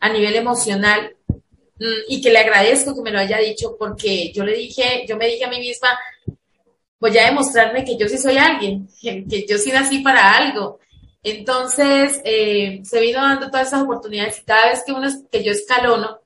a 0.00 0.08
nivel 0.08 0.34
emocional, 0.34 1.15
y 1.78 2.20
que 2.20 2.30
le 2.30 2.38
agradezco 2.38 2.94
que 2.94 3.02
me 3.02 3.10
lo 3.10 3.18
haya 3.18 3.38
dicho 3.38 3.76
porque 3.78 4.32
yo 4.32 4.44
le 4.44 4.54
dije, 4.54 5.04
yo 5.06 5.16
me 5.16 5.26
dije 5.26 5.44
a 5.44 5.50
mí 5.50 5.58
misma, 5.58 5.98
voy 6.98 7.16
a 7.18 7.26
demostrarme 7.26 7.84
que 7.84 7.96
yo 7.96 8.08
sí 8.08 8.18
soy 8.18 8.38
alguien, 8.38 8.88
que 9.00 9.46
yo 9.48 9.58
sí 9.58 9.70
nací 9.70 9.98
para 9.98 10.36
algo. 10.36 10.78
Entonces, 11.22 12.20
eh, 12.24 12.80
se 12.84 13.00
vino 13.00 13.20
dando 13.20 13.50
todas 13.50 13.66
esas 13.66 13.82
oportunidades 13.82 14.38
y 14.38 14.44
cada 14.44 14.70
vez 14.70 14.82
que, 14.86 14.92
uno, 14.92 15.08
que 15.30 15.42
yo 15.42 15.52
escalono, 15.52 16.20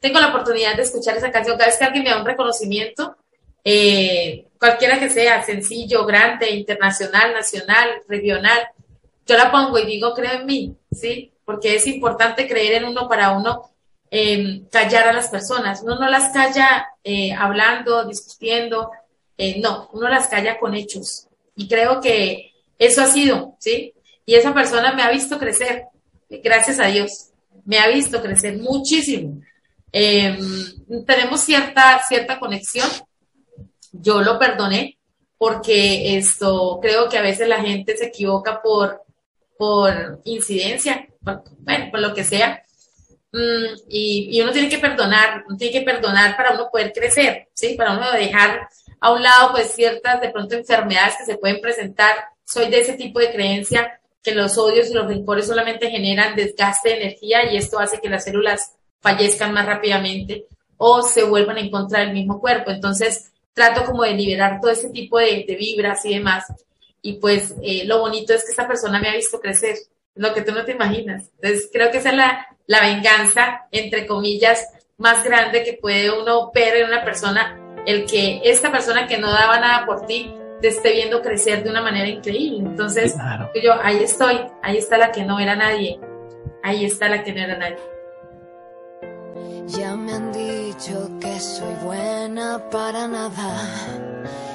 tengo 0.00 0.20
la 0.20 0.28
oportunidad 0.28 0.76
de 0.76 0.82
escuchar 0.82 1.16
esa 1.16 1.32
canción, 1.32 1.56
cada 1.56 1.70
vez 1.70 1.78
que 1.78 1.84
alguien 1.84 2.04
me 2.04 2.10
da 2.10 2.20
un 2.20 2.26
reconocimiento, 2.26 3.16
eh, 3.64 4.46
cualquiera 4.58 5.00
que 5.00 5.10
sea, 5.10 5.42
sencillo, 5.42 6.06
grande, 6.06 6.50
internacional, 6.50 7.32
nacional, 7.32 8.02
regional, 8.06 8.68
yo 9.26 9.36
la 9.36 9.50
pongo 9.50 9.78
y 9.78 9.86
digo, 9.86 10.14
creo 10.14 10.32
en 10.32 10.46
mí, 10.46 10.76
¿sí? 10.92 11.32
Porque 11.44 11.76
es 11.76 11.86
importante 11.86 12.46
creer 12.46 12.74
en 12.74 12.84
uno 12.84 13.08
para 13.08 13.32
uno 13.32 13.73
Em, 14.16 14.64
callar 14.66 15.08
a 15.08 15.12
las 15.12 15.26
personas. 15.26 15.82
Uno 15.82 15.98
no 15.98 16.08
las 16.08 16.32
calla 16.32 16.86
eh, 17.02 17.32
hablando, 17.32 18.04
discutiendo, 18.04 18.92
eh, 19.36 19.60
no, 19.60 19.90
uno 19.92 20.08
las 20.08 20.28
calla 20.28 20.56
con 20.60 20.76
hechos. 20.76 21.26
Y 21.56 21.66
creo 21.66 22.00
que 22.00 22.52
eso 22.78 23.02
ha 23.02 23.06
sido, 23.06 23.56
¿sí? 23.58 23.92
Y 24.24 24.36
esa 24.36 24.54
persona 24.54 24.92
me 24.92 25.02
ha 25.02 25.10
visto 25.10 25.36
crecer, 25.36 25.86
gracias 26.30 26.78
a 26.78 26.86
Dios, 26.86 27.30
me 27.64 27.80
ha 27.80 27.88
visto 27.88 28.22
crecer 28.22 28.56
muchísimo. 28.58 29.42
Em, 29.90 31.04
tenemos 31.04 31.40
cierta, 31.40 32.00
cierta 32.06 32.38
conexión. 32.38 32.88
Yo 33.90 34.22
lo 34.22 34.38
perdoné 34.38 34.96
porque 35.36 36.16
esto, 36.16 36.78
creo 36.80 37.08
que 37.08 37.18
a 37.18 37.22
veces 37.22 37.48
la 37.48 37.60
gente 37.60 37.96
se 37.96 38.06
equivoca 38.06 38.62
por, 38.62 39.02
por 39.58 40.20
incidencia, 40.22 41.08
bueno, 41.20 41.90
por 41.90 41.98
lo 41.98 42.14
que 42.14 42.22
sea, 42.22 42.63
Mm, 43.34 43.80
y, 43.88 44.40
uno 44.40 44.52
tiene 44.52 44.68
que 44.68 44.78
perdonar, 44.78 45.42
uno 45.48 45.56
tiene 45.56 45.80
que 45.80 45.84
perdonar 45.84 46.36
para 46.36 46.52
uno 46.52 46.68
poder 46.70 46.92
crecer, 46.92 47.48
¿sí? 47.52 47.74
Para 47.74 47.96
uno 47.96 48.12
dejar 48.12 48.68
a 49.00 49.12
un 49.12 49.24
lado, 49.24 49.50
pues, 49.50 49.72
ciertas, 49.72 50.20
de 50.20 50.30
pronto, 50.30 50.54
enfermedades 50.54 51.16
que 51.18 51.24
se 51.24 51.36
pueden 51.38 51.60
presentar. 51.60 52.14
Soy 52.44 52.70
de 52.70 52.78
ese 52.78 52.92
tipo 52.92 53.18
de 53.18 53.32
creencia 53.32 54.00
que 54.22 54.36
los 54.36 54.56
odios 54.56 54.88
y 54.88 54.94
los 54.94 55.08
rencores 55.08 55.48
solamente 55.48 55.90
generan 55.90 56.36
desgaste 56.36 56.90
de 56.90 56.96
energía 56.96 57.52
y 57.52 57.56
esto 57.56 57.80
hace 57.80 58.00
que 58.00 58.08
las 58.08 58.22
células 58.22 58.76
fallezcan 59.00 59.52
más 59.52 59.66
rápidamente 59.66 60.46
o 60.76 61.02
se 61.02 61.24
vuelvan 61.24 61.58
en 61.58 61.72
contra 61.72 62.00
del 62.00 62.12
mismo 62.12 62.40
cuerpo. 62.40 62.70
Entonces, 62.70 63.32
trato 63.52 63.84
como 63.84 64.04
de 64.04 64.12
liberar 64.12 64.60
todo 64.60 64.70
ese 64.70 64.90
tipo 64.90 65.18
de, 65.18 65.44
vibras 65.58 66.04
y 66.04 66.14
demás. 66.14 66.44
Y 67.02 67.14
pues 67.14 67.52
eh, 67.64 67.82
lo 67.84 67.98
bonito 67.98 68.32
es 68.32 68.44
que 68.44 68.50
esta 68.52 68.68
persona 68.68 69.00
me 69.00 69.08
ha 69.08 69.14
visto 69.14 69.40
crecer, 69.40 69.76
lo 70.14 70.32
que 70.32 70.42
tú 70.42 70.52
no 70.52 70.64
te 70.64 70.72
imaginas. 70.72 71.30
Entonces, 71.40 71.68
creo 71.72 71.90
que 71.90 71.98
esa 71.98 72.10
es 72.10 72.16
la, 72.16 72.53
la 72.66 72.80
venganza, 72.80 73.66
entre 73.70 74.06
comillas, 74.06 74.66
más 74.96 75.24
grande 75.24 75.64
que 75.64 75.74
puede 75.74 76.10
uno 76.10 76.50
ver 76.54 76.76
en 76.76 76.88
una 76.88 77.04
persona, 77.04 77.60
el 77.86 78.06
que 78.06 78.40
esta 78.44 78.70
persona 78.70 79.06
que 79.06 79.18
no 79.18 79.30
daba 79.30 79.58
nada 79.58 79.86
por 79.86 80.06
ti 80.06 80.34
te 80.60 80.68
esté 80.68 80.92
viendo 80.92 81.20
crecer 81.20 81.62
de 81.62 81.70
una 81.70 81.82
manera 81.82 82.08
increíble. 82.08 82.58
Entonces, 82.60 83.14
yo 83.62 83.74
ahí 83.82 84.02
estoy, 84.02 84.40
ahí 84.62 84.78
está 84.78 84.96
la 84.96 85.12
que 85.12 85.24
no 85.24 85.38
era 85.38 85.56
nadie, 85.56 86.00
ahí 86.62 86.84
está 86.84 87.08
la 87.08 87.22
que 87.22 87.32
no 87.32 87.40
era 87.40 87.56
nadie. 87.58 87.78
Ya 89.66 89.96
me 89.96 90.12
han 90.12 90.32
dicho 90.32 91.10
que 91.20 91.40
soy 91.40 91.74
buena 91.82 92.62
para 92.70 93.08
nada 93.08 93.60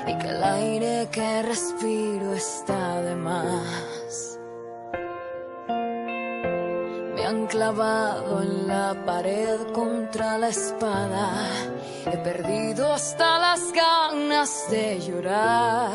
y 0.08 0.18
que 0.18 0.28
el 0.28 0.44
aire 0.44 1.08
que 1.12 1.42
respiro 1.44 2.34
está 2.34 3.02
de 3.02 3.16
más. 3.16 4.39
Han 7.30 7.46
clavado 7.46 8.42
en 8.42 8.68
la 8.68 8.96
pared 9.06 9.60
contra 9.72 10.38
la 10.40 10.48
espada. 10.48 11.30
He 12.12 12.18
perdido 12.18 12.92
hasta 12.92 13.38
las 13.38 13.72
ganas 13.72 14.66
de 14.72 15.00
llorar. 15.00 15.92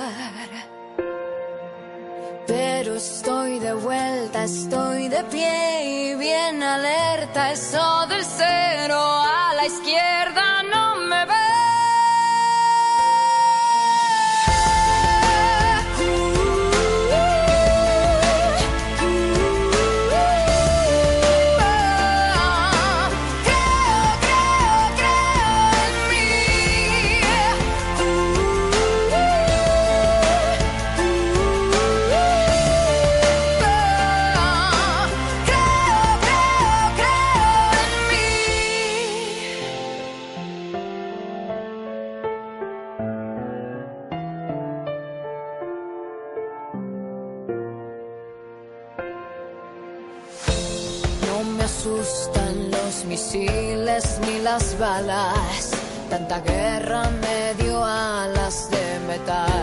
Pero 2.47 2.95
estoy 2.95 3.59
de 3.59 3.73
vuelta, 3.73 4.45
estoy 4.45 5.09
de 5.09 5.25
pie 5.25 6.13
y 6.13 6.15
bien 6.15 6.63
alerta. 6.63 7.51
Eso 7.51 8.07
del 8.07 8.25
cero 8.25 9.01
a 9.01 9.55
la 9.57 9.67
izquierda 9.67 10.34
las 54.55 54.79
balas. 54.79 55.71
Tanta 56.09 56.39
guerra 56.41 57.11
me 57.23 57.55
dio 57.61 57.85
alas 57.85 58.71
de 58.71 59.01
metal. 59.09 59.54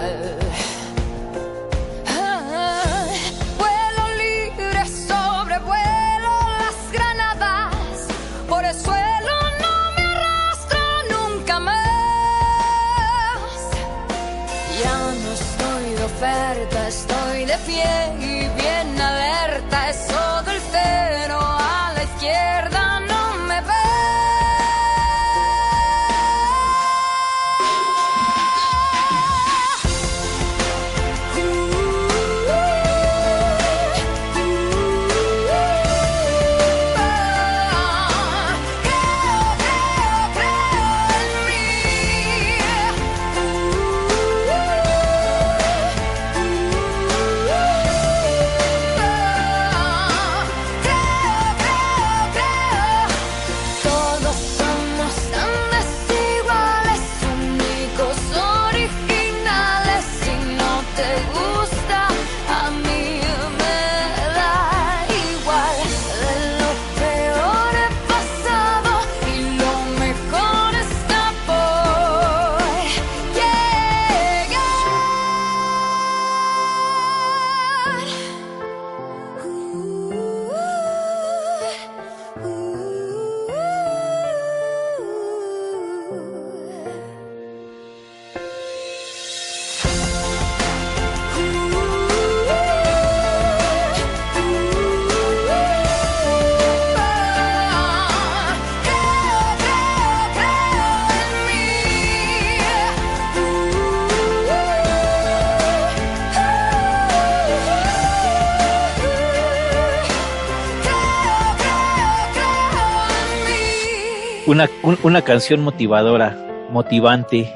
Una, 114.91 114.99
una 115.03 115.21
canción 115.21 115.61
motivadora, 115.61 116.67
motivante, 116.69 117.49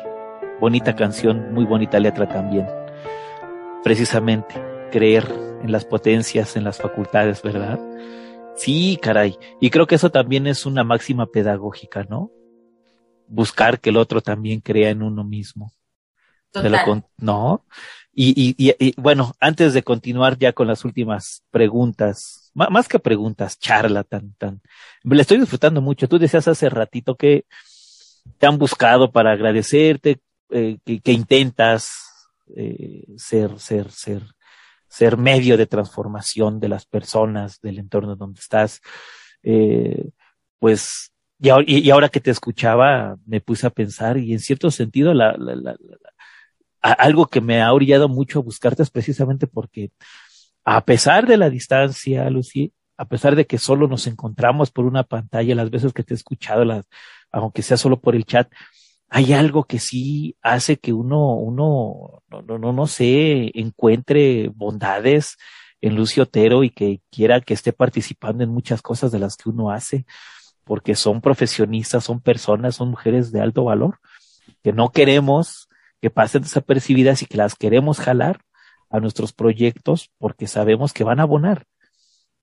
bonita 0.61 0.95
canción, 0.95 1.53
muy 1.53 1.65
bonita 1.65 1.99
letra 1.99 2.29
también. 2.29 2.65
Precisamente, 3.83 4.55
creer 4.89 5.25
en 5.61 5.69
las 5.69 5.83
potencias, 5.83 6.55
en 6.55 6.63
las 6.63 6.77
facultades, 6.77 7.41
¿verdad? 7.41 7.77
Sí, 8.55 8.97
caray. 9.01 9.37
Y 9.59 9.69
creo 9.69 9.85
que 9.85 9.95
eso 9.95 10.11
también 10.11 10.47
es 10.47 10.65
una 10.65 10.85
máxima 10.85 11.25
pedagógica, 11.25 12.05
¿no? 12.09 12.31
Buscar 13.27 13.81
que 13.81 13.89
el 13.89 13.97
otro 13.97 14.21
también 14.21 14.61
crea 14.61 14.91
en 14.91 15.03
uno 15.03 15.25
mismo. 15.25 15.73
no. 17.17 17.65
Y, 18.13 18.55
y, 18.57 18.75
y, 18.79 18.93
bueno, 18.95 19.33
antes 19.41 19.73
de 19.73 19.83
continuar 19.83 20.37
ya 20.37 20.53
con 20.53 20.67
las 20.67 20.85
últimas 20.85 21.43
preguntas, 21.51 22.44
más 22.55 22.87
que 22.87 22.99
preguntas, 22.99 23.59
charla 23.59 24.03
tan, 24.03 24.33
tan, 24.35 24.61
le 25.03 25.21
estoy 25.21 25.37
disfrutando 25.37 25.81
mucho. 25.81 26.07
Tú 26.07 26.17
decías 26.17 26.47
hace 26.47 26.69
ratito 26.69 27.15
que 27.15 27.45
te 28.37 28.47
han 28.47 28.57
buscado 28.57 29.11
para 29.11 29.33
agradecerte, 29.33 30.19
eh, 30.49 30.77
que, 30.85 31.11
intentas 31.11 31.91
eh, 32.55 33.05
ser, 33.17 33.59
ser, 33.59 33.91
ser, 33.91 34.23
ser 34.87 35.17
medio 35.17 35.57
de 35.57 35.67
transformación 35.67 36.59
de 36.59 36.69
las 36.69 36.85
personas, 36.85 37.59
del 37.61 37.79
entorno 37.79 38.15
donde 38.15 38.39
estás. 38.39 38.81
Eh, 39.43 40.09
pues, 40.57 41.11
y, 41.39 41.89
ahora 41.89 42.09
que 42.09 42.21
te 42.21 42.31
escuchaba, 42.31 43.17
me 43.25 43.41
puse 43.41 43.67
a 43.67 43.71
pensar 43.71 44.17
y 44.17 44.31
en 44.31 44.39
cierto 44.39 44.71
sentido 44.71 45.13
la, 45.13 45.35
la, 45.37 45.55
la, 45.55 45.75
algo 46.81 47.27
que 47.27 47.41
me 47.41 47.61
ha 47.61 47.73
orillado 47.73 48.07
mucho 48.07 48.39
a 48.39 48.43
buscarte 48.43 48.83
es 48.83 48.91
precisamente 48.91 49.47
porque 49.47 49.91
a 50.65 50.83
pesar 50.83 51.27
de 51.27 51.37
la 51.37 51.49
distancia, 51.51 52.29
Lucy, 52.29 52.73
a 52.97 53.05
pesar 53.05 53.35
de 53.35 53.45
que 53.45 53.59
solo 53.59 53.87
nos 53.87 54.07
encontramos 54.07 54.71
por 54.71 54.85
una 54.85 55.03
pantalla, 55.03 55.53
las 55.53 55.69
veces 55.69 55.93
que 55.93 56.03
te 56.03 56.13
he 56.13 56.17
escuchado, 56.17 56.65
las, 56.65 56.87
aunque 57.31 57.61
sea 57.61 57.77
solo 57.77 57.99
por 57.99 58.15
el 58.15 58.25
chat, 58.25 58.51
hay 59.09 59.33
algo 59.33 59.65
que 59.65 59.79
sí 59.79 60.35
hace 60.41 60.77
que 60.77 60.91
uno, 60.91 61.35
uno, 61.35 62.23
no, 62.29 62.41
no, 62.41 62.57
no, 62.57 62.73
no 62.73 62.87
sé, 62.87 63.51
encuentre 63.53 64.49
bondades 64.55 65.37
en 65.81 65.95
Lucio 65.95 66.23
Otero 66.23 66.63
y 66.63 66.71
que 66.71 67.01
quiera 67.11 67.41
que 67.41 67.53
esté 67.53 67.71
participando 67.71 68.43
en 68.43 68.49
muchas 68.49 68.81
cosas 68.81 69.11
de 69.11 69.19
las 69.19 69.37
que 69.37 69.49
uno 69.49 69.69
hace, 69.69 70.05
porque 70.63 70.95
son 70.95 71.21
profesionistas, 71.21 72.03
son 72.03 72.21
personas, 72.21 72.75
son 72.75 72.89
mujeres 72.89 73.31
de 73.31 73.41
alto 73.41 73.65
valor, 73.65 73.99
que 74.63 74.73
no 74.73 74.89
queremos 74.89 75.69
que 76.01 76.09
pasen 76.09 76.41
desapercibidas 76.41 77.21
y 77.21 77.27
que 77.27 77.37
las 77.37 77.55
queremos 77.55 77.99
jalar 77.99 78.41
a 78.89 78.99
nuestros 78.99 79.33
proyectos 79.33 80.11
porque 80.17 80.47
sabemos 80.47 80.93
que 80.93 81.03
van 81.03 81.19
a 81.19 81.23
abonar 81.23 81.65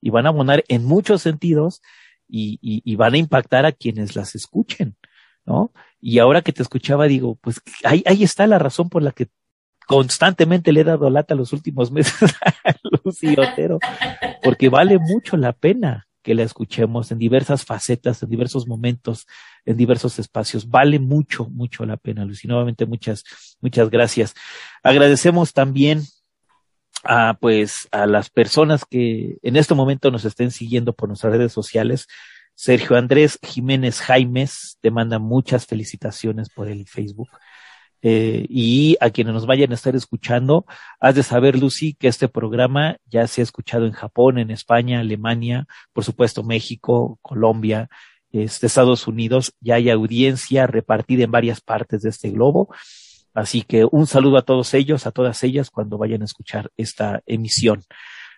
y 0.01 0.09
van 0.09 0.25
a 0.25 0.29
abonar 0.29 0.63
en 0.67 0.83
muchos 0.85 1.21
sentidos 1.21 1.81
y, 2.27 2.59
y, 2.61 2.95
van 2.95 3.13
a 3.13 3.17
impactar 3.17 3.65
a 3.65 3.71
quienes 3.71 4.15
las 4.15 4.33
escuchen, 4.33 4.95
¿no? 5.45 5.71
Y 6.01 6.17
ahora 6.17 6.41
que 6.41 6.51
te 6.51 6.63
escuchaba, 6.63 7.05
digo, 7.05 7.35
pues 7.35 7.61
ahí, 7.83 8.01
ahí 8.07 8.23
está 8.23 8.47
la 8.47 8.57
razón 8.57 8.89
por 8.89 9.03
la 9.03 9.11
que 9.11 9.27
constantemente 9.87 10.71
le 10.71 10.81
he 10.81 10.83
dado 10.83 11.09
lata 11.09 11.35
los 11.35 11.53
últimos 11.53 11.91
meses 11.93 12.33
a 12.65 12.75
Lucy 13.03 13.35
Otero, 13.37 13.79
porque 14.41 14.69
vale 14.69 14.97
mucho 14.97 15.37
la 15.37 15.53
pena 15.53 16.07
que 16.23 16.33
la 16.33 16.43
escuchemos 16.43 17.11
en 17.11 17.19
diversas 17.19 17.65
facetas, 17.65 18.23
en 18.23 18.29
diversos 18.29 18.65
momentos, 18.65 19.27
en 19.65 19.77
diversos 19.77 20.17
espacios. 20.19 20.69
Vale 20.69 20.97
mucho, 20.97 21.49
mucho 21.49 21.85
la 21.85 21.97
pena, 21.97 22.25
Lucy. 22.25 22.47
Nuevamente, 22.47 22.85
muchas, 22.85 23.23
muchas 23.61 23.89
gracias. 23.89 24.33
Agradecemos 24.81 25.53
también 25.53 26.01
a, 27.03 27.37
pues, 27.39 27.87
a 27.91 28.05
las 28.05 28.29
personas 28.29 28.85
que 28.89 29.37
en 29.41 29.55
este 29.55 29.73
momento 29.73 30.11
nos 30.11 30.25
estén 30.25 30.51
siguiendo 30.51 30.93
por 30.93 31.09
nuestras 31.09 31.33
redes 31.33 31.51
sociales. 31.51 32.07
Sergio 32.55 32.95
Andrés 32.95 33.39
Jiménez 33.41 33.99
Jaimes 33.99 34.77
te 34.81 34.91
manda 34.91 35.19
muchas 35.19 35.65
felicitaciones 35.65 36.49
por 36.49 36.67
el 36.67 36.87
Facebook. 36.87 37.29
Eh, 38.05 38.45
y 38.49 38.97
a 38.99 39.11
quienes 39.11 39.33
nos 39.33 39.45
vayan 39.45 39.71
a 39.71 39.75
estar 39.75 39.95
escuchando, 39.95 40.65
has 40.99 41.15
de 41.15 41.23
saber, 41.23 41.57
Lucy, 41.57 41.93
que 41.93 42.09
este 42.09 42.27
programa 42.27 42.97
ya 43.05 43.27
se 43.27 43.41
ha 43.41 43.43
escuchado 43.43 43.85
en 43.85 43.93
Japón, 43.93 44.37
en 44.39 44.51
España, 44.51 44.99
Alemania, 44.99 45.67
por 45.93 46.03
supuesto 46.03 46.43
México, 46.43 47.17
Colombia, 47.21 47.87
este, 48.33 48.67
Estados 48.67 49.07
Unidos, 49.07 49.53
ya 49.61 49.75
hay 49.75 49.89
audiencia 49.89 50.67
repartida 50.67 51.23
en 51.23 51.31
varias 51.31 51.61
partes 51.61 52.01
de 52.01 52.09
este 52.09 52.29
globo. 52.31 52.73
Así 53.33 53.63
que 53.63 53.85
un 53.89 54.07
saludo 54.07 54.37
a 54.37 54.43
todos 54.43 54.73
ellos, 54.73 55.07
a 55.07 55.11
todas 55.11 55.43
ellas, 55.43 55.69
cuando 55.69 55.97
vayan 55.97 56.21
a 56.21 56.25
escuchar 56.25 56.71
esta 56.77 57.21
emisión 57.25 57.81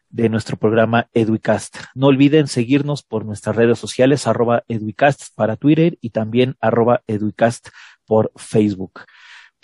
de 0.10 0.30
nuestro 0.30 0.58
programa 0.58 1.10
Educast. 1.14 1.78
No 1.94 2.08
olviden 2.08 2.48
seguirnos 2.48 3.04
por 3.04 3.26
nuestras 3.26 3.56
redes 3.56 3.80
sociales, 3.80 4.28
arroba 4.28 4.64
Educast 4.68 5.36
para 5.36 5.58
Twitter 5.58 5.98
y 6.00 6.12
también 6.12 6.56
arroba 6.62 7.02
Educast 7.08 7.70
por 8.06 8.32
Facebook 8.36 9.02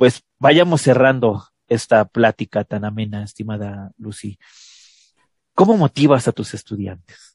pues 0.02 0.24
vayamos 0.40 0.82
cerrando 0.82 1.48
esta 1.68 2.06
plática 2.06 2.64
tan 2.64 2.86
amena, 2.86 3.24
estimada 3.24 3.92
Lucy. 4.00 4.40
¿Cómo 5.54 5.78
motivas 5.78 6.28
a 6.28 6.32
tus 6.32 6.56
estudiantes? 6.56 7.31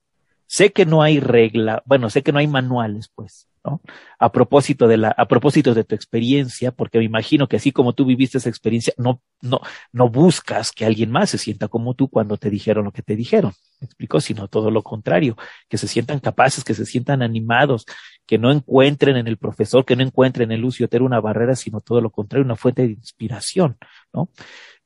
Sé 0.47 0.73
que 0.73 0.87
no 0.87 1.03
hay 1.03 1.21
regla, 1.21 1.83
bueno, 1.87 2.11
sé 2.11 2.23
que 2.23 2.33
no 2.33 2.39
hay 2.39 2.47
manuales, 2.47 3.11
pues, 3.15 3.49
¿no? 3.65 3.81
A 4.19 4.31
propósito 4.31 4.87
de 4.87 4.97
la, 4.97 5.09
a 5.09 5.27
propósito 5.27 5.75
de 5.75 5.85
tu 5.85 5.95
experiencia, 5.95 6.71
porque 6.71 6.99
me 6.99 7.05
imagino 7.05 7.49
que 7.49 7.57
así 7.57 7.73
como 7.73 7.95
tú 7.95 8.05
viviste 8.05 8.39
esa 8.39 8.49
experiencia, 8.49 8.95
no, 8.97 9.21
no, 9.41 9.61
no 9.93 10.09
buscas 10.09 10.71
que 10.71 10.85
alguien 10.85 11.11
más 11.11 11.31
se 11.31 11.39
sienta 11.39 11.69
como 11.69 11.95
tú 11.95 12.09
cuando 12.09 12.37
te 12.37 12.49
dijeron 12.49 12.85
lo 12.85 12.93
que 12.93 13.03
te 13.03 13.17
dijeron. 13.17 13.53
¿Me 13.81 13.87
explico? 13.87 14.21
Sino 14.21 14.49
todo 14.49 14.71
lo 14.71 14.83
contrario, 14.83 15.37
que 15.69 15.79
se 15.79 15.89
sientan 15.89 16.21
capaces, 16.21 16.65
que 16.65 16.75
se 16.75 16.87
sientan 16.87 17.23
animados, 17.23 17.85
que 18.27 18.39
no 18.39 18.51
encuentren 18.51 19.17
en 19.17 19.27
el 19.27 19.37
profesor, 19.37 19.85
que 19.85 19.97
no 19.97 20.03
encuentren 20.03 20.53
en 20.53 20.61
Lucio 20.61 20.87
Otero 20.87 21.05
una 21.05 21.21
barrera, 21.21 21.57
sino 21.57 21.81
todo 21.81 22.01
lo 22.01 22.11
contrario, 22.11 22.45
una 22.45 22.57
fuente 22.57 22.83
de 22.83 22.93
inspiración, 22.93 23.77
¿no? 24.13 24.31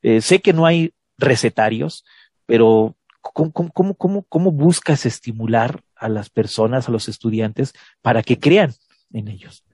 Eh, 0.02 0.20
sé 0.22 0.40
que 0.40 0.52
no 0.52 0.66
hay 0.66 0.94
recetarios, 1.18 2.04
pero 2.46 2.96
¿cómo, 3.20 3.52
cómo, 3.52 3.94
cómo, 3.94 4.22
¿cómo 4.24 4.52
buscas 4.52 5.06
estimular 5.06 5.82
a 5.94 6.08
las 6.08 6.30
personas, 6.30 6.88
a 6.88 6.92
los 6.92 7.08
estudiantes, 7.08 7.72
para 8.02 8.22
que 8.22 8.38
crean 8.38 8.74
en 9.12 9.28
ellos? 9.28 9.64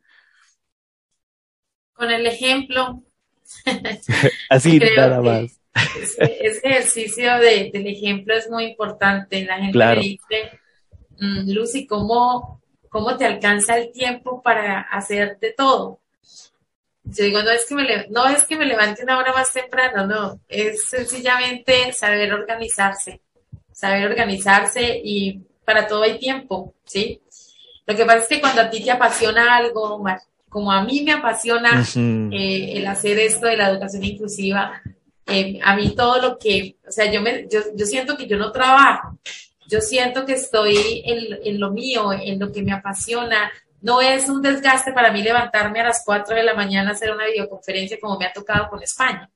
Con 1.93 2.11
el 2.11 2.27
ejemplo. 2.27 3.03
Así, 4.51 4.79
nada 4.97 5.21
más. 5.21 5.61
Ese, 5.99 6.61
ejercicio 6.63 7.39
de, 7.39 7.71
del 7.73 7.87
ejemplo 7.87 8.35
es 8.35 8.49
muy 8.51 8.65
importante. 8.65 9.45
La 9.45 9.59
gente 9.59 9.79
me 9.79 9.97
dice, 9.97 10.61
mm, 11.19 11.51
Lucy, 11.53 11.87
¿cómo, 11.87 12.63
¿cómo 12.89 13.17
te 13.17 13.27
alcanza 13.27 13.77
el 13.77 13.93
tiempo 13.93 14.43
para 14.43 14.81
hacer 14.81 15.39
de 15.39 15.53
todo? 15.53 16.01
Yo 17.09 17.25
digo, 17.25 17.41
no 17.43 17.51
es, 17.51 17.67
que 17.67 17.75
me 17.77 18.09
no 18.09 18.27
es 18.27 18.45
que 18.45 18.57
me 18.57 18.67
levante 18.67 19.05
una 19.05 19.19
hora 19.19 19.33
más 19.33 19.53
temprano, 19.53 20.07
no, 20.07 20.41
es 20.49 20.87
sencillamente 20.89 21.93
saber 21.93 22.33
organizarse, 22.33 23.21
saber 23.77 24.07
organizarse 24.07 25.03
y 25.05 25.39
para 25.63 25.87
todo 25.87 26.03
hay 26.03 26.19
tiempo, 26.19 26.75
¿sí? 26.87 27.21
Lo 27.87 27.95
que 27.95 28.07
pasa 28.07 28.21
es 28.21 28.29
que 28.29 28.41
cuando 28.41 28.63
a 28.63 28.71
ti 28.71 28.83
te 28.83 28.91
apasiona 28.91 29.55
algo, 29.55 30.03
como 30.49 30.73
a 30.73 30.83
mí 30.83 31.03
me 31.03 31.13
apasiona 31.13 31.85
eh, 31.95 32.73
el 32.73 32.87
hacer 32.87 33.19
esto 33.19 33.47
de 33.47 33.59
la 33.59 33.69
educación 33.69 34.03
inclusiva, 34.03 34.81
eh, 35.27 35.59
a 35.63 35.77
mí 35.77 35.95
todo 35.95 36.23
lo 36.23 36.39
que, 36.39 36.77
o 36.89 36.91
sea, 36.91 37.13
yo, 37.13 37.21
me, 37.21 37.47
yo, 37.51 37.61
yo 37.75 37.85
siento 37.85 38.17
que 38.17 38.27
yo 38.27 38.39
no 38.39 38.51
trabajo, 38.51 39.19
yo 39.69 39.83
siento 39.83 40.25
que 40.25 40.33
estoy 40.33 41.03
en, 41.05 41.39
en, 41.45 41.61
lo 41.61 41.71
mío, 41.71 42.13
en 42.15 42.39
lo 42.39 42.51
que 42.51 42.63
me 42.63 42.73
apasiona. 42.73 43.51
No 43.83 44.01
es 44.01 44.31
un 44.31 44.41
desgaste 44.41 44.93
para 44.95 45.13
mí 45.13 45.23
levantarme 45.23 45.81
a 45.81 45.89
las 45.89 46.03
4 46.05 46.35
de 46.35 46.45
la 46.45 46.55
mañana 46.55 46.91
a 46.91 46.93
hacer 46.95 47.13
una 47.13 47.27
videoconferencia 47.27 47.99
como 48.01 48.19
me 48.19 48.25
ha 48.25 48.33
tocado 48.33 48.71
con 48.71 48.83
España. 48.83 49.29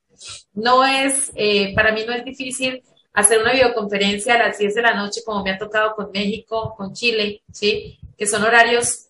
No 0.54 0.84
es, 0.84 1.30
eh, 1.34 1.74
para 1.74 1.92
mí 1.92 2.04
no 2.06 2.14
es 2.14 2.24
difícil 2.24 2.82
hacer 3.12 3.40
una 3.40 3.52
videoconferencia 3.52 4.34
a 4.34 4.38
las 4.38 4.58
10 4.58 4.74
de 4.74 4.82
la 4.82 4.94
noche 4.94 5.22
como 5.24 5.42
me 5.42 5.50
ha 5.50 5.58
tocado 5.58 5.94
con 5.94 6.10
México, 6.12 6.74
con 6.76 6.92
Chile, 6.92 7.42
¿sí? 7.52 7.98
Que 8.16 8.26
son 8.26 8.42
horarios 8.42 9.06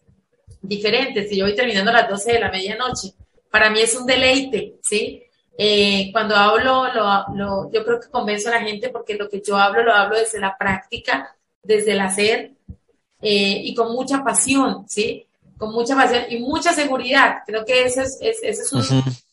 diferentes 0.62 1.30
y 1.30 1.36
yo 1.36 1.44
voy 1.44 1.54
terminando 1.54 1.90
a 1.90 1.94
las 1.94 2.08
12 2.08 2.32
de 2.32 2.40
la 2.40 2.50
medianoche. 2.50 3.12
Para 3.50 3.70
mí 3.70 3.80
es 3.80 3.94
un 3.94 4.06
deleite, 4.06 4.76
¿sí? 4.82 5.22
Eh, 5.58 6.08
cuando 6.12 6.36
hablo, 6.36 6.86
lo, 7.34 7.70
yo 7.70 7.84
creo 7.84 8.00
que 8.00 8.08
convenzo 8.08 8.48
a 8.48 8.52
la 8.52 8.62
gente 8.62 8.88
porque 8.88 9.16
lo 9.16 9.28
que 9.28 9.42
yo 9.46 9.58
hablo 9.58 9.82
lo 9.82 9.92
hablo 9.92 10.16
desde 10.16 10.40
la 10.40 10.56
práctica, 10.56 11.36
desde 11.62 11.92
el 11.92 12.00
hacer 12.00 12.52
eh, 13.20 13.60
y 13.62 13.74
con 13.74 13.92
mucha 13.92 14.24
pasión, 14.24 14.86
¿sí? 14.88 15.26
Con 15.58 15.72
mucha 15.72 15.94
pasión 15.94 16.24
y 16.30 16.38
mucha 16.38 16.72
seguridad. 16.72 17.38
Creo 17.46 17.64
que 17.66 17.84
eso 17.84 18.00
es, 18.00 18.18
es, 18.20 18.72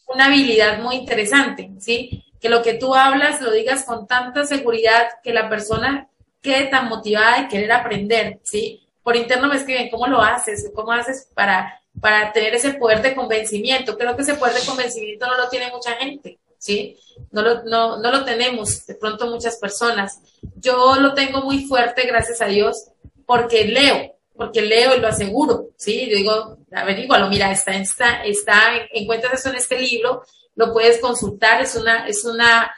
una 0.10 0.26
habilidad 0.26 0.82
muy 0.82 0.96
interesante, 0.96 1.72
¿sí? 1.80 2.26
Que 2.40 2.50
lo 2.50 2.62
que 2.62 2.76
tú 2.76 2.96
hablas 2.96 3.42
lo 3.42 3.52
digas 3.52 3.84
con 3.84 4.08
tanta 4.08 4.46
seguridad 4.46 5.08
que 5.24 5.34
la 5.34 5.50
persona 5.50 6.10
quede 6.42 6.68
tan 6.68 6.88
motivada 6.88 7.42
de 7.42 7.48
querer 7.48 7.72
aprender, 7.72 8.40
¿sí? 8.44 8.88
Por 9.04 9.16
interno 9.16 9.48
me 9.48 9.56
escriben, 9.56 9.90
¿cómo 9.90 10.08
lo 10.08 10.22
haces? 10.22 10.72
¿Cómo 10.76 10.92
haces 10.92 11.30
para 11.34 11.78
para 12.00 12.32
tener 12.32 12.54
ese 12.56 12.74
poder 12.74 13.02
de 13.02 13.16
convencimiento. 13.16 13.98
Creo 13.98 14.16
que 14.16 14.22
ese 14.22 14.36
poder 14.36 14.56
de 14.56 14.66
convencimiento 14.66 15.28
no 15.28 15.38
lo 15.38 15.50
tiene 15.50 15.72
mucha 15.72 15.94
gente, 15.94 16.40
¿sí? 16.58 16.98
No 17.32 17.42
lo, 17.42 17.64
no, 17.64 17.98
no 17.98 18.12
lo 18.12 18.24
tenemos 18.24 18.86
de 18.86 18.96
pronto 18.96 19.28
muchas 19.28 19.58
personas. 19.58 20.20
Yo 20.56 20.96
lo 20.96 21.14
tengo 21.14 21.42
muy 21.42 21.66
fuerte, 21.66 22.06
gracias 22.06 22.42
a 22.42 22.48
Dios, 22.48 22.90
porque 23.26 23.66
leo, 23.66 24.16
porque 24.36 24.62
leo 24.62 24.96
y 24.96 25.00
lo 25.00 25.08
aseguro, 25.08 25.70
¿sí? 25.76 26.08
Yo 26.10 26.18
digo, 26.18 26.58
averígualo, 26.72 27.30
mira, 27.30 27.52
está, 27.52 27.76
está, 27.76 28.24
está, 28.24 28.62
encuentras 28.94 29.34
eso 29.34 29.50
en 29.50 29.56
este 29.56 29.80
libro, 29.80 30.24
lo 30.58 30.74
puedes 30.74 31.00
consultar, 31.00 31.62
es 31.62 31.76
una, 31.76 32.08
es 32.08 32.26
una, 32.26 32.76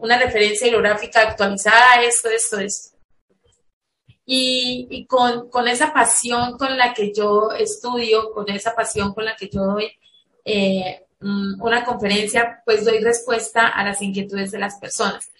una 0.00 0.18
referencia 0.18 0.66
bibliográfica 0.66 1.22
actualizada, 1.22 2.02
esto, 2.02 2.28
esto, 2.28 2.60
esto. 2.60 2.96
Y, 4.26 4.86
y 4.90 5.06
con, 5.06 5.48
con, 5.48 5.66
esa 5.66 5.94
pasión 5.94 6.58
con 6.58 6.76
la 6.76 6.92
que 6.92 7.14
yo 7.14 7.52
estudio, 7.52 8.30
con 8.32 8.50
esa 8.50 8.76
pasión 8.76 9.14
con 9.14 9.24
la 9.24 9.34
que 9.34 9.48
yo 9.48 9.62
doy 9.62 9.90
eh, 10.44 11.06
mm, 11.20 11.62
una 11.62 11.86
conferencia, 11.86 12.62
pues 12.66 12.84
doy 12.84 12.98
respuesta 13.00 13.68
a 13.68 13.82
las 13.84 14.02
inquietudes 14.02 14.50
de 14.50 14.58
las 14.58 14.78
personas. 14.78 15.30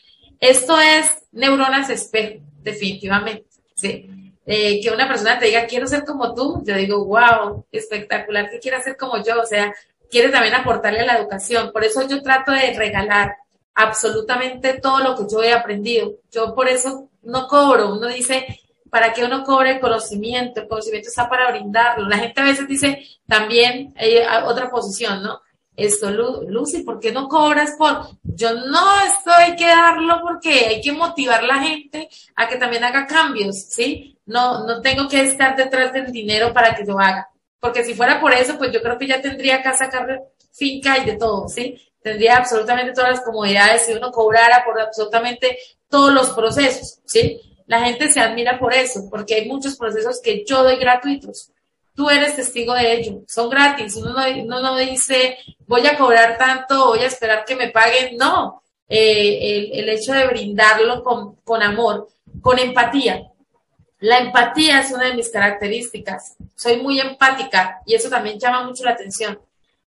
Esto 0.41 0.81
es 0.81 1.11
neuronas 1.33 1.91
espejo, 1.91 2.43
definitivamente. 2.63 3.45
¿sí? 3.75 4.33
Eh, 4.47 4.81
que 4.81 4.91
una 4.91 5.07
persona 5.07 5.39
te 5.39 5.45
diga, 5.45 5.67
quiero 5.67 5.87
ser 5.87 6.07
como 6.07 6.35
tú, 6.35 6.63
yo 6.65 6.75
digo, 6.75 7.05
wow, 7.05 7.67
espectacular, 7.71 8.49
que 8.49 8.61
quiere 8.61 8.83
ser 8.83 8.97
como 8.97 9.23
yo, 9.23 9.43
o 9.43 9.45
sea, 9.45 9.75
quiere 10.11 10.31
también 10.31 10.55
aportarle 10.55 11.01
a 11.01 11.07
la 11.07 11.19
educación. 11.19 11.73
Por 11.73 11.85
eso 11.85 12.07
yo 12.07 12.23
trato 12.23 12.53
de 12.53 12.75
regalar 12.75 13.37
absolutamente 13.75 14.81
todo 14.81 14.99
lo 15.01 15.17
que 15.17 15.25
yo 15.31 15.43
he 15.43 15.53
aprendido. 15.53 16.15
Yo 16.31 16.55
por 16.55 16.69
eso 16.69 17.09
no 17.23 17.47
cobro. 17.47 17.93
Uno 17.93 18.09
dice, 18.09 18.61
¿para 18.91 19.13
qué 19.13 19.25
uno 19.25 19.45
cobre 19.45 19.73
el 19.73 19.81
conocimiento? 19.81 20.61
El 20.61 20.69
conocimiento 20.69 21.09
está 21.09 21.29
para 21.29 21.51
brindarlo. 21.51 22.09
La 22.09 22.19
gente 22.19 22.41
a 22.41 22.45
veces 22.45 22.67
dice 22.67 23.07
también, 23.27 23.95
hay 23.97 24.17
otra 24.45 24.71
posición, 24.71 25.23
¿no? 25.23 25.41
Esto, 25.77 26.11
Lucy, 26.11 26.83
¿por 26.83 26.99
qué 26.99 27.13
no 27.13 27.29
cobras 27.29 27.77
por? 27.79 28.09
Yo 28.25 28.53
no, 28.53 29.01
esto 29.03 29.31
hay 29.31 29.55
que 29.55 29.69
darlo 29.69 30.21
porque 30.23 30.67
hay 30.67 30.81
que 30.81 30.91
motivar 30.91 31.45
a 31.45 31.47
la 31.47 31.63
gente 31.63 32.09
a 32.35 32.49
que 32.49 32.57
también 32.57 32.83
haga 32.83 33.07
cambios, 33.07 33.57
¿sí? 33.57 34.19
No, 34.27 34.67
no 34.67 34.81
tengo 34.81 35.07
que 35.07 35.23
estar 35.23 35.55
detrás 35.55 35.93
del 35.93 36.11
dinero 36.11 36.53
para 36.53 36.75
que 36.75 36.85
yo 36.85 36.99
haga. 36.99 37.29
Porque 37.61 37.85
si 37.85 37.95
fuera 37.95 38.21
por 38.21 38.33
eso, 38.33 38.57
pues 38.57 38.73
yo 38.73 38.81
creo 38.83 38.99
que 38.99 39.07
ya 39.07 39.21
tendría 39.21 39.63
que 39.63 39.73
sacar 39.75 40.23
finca 40.53 40.99
y 40.99 41.05
de 41.05 41.17
todo, 41.17 41.49
¿sí? 41.49 41.81
Tendría 42.03 42.37
absolutamente 42.37 42.93
todas 42.93 43.11
las 43.11 43.21
comodidades 43.21 43.85
si 43.85 43.93
uno 43.93 44.11
cobrara 44.13 44.65
por 44.65 44.81
absolutamente 44.81 45.59
todos 45.89 46.13
los 46.13 46.31
procesos, 46.31 47.01
¿sí? 47.05 47.41
La 47.67 47.85
gente 47.85 48.11
se 48.11 48.21
admira 48.21 48.59
por 48.59 48.73
eso, 48.73 49.09
porque 49.11 49.35
hay 49.35 49.49
muchos 49.49 49.77
procesos 49.77 50.21
que 50.23 50.45
yo 50.47 50.63
doy 50.63 50.77
gratuitos 50.77 51.53
tú 51.99 52.09
eres 52.09 52.37
testigo 52.37 52.75
de 52.75 52.93
ello, 52.93 53.23
son 53.27 53.51
gratis, 53.51 53.97
uno 53.97 54.15
no, 54.15 54.77
dice 54.77 55.37
voy 55.67 55.85
a 55.85 55.99
cobrar 55.99 56.39
tanto, 56.39 56.87
voy 56.87 57.01
a 57.01 57.09
esperar 57.09 57.45
que 57.45 57.57
me 57.57 57.71
paguen, 57.71 58.17
no, 58.17 58.63
eh, 58.89 59.69
el, 59.73 59.89
hecho 59.89 60.13
de 60.13 60.29
brindarlo 60.29 61.03
con, 61.03 61.61
amor, 61.61 62.07
con 62.41 62.57
empatía. 62.61 63.29
La 64.01 64.19
empatía 64.19 64.81
es 64.81 64.93
una 64.93 65.07
de 65.07 65.15
mis 65.15 65.29
características, 65.29 66.37
soy 66.55 66.77
muy 66.77 67.01
empática 67.01 67.81
y 67.85 67.95
eso 67.95 68.09
también 68.09 68.39
llama 68.39 68.65
mucho 68.65 68.85
la 68.85 68.93
atención. 68.93 69.41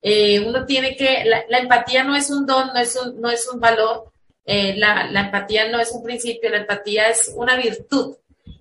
Eh, 0.03 0.41
uno 0.47 0.67
tiene 0.67 0.97
que, 0.97 1.25
la, 1.25 1.59
empatía 1.59 2.05
no 2.05 2.15
es 2.15 2.29
un 2.31 2.45
don, 2.45 2.69
no 2.69 2.79
es 2.79 2.95
un, 2.97 3.19
no 3.21 3.31
es 3.31 3.49
un 3.49 3.59
valor, 3.59 4.13
eh, 4.45 4.75
la, 4.77 5.11
la 5.11 5.21
empatía 5.23 5.71
no 5.71 5.81
es 5.81 5.91
un 5.93 6.03
principio, 6.03 6.51
la 6.51 6.59
empatía 6.59 7.09
es 7.09 7.33
una 7.35 7.57
virtud. 7.57 8.17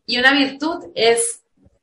Y 0.06 0.18
una 0.18 0.32
virtud 0.32 0.86
es 0.96 1.42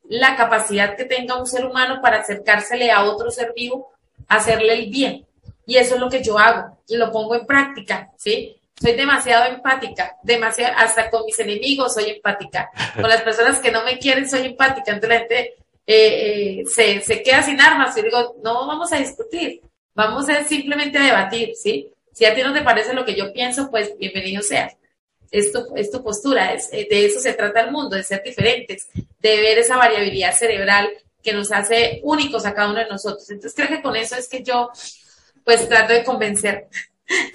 la 0.09 0.37
capacidad 0.37 0.97
que 0.97 1.05
tenga 1.05 1.39
un 1.39 1.47
ser 1.47 1.67
humano 1.67 2.01
para 2.01 2.21
acercársele 2.21 2.91
a 2.91 3.05
otro 3.05 3.31
ser 3.31 3.53
vivo, 3.55 3.93
hacerle 4.29 4.73
el 4.75 4.91
bien. 4.91 5.27
Y 5.67 5.77
eso 5.77 5.95
es 5.95 6.01
lo 6.01 6.09
que 6.09 6.23
yo 6.23 6.39
hago 6.39 6.79
y 6.89 6.97
lo 6.97 7.13
pongo 7.13 7.35
en 7.35 7.47
práctica, 7.47 8.11
¿sí? 8.17 8.60
Soy 8.81 8.93
demasiado 8.93 9.53
empática, 9.53 10.17
demasiado, 10.23 10.75
hasta 10.79 11.11
con 11.11 11.25
mis 11.27 11.39
enemigos 11.39 11.95
soy 11.95 12.11
empática. 12.11 12.71
Con 12.95 13.09
las 13.09 13.23
personas 13.23 13.59
que 13.59 13.71
no 13.71 13.85
me 13.85 13.99
quieren 13.99 14.29
soy 14.29 14.47
empática. 14.47 14.93
Entonces 14.93 15.09
la 15.11 15.19
gente 15.19 15.55
eh, 15.87 16.61
eh, 16.61 16.65
se, 16.67 17.01
se, 17.03 17.23
queda 17.23 17.43
sin 17.43 17.61
armas 17.61 17.97
y 17.97 18.03
digo, 18.03 18.37
no 18.43 18.67
vamos 18.67 18.93
a 18.93 18.97
discutir, 18.97 19.61
vamos 19.95 20.29
a 20.29 20.45
simplemente 20.45 20.99
a 20.99 21.05
debatir, 21.05 21.55
¿sí? 21.55 21.89
Si 22.13 22.25
a 22.25 22.35
ti 22.35 22.43
no 22.43 22.53
te 22.53 22.63
parece 22.63 22.95
lo 22.95 23.05
que 23.05 23.15
yo 23.15 23.33
pienso, 23.33 23.71
pues 23.71 23.97
bienvenido 23.99 24.43
sea 24.43 24.71
es 25.31 25.53
tu, 25.91 26.03
postura, 26.03 26.53
es, 26.53 26.69
eh, 26.73 26.87
de 26.91 27.07
eso 27.07 27.21
se 27.21 27.35
trata 27.35 27.61
el 27.61 27.71
mundo, 27.71 27.97
de 27.97 28.03
ser 28.03 28.23
diferentes, 28.23 28.89
de 28.95 29.41
ver 29.41 29.59
esa 29.59 29.77
variabilidad 29.77 30.35
cerebral 30.35 30.91
que 31.23 31.33
nos 31.33 31.53
hace 31.53 32.01
únicos 32.03 32.45
a 32.47 32.55
cada 32.55 32.71
uno 32.71 32.81
de 32.81 32.89
nosotros. 32.89 33.29
Entonces 33.31 33.55
creo 33.55 33.69
que 33.69 33.83
con 33.83 33.97
eso 33.97 34.17
es 34.17 34.29
que 34.29 34.43
yo 34.43 34.71
pues 35.45 35.69
trato 35.69 35.93
de 35.93 36.05
convencer 36.05 36.69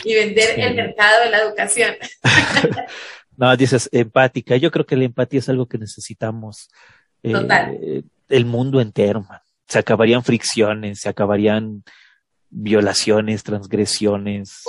y 0.03 0.15
vender 0.15 0.59
el 0.59 0.75
mercado 0.75 1.23
de 1.23 1.29
la 1.29 1.39
educación. 1.39 1.95
no, 3.37 3.55
dices 3.57 3.89
empática. 3.91 4.57
Yo 4.57 4.71
creo 4.71 4.85
que 4.85 4.95
la 4.95 5.05
empatía 5.05 5.39
es 5.39 5.49
algo 5.49 5.67
que 5.67 5.77
necesitamos. 5.77 6.69
Eh, 7.23 8.03
el 8.29 8.45
mundo 8.45 8.81
entero, 8.81 9.25
Se 9.67 9.79
acabarían 9.79 10.23
fricciones, 10.23 10.99
se 10.99 11.09
acabarían 11.09 11.83
violaciones, 12.49 13.43
transgresiones, 13.43 14.63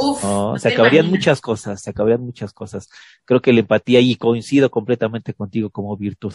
se 0.58 0.68
acabarían 0.68 1.06
muchas 1.08 1.40
cosas, 1.40 1.82
se 1.82 1.90
acabarían 1.90 2.22
muchas 2.22 2.52
cosas. 2.52 2.88
Creo 3.24 3.40
que 3.40 3.52
la 3.52 3.60
empatía, 3.60 4.00
y 4.00 4.16
coincido 4.16 4.70
completamente 4.70 5.34
contigo 5.34 5.70
como 5.70 5.96
virtud. 5.96 6.34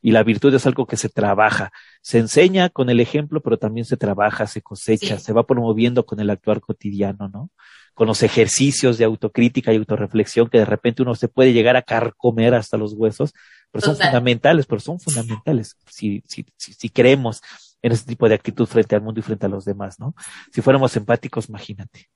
Y 0.00 0.10
la 0.10 0.24
virtud 0.24 0.52
es 0.52 0.66
algo 0.66 0.86
que 0.86 0.96
se 0.96 1.08
trabaja, 1.08 1.70
se 2.00 2.18
enseña 2.18 2.70
con 2.70 2.90
el 2.90 2.98
ejemplo, 2.98 3.40
pero 3.40 3.56
también 3.56 3.84
se 3.84 3.96
trabaja, 3.96 4.48
se 4.48 4.60
cosecha, 4.60 5.18
se 5.20 5.32
va 5.32 5.46
promoviendo 5.46 6.04
con 6.04 6.18
el 6.18 6.30
actuar 6.30 6.60
cotidiano, 6.60 7.28
¿no? 7.28 7.50
Con 7.94 8.06
los 8.06 8.22
ejercicios 8.22 8.98
de 8.98 9.04
autocrítica 9.04 9.72
y 9.72 9.76
autorreflexión 9.76 10.48
que 10.48 10.58
de 10.58 10.64
repente 10.64 11.02
uno 11.02 11.14
se 11.14 11.28
puede 11.28 11.52
llegar 11.52 11.76
a 11.76 11.82
carcomer 11.82 12.54
hasta 12.54 12.76
los 12.76 12.94
huesos, 12.94 13.32
pero 13.70 13.84
son 13.84 13.96
fundamentales, 13.96 14.66
pero 14.66 14.80
son 14.80 14.98
fundamentales 14.98 15.76
si, 15.90 16.22
si, 16.26 16.46
si, 16.56 16.72
si 16.72 16.88
creemos 16.88 17.42
en 17.82 17.92
ese 17.92 18.06
tipo 18.06 18.28
de 18.28 18.34
actitud 18.34 18.66
frente 18.66 18.94
al 18.94 19.02
mundo 19.02 19.20
y 19.20 19.22
frente 19.22 19.46
a 19.46 19.48
los 19.48 19.64
demás, 19.64 19.98
¿no? 19.98 20.14
Si 20.52 20.62
fuéramos 20.62 20.96
empáticos, 20.96 21.48
imagínate 21.48 22.08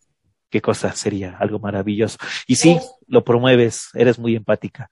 qué 0.49 0.61
cosa 0.61 0.93
sería, 0.93 1.37
algo 1.39 1.59
maravilloso. 1.59 2.19
Y 2.47 2.57
sí, 2.57 2.79
lo 3.07 3.25
promueves, 3.25 3.89
eres 3.95 4.19
muy 4.19 4.37
empática. 4.37 4.89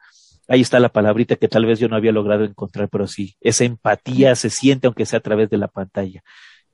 Ahí 0.49 0.61
está 0.61 0.78
la 0.78 0.91
palabrita 0.91 1.37
que 1.37 1.49
tal 1.49 1.64
vez 1.64 1.78
yo 1.78 1.89
no 1.89 1.97
había 1.97 2.12
logrado 2.12 2.45
encontrar, 2.45 2.89
pero 2.91 3.07
sí, 3.07 3.37
esa 3.41 3.64
empatía 3.64 4.35
se 4.35 4.51
siente 4.51 4.87
aunque 4.87 5.07
sea 5.07 5.20
a 5.20 5.22
través 5.22 5.49
de 5.49 5.59
la 5.59 5.68
pantalla. 5.68 6.22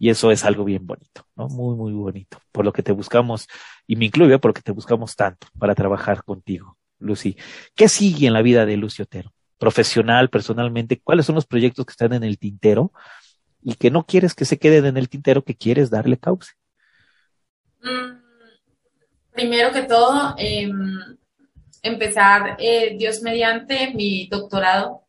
Y 0.01 0.11
eso 0.11 0.33
es 0.33 0.45
algo 0.45 0.65
bien 0.65 0.85
bonito, 0.85 1.29
¿no? 1.37 1.47
Muy, 1.49 1.77
muy 1.77 1.93
bonito. 1.93 2.39
Por 2.51 2.65
lo 2.65 2.73
que 2.73 2.83
te 2.83 2.91
buscamos, 2.91 3.47
y 3.87 3.95
me 3.95 4.07
incluye 4.07 4.37
por 4.41 4.49
lo 4.49 4.55
que 4.55 4.63
te 4.63 4.73
buscamos 4.73 5.15
tanto 5.15 5.47
para 5.57 5.77
trabajar 5.77 6.25
contigo, 6.25 6.77
Lucy. 6.99 7.37
¿Qué 7.77 7.89
sigue 7.89 8.27
en 8.27 8.33
la 8.33 8.43
vida 8.43 8.67
de 8.67 8.77
Lucio 8.77 9.05
Otero? 9.05 9.33
Profesional, 9.59 10.29
personalmente, 10.29 11.01
¿cuáles 11.01 11.27
son 11.27 11.37
los 11.37 11.47
proyectos 11.47 11.87
que 11.87 11.93
están 11.93 12.15
en 12.15 12.25
el 12.25 12.39
tintero? 12.39 12.93
y 13.63 13.75
que 13.75 13.91
no 13.91 14.05
quieres 14.05 14.35
que 14.35 14.45
se 14.45 14.59
queden 14.59 14.87
en 14.87 14.97
el 14.97 15.09
tintero, 15.09 15.45
que 15.45 15.57
quieres 15.57 15.91
darle 15.91 16.19
cauce? 16.19 16.53
Mm, 17.83 18.21
primero 19.33 19.73
que 19.73 19.83
todo, 19.83 20.35
em, 20.39 21.17
empezar 21.83 22.57
eh, 22.59 22.97
Dios 22.99 23.23
mediante 23.23 23.93
mi 23.95 24.29
doctorado, 24.29 25.05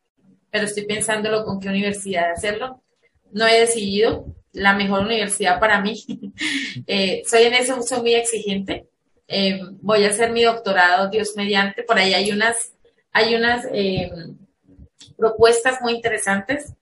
pero 0.50 0.64
estoy 0.64 0.86
pensándolo 0.86 1.44
con 1.44 1.60
qué 1.60 1.68
universidad 1.68 2.30
hacerlo. 2.30 2.82
No 3.30 3.46
he 3.46 3.60
decidido 3.60 4.26
la 4.52 4.74
mejor 4.74 5.00
universidad 5.00 5.58
para 5.60 5.80
mí. 5.80 6.04
Eh, 6.86 7.22
soy 7.26 7.42
en 7.44 7.54
eso, 7.54 7.80
soy 7.82 8.00
muy 8.00 8.14
exigente. 8.14 8.86
Em, 9.28 9.78
voy 9.80 10.04
a 10.04 10.08
hacer 10.08 10.30
mi 10.32 10.42
doctorado 10.42 11.10
Dios 11.10 11.34
mediante. 11.36 11.82
Por 11.82 11.98
ahí 11.98 12.14
hay 12.14 12.30
unas, 12.32 12.72
hay 13.12 13.34
unas 13.34 13.66
em, 13.70 14.36
propuestas 15.16 15.80
muy 15.80 15.94
interesantes 15.94 16.74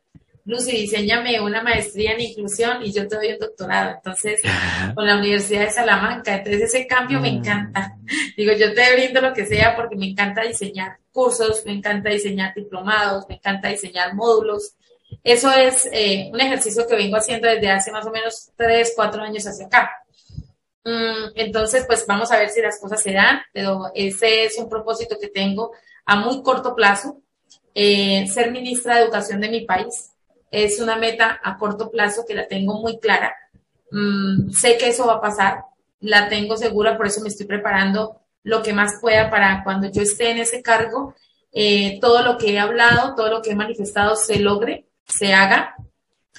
Lucy, 0.50 0.72
diseñame 0.72 1.40
una 1.40 1.62
maestría 1.62 2.12
en 2.12 2.20
inclusión 2.20 2.82
y 2.82 2.92
yo 2.92 3.06
te 3.06 3.16
doy 3.16 3.32
un 3.32 3.38
doctorado. 3.38 3.96
Entonces, 3.96 4.40
con 4.94 5.06
la 5.06 5.16
Universidad 5.16 5.62
de 5.62 5.70
Salamanca. 5.70 6.36
Entonces, 6.36 6.62
ese 6.62 6.86
cambio 6.86 7.20
me 7.20 7.30
mm. 7.30 7.36
encanta. 7.36 7.96
Digo, 8.36 8.52
yo 8.52 8.74
te 8.74 8.92
brindo 8.94 9.20
lo 9.20 9.32
que 9.32 9.46
sea 9.46 9.76
porque 9.76 9.96
me 9.96 10.06
encanta 10.06 10.42
diseñar 10.42 10.98
cursos, 11.12 11.62
me 11.66 11.72
encanta 11.72 12.10
diseñar 12.10 12.54
diplomados, 12.54 13.26
me 13.28 13.36
encanta 13.36 13.68
diseñar 13.68 14.14
módulos. 14.14 14.74
Eso 15.22 15.50
es 15.52 15.88
eh, 15.92 16.30
un 16.32 16.40
ejercicio 16.40 16.86
que 16.86 16.96
vengo 16.96 17.16
haciendo 17.16 17.48
desde 17.48 17.70
hace 17.70 17.92
más 17.92 18.06
o 18.06 18.10
menos 18.10 18.50
tres, 18.56 18.92
cuatro 18.96 19.22
años 19.22 19.46
hacia 19.46 19.66
acá. 19.66 19.90
Mm, 20.84 21.32
entonces, 21.34 21.84
pues 21.86 22.06
vamos 22.06 22.32
a 22.32 22.38
ver 22.38 22.48
si 22.48 22.62
las 22.62 22.80
cosas 22.80 23.02
se 23.02 23.12
dan, 23.12 23.40
pero 23.52 23.90
ese 23.94 24.44
es 24.44 24.56
un 24.58 24.68
propósito 24.68 25.16
que 25.20 25.28
tengo 25.28 25.72
a 26.06 26.16
muy 26.16 26.42
corto 26.42 26.74
plazo, 26.74 27.20
eh, 27.74 28.26
ser 28.26 28.50
ministra 28.50 28.96
de 28.96 29.02
Educación 29.02 29.40
de 29.40 29.50
mi 29.50 29.60
país 29.60 30.10
es 30.50 30.80
una 30.80 30.96
meta 30.96 31.40
a 31.42 31.56
corto 31.58 31.90
plazo 31.90 32.24
que 32.26 32.34
la 32.34 32.48
tengo 32.48 32.80
muy 32.80 32.98
clara. 32.98 33.34
Mm, 33.90 34.50
sé 34.50 34.76
que 34.76 34.88
eso 34.88 35.06
va 35.06 35.14
a 35.14 35.20
pasar, 35.20 35.64
la 36.00 36.28
tengo 36.28 36.56
segura, 36.56 36.96
por 36.96 37.06
eso 37.06 37.20
me 37.20 37.28
estoy 37.28 37.46
preparando 37.46 38.20
lo 38.42 38.62
que 38.62 38.72
más 38.72 38.94
pueda 39.00 39.30
para 39.30 39.62
cuando 39.64 39.90
yo 39.90 40.02
esté 40.02 40.30
en 40.30 40.38
ese 40.38 40.62
cargo, 40.62 41.14
eh, 41.52 41.98
todo 42.00 42.22
lo 42.22 42.38
que 42.38 42.52
he 42.52 42.58
hablado, 42.58 43.14
todo 43.14 43.28
lo 43.28 43.42
que 43.42 43.50
he 43.50 43.54
manifestado 43.54 44.16
se 44.16 44.38
logre, 44.38 44.86
se 45.10 45.32
haga. 45.32 45.74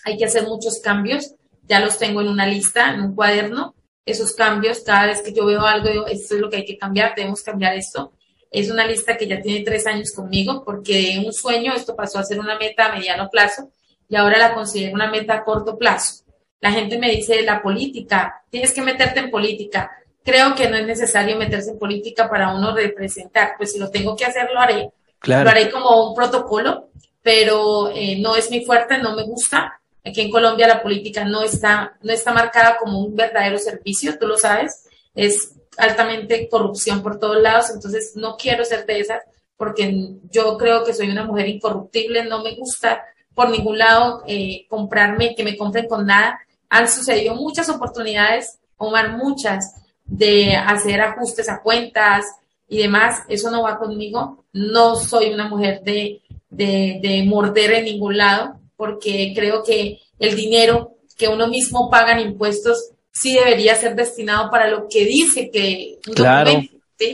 Hay 0.04 0.18
que 0.18 0.26
hacer 0.26 0.44
muchos 0.48 0.80
cambios, 0.80 1.36
ya 1.64 1.80
los 1.80 1.98
tengo 1.98 2.22
en 2.22 2.28
una 2.28 2.48
lista, 2.48 2.94
en 2.94 3.02
un 3.02 3.16
cuaderno. 3.16 3.76
Esos 4.06 4.34
cambios, 4.34 4.82
cada 4.82 5.08
vez 5.08 5.22
que 5.22 5.34
yo 5.34 5.46
veo 5.46 5.62
algo, 5.62 5.90
digo, 5.90 6.08
esto 6.08 6.36
es 6.36 6.42
lo 6.42 6.50
que 6.50 6.58
hay 6.58 6.66
que 6.66 6.78
cambiar, 6.78 7.14
debemos 7.16 7.42
cambiar 7.44 7.76
esto. 7.76 8.14
Es 8.50 8.70
una 8.70 8.86
lista 8.86 9.16
que 9.16 9.28
ya 9.28 9.42
tiene 9.42 9.64
tres 9.64 9.86
años 9.88 10.12
conmigo, 10.12 10.64
porque 10.66 11.14
de 11.14 11.26
un 11.26 11.32
sueño 11.32 11.74
esto 11.74 11.96
pasó 11.96 12.20
a 12.20 12.24
ser 12.24 12.40
una 12.40 12.58
meta 12.58 12.88
a 12.88 12.96
mediano 12.96 13.30
plazo 13.30 13.70
y 14.10 14.16
ahora 14.16 14.38
la 14.38 14.54
considero 14.54 14.94
una 14.94 15.10
meta 15.10 15.36
a 15.36 15.44
corto 15.44 15.78
plazo. 15.78 16.26
La 16.60 16.72
gente 16.72 17.00
me 17.00 17.10
dice, 17.10 17.42
la 17.44 17.62
política, 17.62 18.44
tienes 18.50 18.74
que 18.74 18.82
meterte 18.82 19.22
en 19.22 19.32
política. 19.32 19.90
Creo 20.24 20.54
que 20.54 20.70
no 20.70 20.78
es 20.78 20.86
necesario 20.86 21.38
meterse 21.38 21.72
en 21.72 21.80
política 21.80 22.30
para 22.30 22.54
uno 22.54 22.76
representar. 22.76 23.54
Pues 23.58 23.72
si 23.72 23.80
lo 23.80 23.90
tengo 23.90 24.16
que 24.16 24.26
hacer, 24.26 24.50
lo 24.54 24.60
haré. 24.60 24.92
Lo 25.24 25.36
haré 25.36 25.72
como 25.72 26.10
un 26.10 26.16
protocolo, 26.16 26.91
pero 27.22 27.92
eh, 27.94 28.18
no 28.20 28.36
es 28.36 28.50
mi 28.50 28.66
fuerte, 28.66 28.98
no 28.98 29.16
me 29.16 29.24
gusta. 29.24 29.80
Aquí 30.04 30.22
en 30.22 30.32
Colombia 30.32 30.68
la 30.68 30.82
política 30.82 31.24
no 31.26 31.44
está, 31.44 31.98
no 32.02 32.12
está 32.12 32.34
marcada 32.34 32.78
como 32.78 33.00
un 33.00 33.16
verdadero 33.16 33.60
servicio, 33.60 34.18
tú 34.18 34.28
lo 34.28 34.38
sabes. 34.38 34.86
Es 35.14 35.54
altamente 35.78 36.50
corrupción 36.50 37.02
por 37.02 37.20
todos 37.20 37.42
lados, 37.42 37.70
entonces 37.74 38.14
no 38.16 38.36
quiero 38.38 38.66
ser 38.66 38.86
de 38.86 39.00
esas 39.00 39.22
porque 39.58 40.16
yo 40.32 40.58
creo 40.58 40.84
que 40.84 40.94
soy 40.94 41.12
una 41.12 41.24
mujer 41.24 41.48
incorruptible, 41.48 42.26
no 42.26 42.42
me 42.42 42.56
gusta 42.56 43.04
por 43.36 43.50
ningún 43.50 43.78
lado 43.78 44.24
eh, 44.26 44.66
comprarme, 44.68 45.36
que 45.36 45.44
me 45.44 45.56
compren 45.56 45.88
con 45.88 46.08
nada 46.08 46.40
han 46.72 46.90
sucedido 46.90 47.36
muchas 47.36 47.70
oportunidades, 47.70 48.58
Omar, 48.78 49.18
muchas, 49.18 49.76
de 50.06 50.56
hacer 50.56 51.02
ajustes 51.02 51.50
a 51.50 51.62
cuentas 51.62 52.26
y 52.68 52.78
demás. 52.78 53.24
Eso 53.28 53.52
no 53.52 53.64
va 53.64 53.78
conmigo. 53.78 54.46
No 54.54 54.96
soy 54.96 55.34
una 55.34 55.50
mujer 55.50 55.82
de, 55.84 56.22
de, 56.52 57.24
morder 57.26 57.74
en 57.74 57.86
ningún 57.86 58.18
lado, 58.18 58.60
porque 58.76 59.34
creo 59.36 59.64
que 59.64 60.00
el 60.20 60.36
dinero 60.36 60.98
que 61.18 61.28
uno 61.28 61.48
mismo 61.48 61.90
paga 61.90 62.14
en 62.14 62.28
impuestos 62.32 62.92
sí 63.12 63.34
debería 63.34 63.76
ser 63.76 63.96
destinado 63.96 64.50
para 64.52 64.68
lo 64.68 64.88
que 64.88 65.06
dice 65.06 65.50
que 65.52 65.98
claro, 66.16 66.62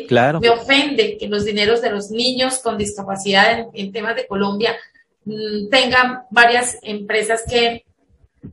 claro. 0.07 0.39
me 0.39 0.49
ofende 0.49 1.17
que 1.17 1.27
los 1.27 1.45
dineros 1.45 1.81
de 1.81 1.89
los 1.89 2.11
niños 2.11 2.59
con 2.59 2.77
discapacidad 2.77 3.59
en, 3.59 3.67
en 3.73 3.91
temas 3.91 4.15
de 4.15 4.27
Colombia 4.27 4.75
mm, 5.25 5.69
tengan 5.69 6.23
varias 6.29 6.77
empresas 6.83 7.43
que 7.49 7.85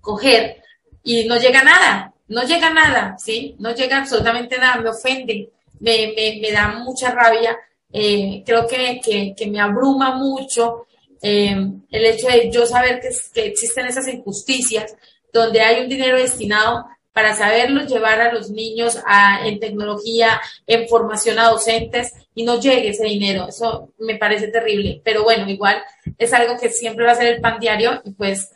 coger 0.01 0.62
y 1.03 1.26
no 1.26 1.37
llega 1.37 1.62
nada, 1.62 2.14
no 2.28 2.43
llega 2.45 2.70
nada, 2.70 3.16
¿sí? 3.18 3.57
No 3.59 3.74
llega 3.74 3.99
absolutamente 3.99 4.59
nada, 4.59 4.80
me 4.80 4.89
ofende, 4.89 5.51
me, 5.80 6.12
me, 6.16 6.39
me 6.41 6.51
da 6.51 6.68
mucha 6.78 7.11
rabia, 7.11 7.57
eh, 7.97 8.42
creo 8.45 8.66
que, 8.66 9.01
que, 9.01 9.34
que, 9.36 9.47
me 9.47 9.61
abruma 9.61 10.16
mucho 10.16 10.86
eh, 11.22 11.57
el 11.90 12.05
hecho 12.05 12.26
de 12.26 12.51
yo 12.51 12.66
saber 12.66 13.01
que, 13.01 13.09
que 13.32 13.47
existen 13.47 13.86
esas 13.86 14.09
injusticias 14.09 14.97
donde 15.32 15.61
hay 15.61 15.80
un 15.80 15.88
dinero 15.88 16.18
destinado 16.18 16.86
para 17.12 17.36
saberlos 17.36 17.86
llevar 17.86 18.20
a 18.20 18.32
los 18.32 18.51
niños 18.51 18.99
a, 19.07 19.47
en 19.47 19.61
tecnología, 19.61 20.40
en 20.66 20.88
formación 20.88 21.38
a 21.38 21.51
docentes 21.51 22.12
y 22.34 22.42
no 22.42 22.59
llegue 22.59 22.88
ese 22.88 23.05
dinero. 23.05 23.47
Eso 23.49 23.92
me 23.99 24.16
parece 24.16 24.49
terrible, 24.49 25.01
pero 25.05 25.22
bueno, 25.22 25.49
igual 25.49 25.80
es 26.18 26.32
algo 26.32 26.57
que 26.59 26.70
siempre 26.70 27.07
va 27.07 27.12
a 27.12 27.16
ser 27.16 27.28
el 27.28 27.40
pan 27.40 27.61
diario 27.61 28.03
y 28.05 28.11
pues 28.11 28.51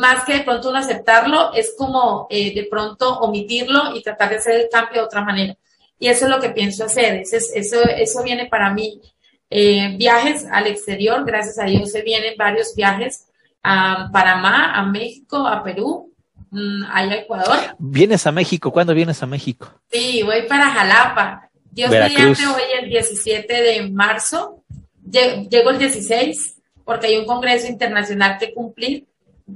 más 0.00 0.24
que 0.24 0.38
de 0.38 0.40
pronto 0.40 0.70
uno 0.70 0.78
aceptarlo, 0.78 1.52
es 1.54 1.74
como 1.78 2.26
eh, 2.30 2.52
de 2.52 2.64
pronto 2.64 3.20
omitirlo 3.20 3.94
y 3.94 4.02
tratar 4.02 4.30
de 4.30 4.36
hacer 4.36 4.60
el 4.60 4.68
cambio 4.68 5.02
de 5.02 5.06
otra 5.06 5.22
manera. 5.22 5.56
Y 6.02 6.08
eso 6.08 6.24
es 6.24 6.32
lo 6.32 6.40
que 6.40 6.50
pienso 6.50 6.84
hacer, 6.84 7.14
eso, 7.14 7.36
eso, 7.54 7.80
eso 7.84 8.24
viene 8.24 8.46
para 8.46 8.74
mí. 8.74 9.00
Eh, 9.48 9.94
viajes 9.96 10.44
al 10.50 10.66
exterior, 10.66 11.24
gracias 11.24 11.60
a 11.60 11.64
Dios 11.64 11.92
se 11.92 12.02
vienen 12.02 12.34
varios 12.36 12.74
viajes 12.74 13.28
a 13.62 14.10
Panamá, 14.12 14.74
a 14.74 14.82
México, 14.82 15.46
a 15.46 15.62
Perú, 15.62 16.12
mm, 16.50 16.82
a 16.90 17.14
Ecuador. 17.14 17.56
¿Vienes 17.78 18.26
a 18.26 18.32
México? 18.32 18.72
¿Cuándo 18.72 18.94
vienes 18.94 19.22
a 19.22 19.26
México? 19.26 19.70
Sí, 19.92 20.24
voy 20.24 20.42
para 20.48 20.70
Jalapa. 20.70 21.48
Dios 21.70 21.92
mediante 21.92 22.46
voy 22.46 22.62
el 22.82 22.88
17 22.88 23.62
de 23.62 23.88
marzo, 23.88 24.64
llego 25.08 25.70
el 25.70 25.78
16 25.78 26.56
porque 26.84 27.06
hay 27.06 27.18
un 27.18 27.26
congreso 27.26 27.68
internacional 27.68 28.38
que 28.38 28.52
cumplir 28.52 29.06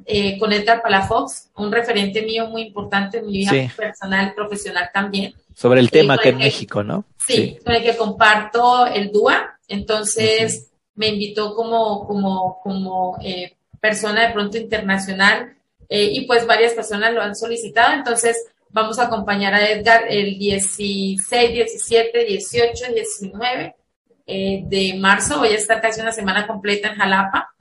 eh, 0.04 0.38
con 0.38 0.52
Edgar 0.52 0.80
Palafox, 0.80 1.50
un 1.56 1.72
referente 1.72 2.22
mío 2.22 2.46
muy 2.46 2.62
importante 2.62 3.18
en 3.18 3.26
mi 3.26 3.38
vida 3.38 3.50
personal 3.76 4.28
y 4.28 4.36
profesional 4.36 4.90
también. 4.94 5.34
Sobre 5.56 5.80
el 5.80 5.90
tema 5.90 6.18
que 6.18 6.28
en 6.28 6.38
México, 6.38 6.84
¿no? 6.84 7.04
Sí, 7.26 7.58
con 7.64 7.74
el 7.74 7.82
que 7.82 7.96
comparto 7.96 8.86
el 8.86 9.10
DUA. 9.10 9.58
Entonces 9.68 10.70
me 10.94 11.08
invitó 11.08 11.54
como, 11.54 12.06
como, 12.06 12.60
como 12.62 13.16
eh, 13.22 13.56
persona 13.80 14.26
de 14.26 14.34
pronto 14.34 14.58
internacional 14.58 15.56
eh, 15.88 16.10
y 16.12 16.26
pues 16.26 16.46
varias 16.46 16.74
personas 16.74 17.14
lo 17.14 17.22
han 17.22 17.34
solicitado. 17.34 17.94
Entonces 17.94 18.36
vamos 18.68 18.98
a 18.98 19.04
acompañar 19.06 19.54
a 19.54 19.66
Edgar 19.68 20.04
el 20.08 20.38
16, 20.38 21.52
17, 21.52 22.24
18, 22.24 22.84
19 22.92 23.74
de 24.26 24.96
marzo. 25.00 25.38
Voy 25.38 25.48
a 25.48 25.54
estar 25.54 25.80
casi 25.80 26.00
una 26.00 26.12
semana 26.12 26.46
completa 26.46 26.88
en 26.88 26.96
Jalapa. 26.96 27.56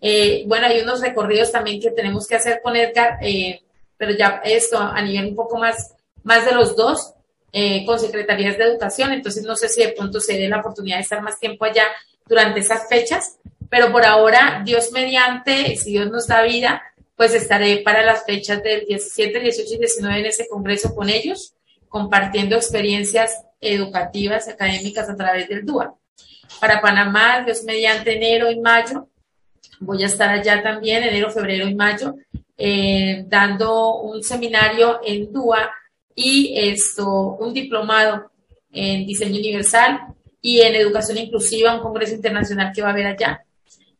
Eh, 0.00 0.44
bueno, 0.46 0.66
hay 0.66 0.80
unos 0.80 1.00
recorridos 1.00 1.50
también 1.50 1.80
que 1.80 1.90
tenemos 1.90 2.26
que 2.26 2.36
hacer 2.36 2.60
con 2.62 2.76
Edgar, 2.76 3.18
eh, 3.20 3.62
pero 3.96 4.12
ya 4.12 4.40
esto 4.44 4.78
a 4.78 5.00
nivel 5.02 5.30
un 5.30 5.36
poco 5.36 5.58
más, 5.58 5.94
más 6.22 6.44
de 6.44 6.52
los 6.52 6.76
dos, 6.76 7.14
eh, 7.52 7.84
con 7.86 7.98
secretarías 7.98 8.58
de 8.58 8.64
educación, 8.64 9.12
entonces 9.12 9.44
no 9.44 9.56
sé 9.56 9.68
si 9.68 9.82
de 9.82 9.92
pronto 9.92 10.20
se 10.20 10.38
dé 10.38 10.48
la 10.48 10.60
oportunidad 10.60 10.96
de 10.96 11.02
estar 11.02 11.22
más 11.22 11.38
tiempo 11.38 11.64
allá 11.64 11.84
durante 12.26 12.60
esas 12.60 12.88
fechas, 12.88 13.38
pero 13.70 13.90
por 13.92 14.04
ahora, 14.04 14.62
Dios 14.64 14.92
mediante, 14.92 15.76
si 15.76 15.92
Dios 15.92 16.10
nos 16.10 16.26
da 16.26 16.42
vida, 16.42 16.82
pues 17.16 17.34
estaré 17.34 17.78
para 17.78 18.02
las 18.02 18.24
fechas 18.24 18.62
del 18.62 18.86
17, 18.86 19.40
18 19.40 19.74
y 19.74 19.78
19 19.78 20.20
en 20.20 20.26
ese 20.26 20.48
congreso 20.48 20.94
con 20.94 21.08
ellos, 21.08 21.54
compartiendo 21.88 22.56
experiencias 22.56 23.42
educativas, 23.60 24.48
académicas 24.48 25.08
a 25.08 25.16
través 25.16 25.48
del 25.48 25.64
DUA. 25.64 25.94
Para 26.60 26.80
Panamá, 26.80 27.42
Dios 27.44 27.64
mediante 27.64 28.16
enero 28.16 28.50
y 28.50 28.60
mayo, 28.60 29.08
Voy 29.80 30.02
a 30.02 30.06
estar 30.06 30.28
allá 30.28 30.62
también 30.62 31.04
enero, 31.04 31.30
febrero 31.30 31.68
y 31.68 31.74
mayo 31.74 32.16
eh, 32.56 33.24
dando 33.28 34.00
un 34.00 34.22
seminario 34.24 35.00
en 35.04 35.32
DUA 35.32 35.70
y 36.18 36.52
esto, 36.58 37.08
un 37.08 37.54
diplomado 37.54 38.30
en 38.72 39.06
diseño 39.06 39.38
universal 39.38 40.00
y 40.42 40.60
en 40.60 40.74
educación 40.74 41.18
inclusiva, 41.18 41.74
un 41.74 41.80
congreso 41.80 42.14
internacional 42.14 42.72
que 42.74 42.82
va 42.82 42.88
a 42.88 42.92
haber 42.92 43.06
allá. 43.06 43.44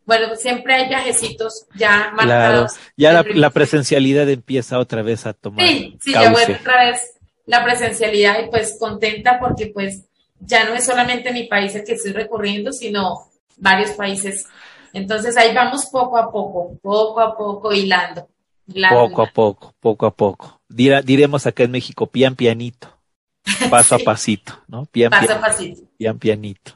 Bueno, 0.05 0.35
siempre 0.37 0.75
hay 0.75 0.89
viajecitos 0.89 1.67
ya 1.75 2.11
marcados. 2.15 2.73
ya 2.97 3.23
la, 3.23 3.51
presencialidad 3.51 4.29
empieza 4.29 4.79
otra 4.79 5.03
vez 5.03 5.27
a 5.27 5.33
tomar. 5.33 5.67
Sí, 5.67 5.99
sí, 6.01 6.13
ya 6.13 6.33
vuelve 6.33 6.55
otra 6.55 6.91
vez 6.91 7.15
la 7.47 7.65
presencialidad 7.65 8.45
y 8.45 8.51
pues 8.51 8.77
contenta 8.79 9.39
porque 9.39 9.67
pues 9.67 10.05
ya 10.41 10.65
no 10.65 10.75
es 10.75 10.85
solamente 10.85 11.33
mi 11.33 11.45
país 11.45 11.75
el 11.75 11.85
que 11.85 11.93
estoy 11.93 12.13
recorriendo, 12.13 12.73
sino 12.73 13.31
varios 13.59 13.91
países 13.91 14.47
entonces 14.93 15.37
ahí 15.37 15.55
vamos 15.55 15.87
poco 15.87 16.17
a 16.17 16.31
poco, 16.31 16.77
poco 16.83 17.21
a 17.21 17.37
poco 17.37 17.73
hilando. 17.73 18.29
poco 18.91 19.23
a 19.23 19.27
poco, 19.27 19.75
poco 19.81 20.07
a 20.07 20.15
poco. 20.15 20.58
Diremos 20.69 21.47
acá 21.47 21.65
en 21.65 21.71
México, 21.71 22.07
pian 22.07 22.37
pianito, 22.37 22.99
paso 23.71 23.95
a 23.95 23.99
pasito, 23.99 24.63
¿no? 24.69 24.87
Pian, 24.87 25.11
paso 25.11 25.33
a 25.33 25.41
pasito. 25.41 25.83
Pian 25.97 26.19
pianito. 26.19 26.73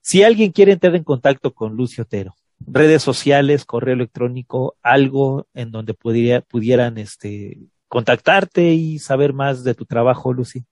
Si 0.00 0.22
alguien 0.22 0.52
quiere 0.52 0.72
entrar 0.72 0.94
en 0.94 1.04
contacto 1.04 1.52
con 1.52 1.76
Lucio 1.76 2.04
Otero, 2.04 2.34
redes 2.66 3.02
sociales, 3.02 3.64
correo 3.64 3.94
electrónico, 3.94 4.76
algo 4.82 5.46
en 5.54 5.70
donde 5.70 5.94
pudiera, 5.94 6.40
pudieran 6.40 6.98
este, 6.98 7.58
contactarte 7.88 8.62
y 8.62 8.98
saber 8.98 9.32
más 9.32 9.64
de 9.64 9.74
tu 9.74 9.84
trabajo, 9.84 10.32
Lucy. 10.32 10.64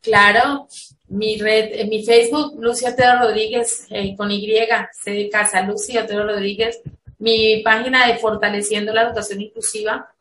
Claro, 0.00 0.68
mi 1.08 1.36
red, 1.38 1.80
en 1.80 1.88
mi 1.88 2.04
Facebook, 2.04 2.54
Lucio 2.60 2.88
Otero 2.88 3.18
Rodríguez, 3.20 3.86
eh, 3.90 4.14
con 4.16 4.30
Y, 4.30 4.48
C 4.92 5.10
de 5.10 5.28
casa, 5.28 5.62
Lucio 5.62 6.02
Otero 6.02 6.24
Rodríguez. 6.24 6.80
Mi 7.18 7.62
página 7.62 8.06
de 8.06 8.18
Fortaleciendo 8.18 8.92
la 8.92 9.02
Educación 9.02 9.40
Inclusiva, 9.40 10.14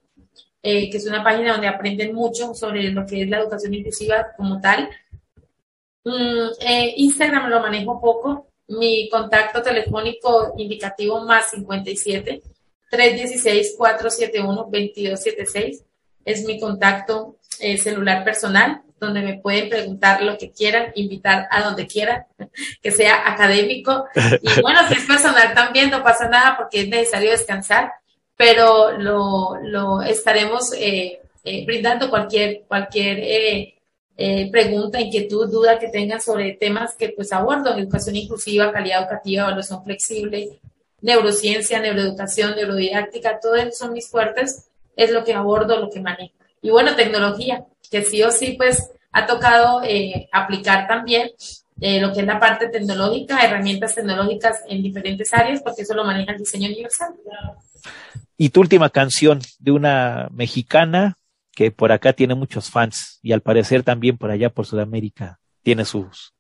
eh, 0.67 0.89
que 0.89 0.97
es 0.97 1.05
una 1.05 1.23
página 1.23 1.51
donde 1.51 1.67
aprenden 1.67 2.15
mucho 2.15 2.55
sobre 2.55 2.89
lo 2.91 3.05
que 3.05 3.21
es 3.21 3.29
la 3.29 3.37
educación 3.37 3.75
inclusiva 3.75 4.29
como 4.35 4.59
tal. 4.59 4.89
Mm, 6.03 6.47
eh, 6.59 6.93
Instagram 6.97 7.49
lo 7.49 7.59
manejo 7.59 8.01
poco. 8.01 8.47
Mi 8.67 9.07
contacto 9.09 9.61
telefónico 9.61 10.55
indicativo 10.57 11.23
más 11.23 11.51
57 11.51 12.41
316 12.89 13.75
471 13.77 14.55
2276 14.55 15.83
es 16.25 16.45
mi 16.45 16.59
contacto 16.59 17.37
celular 17.77 18.23
personal 18.23 18.81
donde 18.99 19.21
me 19.21 19.37
pueden 19.37 19.69
preguntar 19.69 20.23
lo 20.23 20.35
que 20.37 20.51
quieran, 20.51 20.91
invitar 20.95 21.47
a 21.51 21.61
donde 21.61 21.85
quieran, 21.85 22.25
que 22.81 22.89
sea 22.89 23.31
académico. 23.31 24.05
Y 24.41 24.49
bueno, 24.61 24.79
si 24.87 24.95
es 24.95 25.05
personal 25.05 25.53
también, 25.53 25.91
no 25.91 26.03
pasa 26.03 26.27
nada 26.27 26.57
porque 26.57 26.81
es 26.81 26.87
necesario 26.87 27.29
descansar, 27.29 27.91
pero 28.37 28.97
lo, 28.97 29.57
lo 29.61 30.01
estaremos 30.01 30.73
eh, 30.73 31.21
eh, 31.43 31.65
brindando 31.65 32.09
cualquier, 32.09 32.63
cualquier 32.67 33.19
eh, 34.17 34.49
pregunta, 34.51 35.01
inquietud, 35.01 35.51
duda 35.51 35.77
que 35.77 35.89
tengan 35.89 36.21
sobre 36.21 36.53
temas 36.53 36.95
que 36.95 37.09
pues 37.09 37.33
abordo, 37.33 37.75
educación 37.75 38.15
inclusiva, 38.15 38.71
calidad 38.71 39.03
educativa, 39.03 39.43
evaluación 39.43 39.83
flexible, 39.83 40.59
neurociencia, 41.01 41.79
neuroeducación, 41.79 42.55
neurodidáctica, 42.55 43.39
todo 43.39 43.55
eso 43.55 43.71
son 43.71 43.93
mis 43.93 44.09
fuertes, 44.09 44.67
es 44.95 45.11
lo 45.11 45.23
que 45.23 45.33
abordo, 45.33 45.79
lo 45.79 45.89
que 45.89 45.99
manejo. 45.99 46.33
Y 46.61 46.69
bueno, 46.69 46.95
tecnología, 46.95 47.65
que 47.91 48.03
sí 48.03 48.23
o 48.23 48.31
sí, 48.31 48.53
pues 48.57 48.89
ha 49.11 49.25
tocado 49.27 49.83
eh, 49.83 50.27
aplicar 50.31 50.87
también 50.87 51.29
eh, 51.79 51.99
lo 51.99 52.13
que 52.13 52.21
es 52.21 52.25
la 52.25 52.39
parte 52.39 52.69
tecnológica, 52.69 53.45
herramientas 53.45 53.95
tecnológicas 53.95 54.61
en 54.67 54.81
diferentes 54.81 55.33
áreas, 55.33 55.61
porque 55.61 55.83
eso 55.83 55.93
lo 55.93 56.05
maneja 56.05 56.31
el 56.31 56.39
diseño 56.39 56.69
universal. 56.69 57.13
Y 58.37 58.49
tu 58.49 58.61
última 58.61 58.89
canción 58.89 59.41
de 59.59 59.71
una 59.71 60.27
mexicana 60.31 61.17
que 61.55 61.71
por 61.71 61.91
acá 61.91 62.13
tiene 62.13 62.35
muchos 62.35 62.69
fans 62.69 63.19
y 63.23 63.31
al 63.31 63.41
parecer 63.41 63.83
también 63.83 64.17
por 64.17 64.29
allá 64.29 64.49
por 64.49 64.65
Sudamérica 64.65 65.39
tiene 65.63 65.85
sus. 65.85 66.33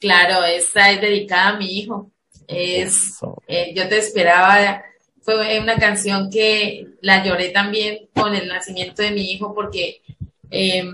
Claro, 0.00 0.44
esta 0.44 0.90
es 0.90 1.00
dedicada 1.00 1.50
a 1.50 1.56
mi 1.56 1.78
hijo. 1.78 2.10
Es, 2.48 3.18
eh, 3.46 3.72
yo 3.74 3.88
te 3.88 3.98
esperaba, 3.98 4.82
fue 5.22 5.60
una 5.60 5.76
canción 5.76 6.30
que 6.30 6.86
la 7.00 7.24
lloré 7.24 7.50
también 7.50 8.08
con 8.14 8.34
el 8.34 8.48
nacimiento 8.48 9.02
de 9.02 9.12
mi 9.12 9.32
hijo 9.32 9.54
porque 9.54 10.02
eh, 10.50 10.84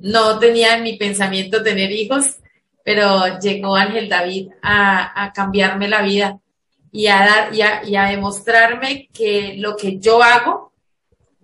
no 0.00 0.38
tenía 0.38 0.76
en 0.76 0.82
mi 0.82 0.96
pensamiento 0.96 1.62
tener 1.62 1.90
hijos, 1.90 2.36
pero 2.84 3.38
llegó 3.40 3.76
Ángel 3.76 4.08
David 4.08 4.50
a, 4.62 5.24
a 5.24 5.32
cambiarme 5.32 5.88
la 5.88 6.02
vida 6.02 6.40
y 6.94 7.08
a 7.08 7.16
dar 7.16 7.52
y 7.52 7.60
a, 7.60 7.82
y 7.84 7.96
a 7.96 8.04
demostrarme 8.04 9.08
que 9.12 9.56
lo 9.58 9.76
que 9.76 9.98
yo 9.98 10.22
hago 10.22 10.72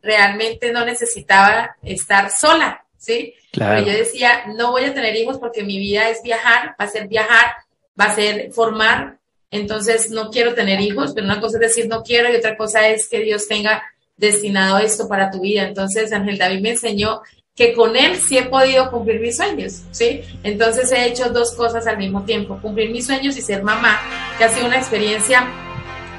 realmente 0.00 0.70
no 0.70 0.84
necesitaba 0.84 1.76
estar 1.82 2.30
sola, 2.30 2.84
¿sí? 2.96 3.34
Claro. 3.50 3.84
yo 3.84 3.92
decía, 3.92 4.44
no 4.56 4.70
voy 4.70 4.84
a 4.84 4.94
tener 4.94 5.16
hijos 5.16 5.38
porque 5.38 5.64
mi 5.64 5.76
vida 5.76 6.08
es 6.08 6.22
viajar, 6.22 6.76
va 6.80 6.84
a 6.84 6.88
ser 6.88 7.08
viajar, 7.08 7.52
va 8.00 8.04
a 8.04 8.14
ser 8.14 8.52
formar, 8.52 9.18
entonces 9.50 10.12
no 10.12 10.30
quiero 10.30 10.54
tener 10.54 10.80
hijos, 10.80 11.14
pero 11.14 11.26
una 11.26 11.40
cosa 11.40 11.56
es 11.56 11.62
decir 11.62 11.88
no 11.88 12.04
quiero 12.04 12.32
y 12.32 12.36
otra 12.36 12.56
cosa 12.56 12.86
es 12.86 13.08
que 13.08 13.18
Dios 13.18 13.48
tenga 13.48 13.82
destinado 14.16 14.78
esto 14.78 15.08
para 15.08 15.32
tu 15.32 15.40
vida. 15.40 15.64
Entonces 15.64 16.12
Ángel 16.12 16.38
David 16.38 16.60
me 16.60 16.70
enseñó 16.70 17.22
que 17.54 17.74
con 17.74 17.96
él 17.96 18.16
sí 18.16 18.38
he 18.38 18.44
podido 18.44 18.90
cumplir 18.90 19.20
mis 19.20 19.36
sueños, 19.36 19.82
¿sí? 19.90 20.22
Entonces 20.42 20.90
he 20.92 21.06
hecho 21.06 21.30
dos 21.30 21.52
cosas 21.52 21.86
al 21.86 21.98
mismo 21.98 22.22
tiempo, 22.24 22.58
cumplir 22.60 22.90
mis 22.90 23.06
sueños 23.06 23.36
y 23.36 23.42
ser 23.42 23.62
mamá, 23.62 24.00
que 24.38 24.44
ha 24.44 24.48
sido 24.48 24.66
una 24.66 24.78
experiencia 24.78 25.46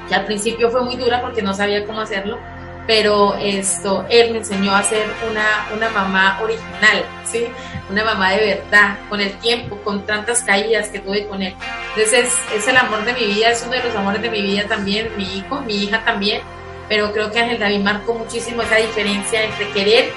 que 0.08 0.14
al 0.14 0.24
principio 0.24 0.70
fue 0.70 0.82
muy 0.82 0.96
dura 0.96 1.20
porque 1.20 1.42
no 1.42 1.54
sabía 1.54 1.84
cómo 1.86 2.00
hacerlo, 2.00 2.38
pero 2.86 3.34
esto, 3.36 4.04
él 4.08 4.32
me 4.32 4.38
enseñó 4.38 4.74
a 4.74 4.82
ser 4.82 5.06
una, 5.30 5.68
una 5.74 5.88
mamá 5.90 6.40
original, 6.42 7.04
¿sí? 7.24 7.46
Una 7.88 8.04
mamá 8.04 8.32
de 8.32 8.58
verdad, 8.58 8.98
con 9.08 9.20
el 9.20 9.32
tiempo, 9.38 9.76
con 9.84 10.04
tantas 10.04 10.42
caídas 10.42 10.88
que 10.88 10.98
tuve 10.98 11.26
con 11.26 11.42
él. 11.42 11.54
Entonces 11.96 12.26
es, 12.26 12.56
es 12.56 12.68
el 12.68 12.76
amor 12.76 13.04
de 13.04 13.14
mi 13.14 13.26
vida, 13.26 13.50
es 13.50 13.62
uno 13.62 13.72
de 13.72 13.84
los 13.84 13.94
amores 13.94 14.22
de 14.22 14.30
mi 14.30 14.42
vida 14.42 14.66
también, 14.66 15.08
mi 15.16 15.24
hijo, 15.38 15.60
mi 15.60 15.84
hija 15.84 16.04
también, 16.04 16.42
pero 16.88 17.12
creo 17.12 17.30
que 17.30 17.40
Ángel 17.40 17.58
David 17.58 17.80
marcó 17.80 18.14
muchísimo 18.14 18.62
esa 18.62 18.76
diferencia 18.76 19.44
entre 19.44 19.70
querer 19.70 20.12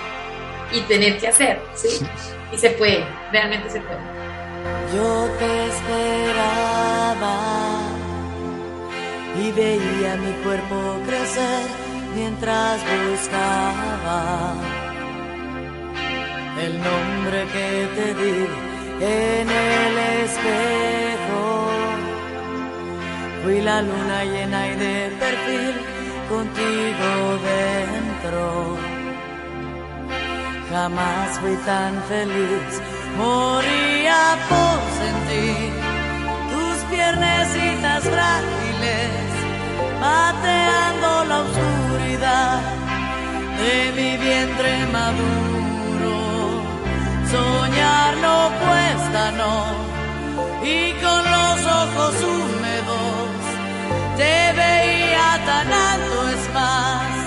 y 0.71 0.81
tener 0.81 1.17
que 1.17 1.27
hacer, 1.27 1.61
¿sí? 1.75 2.05
Y 2.51 2.57
se 2.57 2.71
puede, 2.71 3.05
realmente 3.31 3.69
se 3.69 3.81
puede. 3.81 3.99
Yo 4.93 5.29
te 5.39 5.67
esperaba 5.67 7.35
y 9.39 9.51
veía 9.51 10.15
mi 10.17 10.31
cuerpo 10.43 10.99
crecer 11.05 11.67
mientras 12.15 12.79
buscaba 13.09 14.53
el 16.63 16.73
nombre 16.81 17.45
que 17.53 17.87
te 17.95 18.13
di 18.13 18.47
en 19.01 19.49
el 19.49 19.97
espejo. 20.23 21.69
Fui 23.43 23.61
la 23.61 23.81
luna 23.81 24.23
llena 24.23 24.67
y 24.67 24.75
de 24.75 25.11
perfil 25.19 25.75
contigo 26.29 27.09
dentro. 27.43 28.94
Jamás 30.75 31.37
fui 31.39 31.55
tan 31.65 31.93
feliz, 32.09 32.71
moría 33.17 34.21
por 34.49 34.77
sentir 35.01 35.71
tus 36.51 36.77
piernecitas 36.91 38.03
frágiles 38.03 39.25
pateando 40.01 41.09
la 41.29 41.37
oscuridad 41.47 42.59
de 43.61 43.77
mi 43.97 44.17
vientre 44.17 44.71
maduro. 44.91 46.15
Soñar 47.31 48.11
no 48.17 48.37
cuesta, 48.63 49.31
no, 49.41 49.55
y 50.61 50.91
con 51.03 51.21
los 51.35 51.57
ojos 51.83 52.13
húmedos 52.21 53.39
te 54.17 54.35
veía 54.59 55.29
tan 55.45 55.67
alto, 55.71 56.29
es 56.35 56.53
más, 56.53 57.24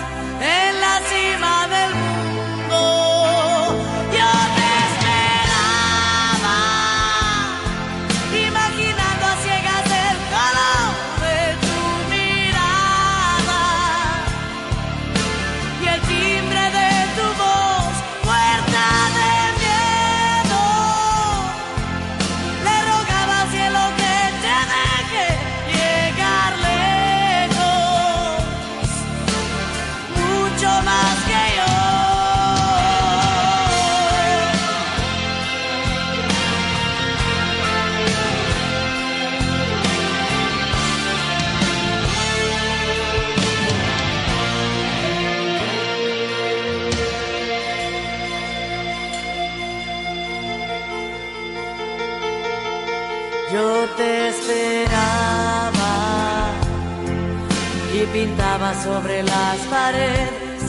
sobre 58.85 59.23
las 59.23 59.59
paredes 59.71 60.63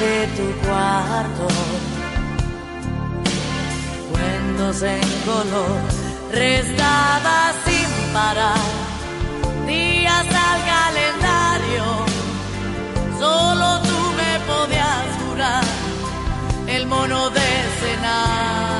de 0.00 0.26
tu 0.36 0.66
cuarto. 0.66 1.46
Cuentos 4.12 4.82
en 4.82 5.00
color, 5.24 5.80
restaba 6.32 7.52
sin 7.64 8.12
parar, 8.12 8.66
días 9.66 10.26
al 10.48 10.60
calendario. 10.74 11.84
Solo 13.18 13.80
tú 13.88 13.98
me 14.20 14.32
podías 14.50 15.06
jurar 15.22 15.64
el 16.66 16.86
mono 16.86 17.30
de 17.30 17.40
escenario. 17.40 18.77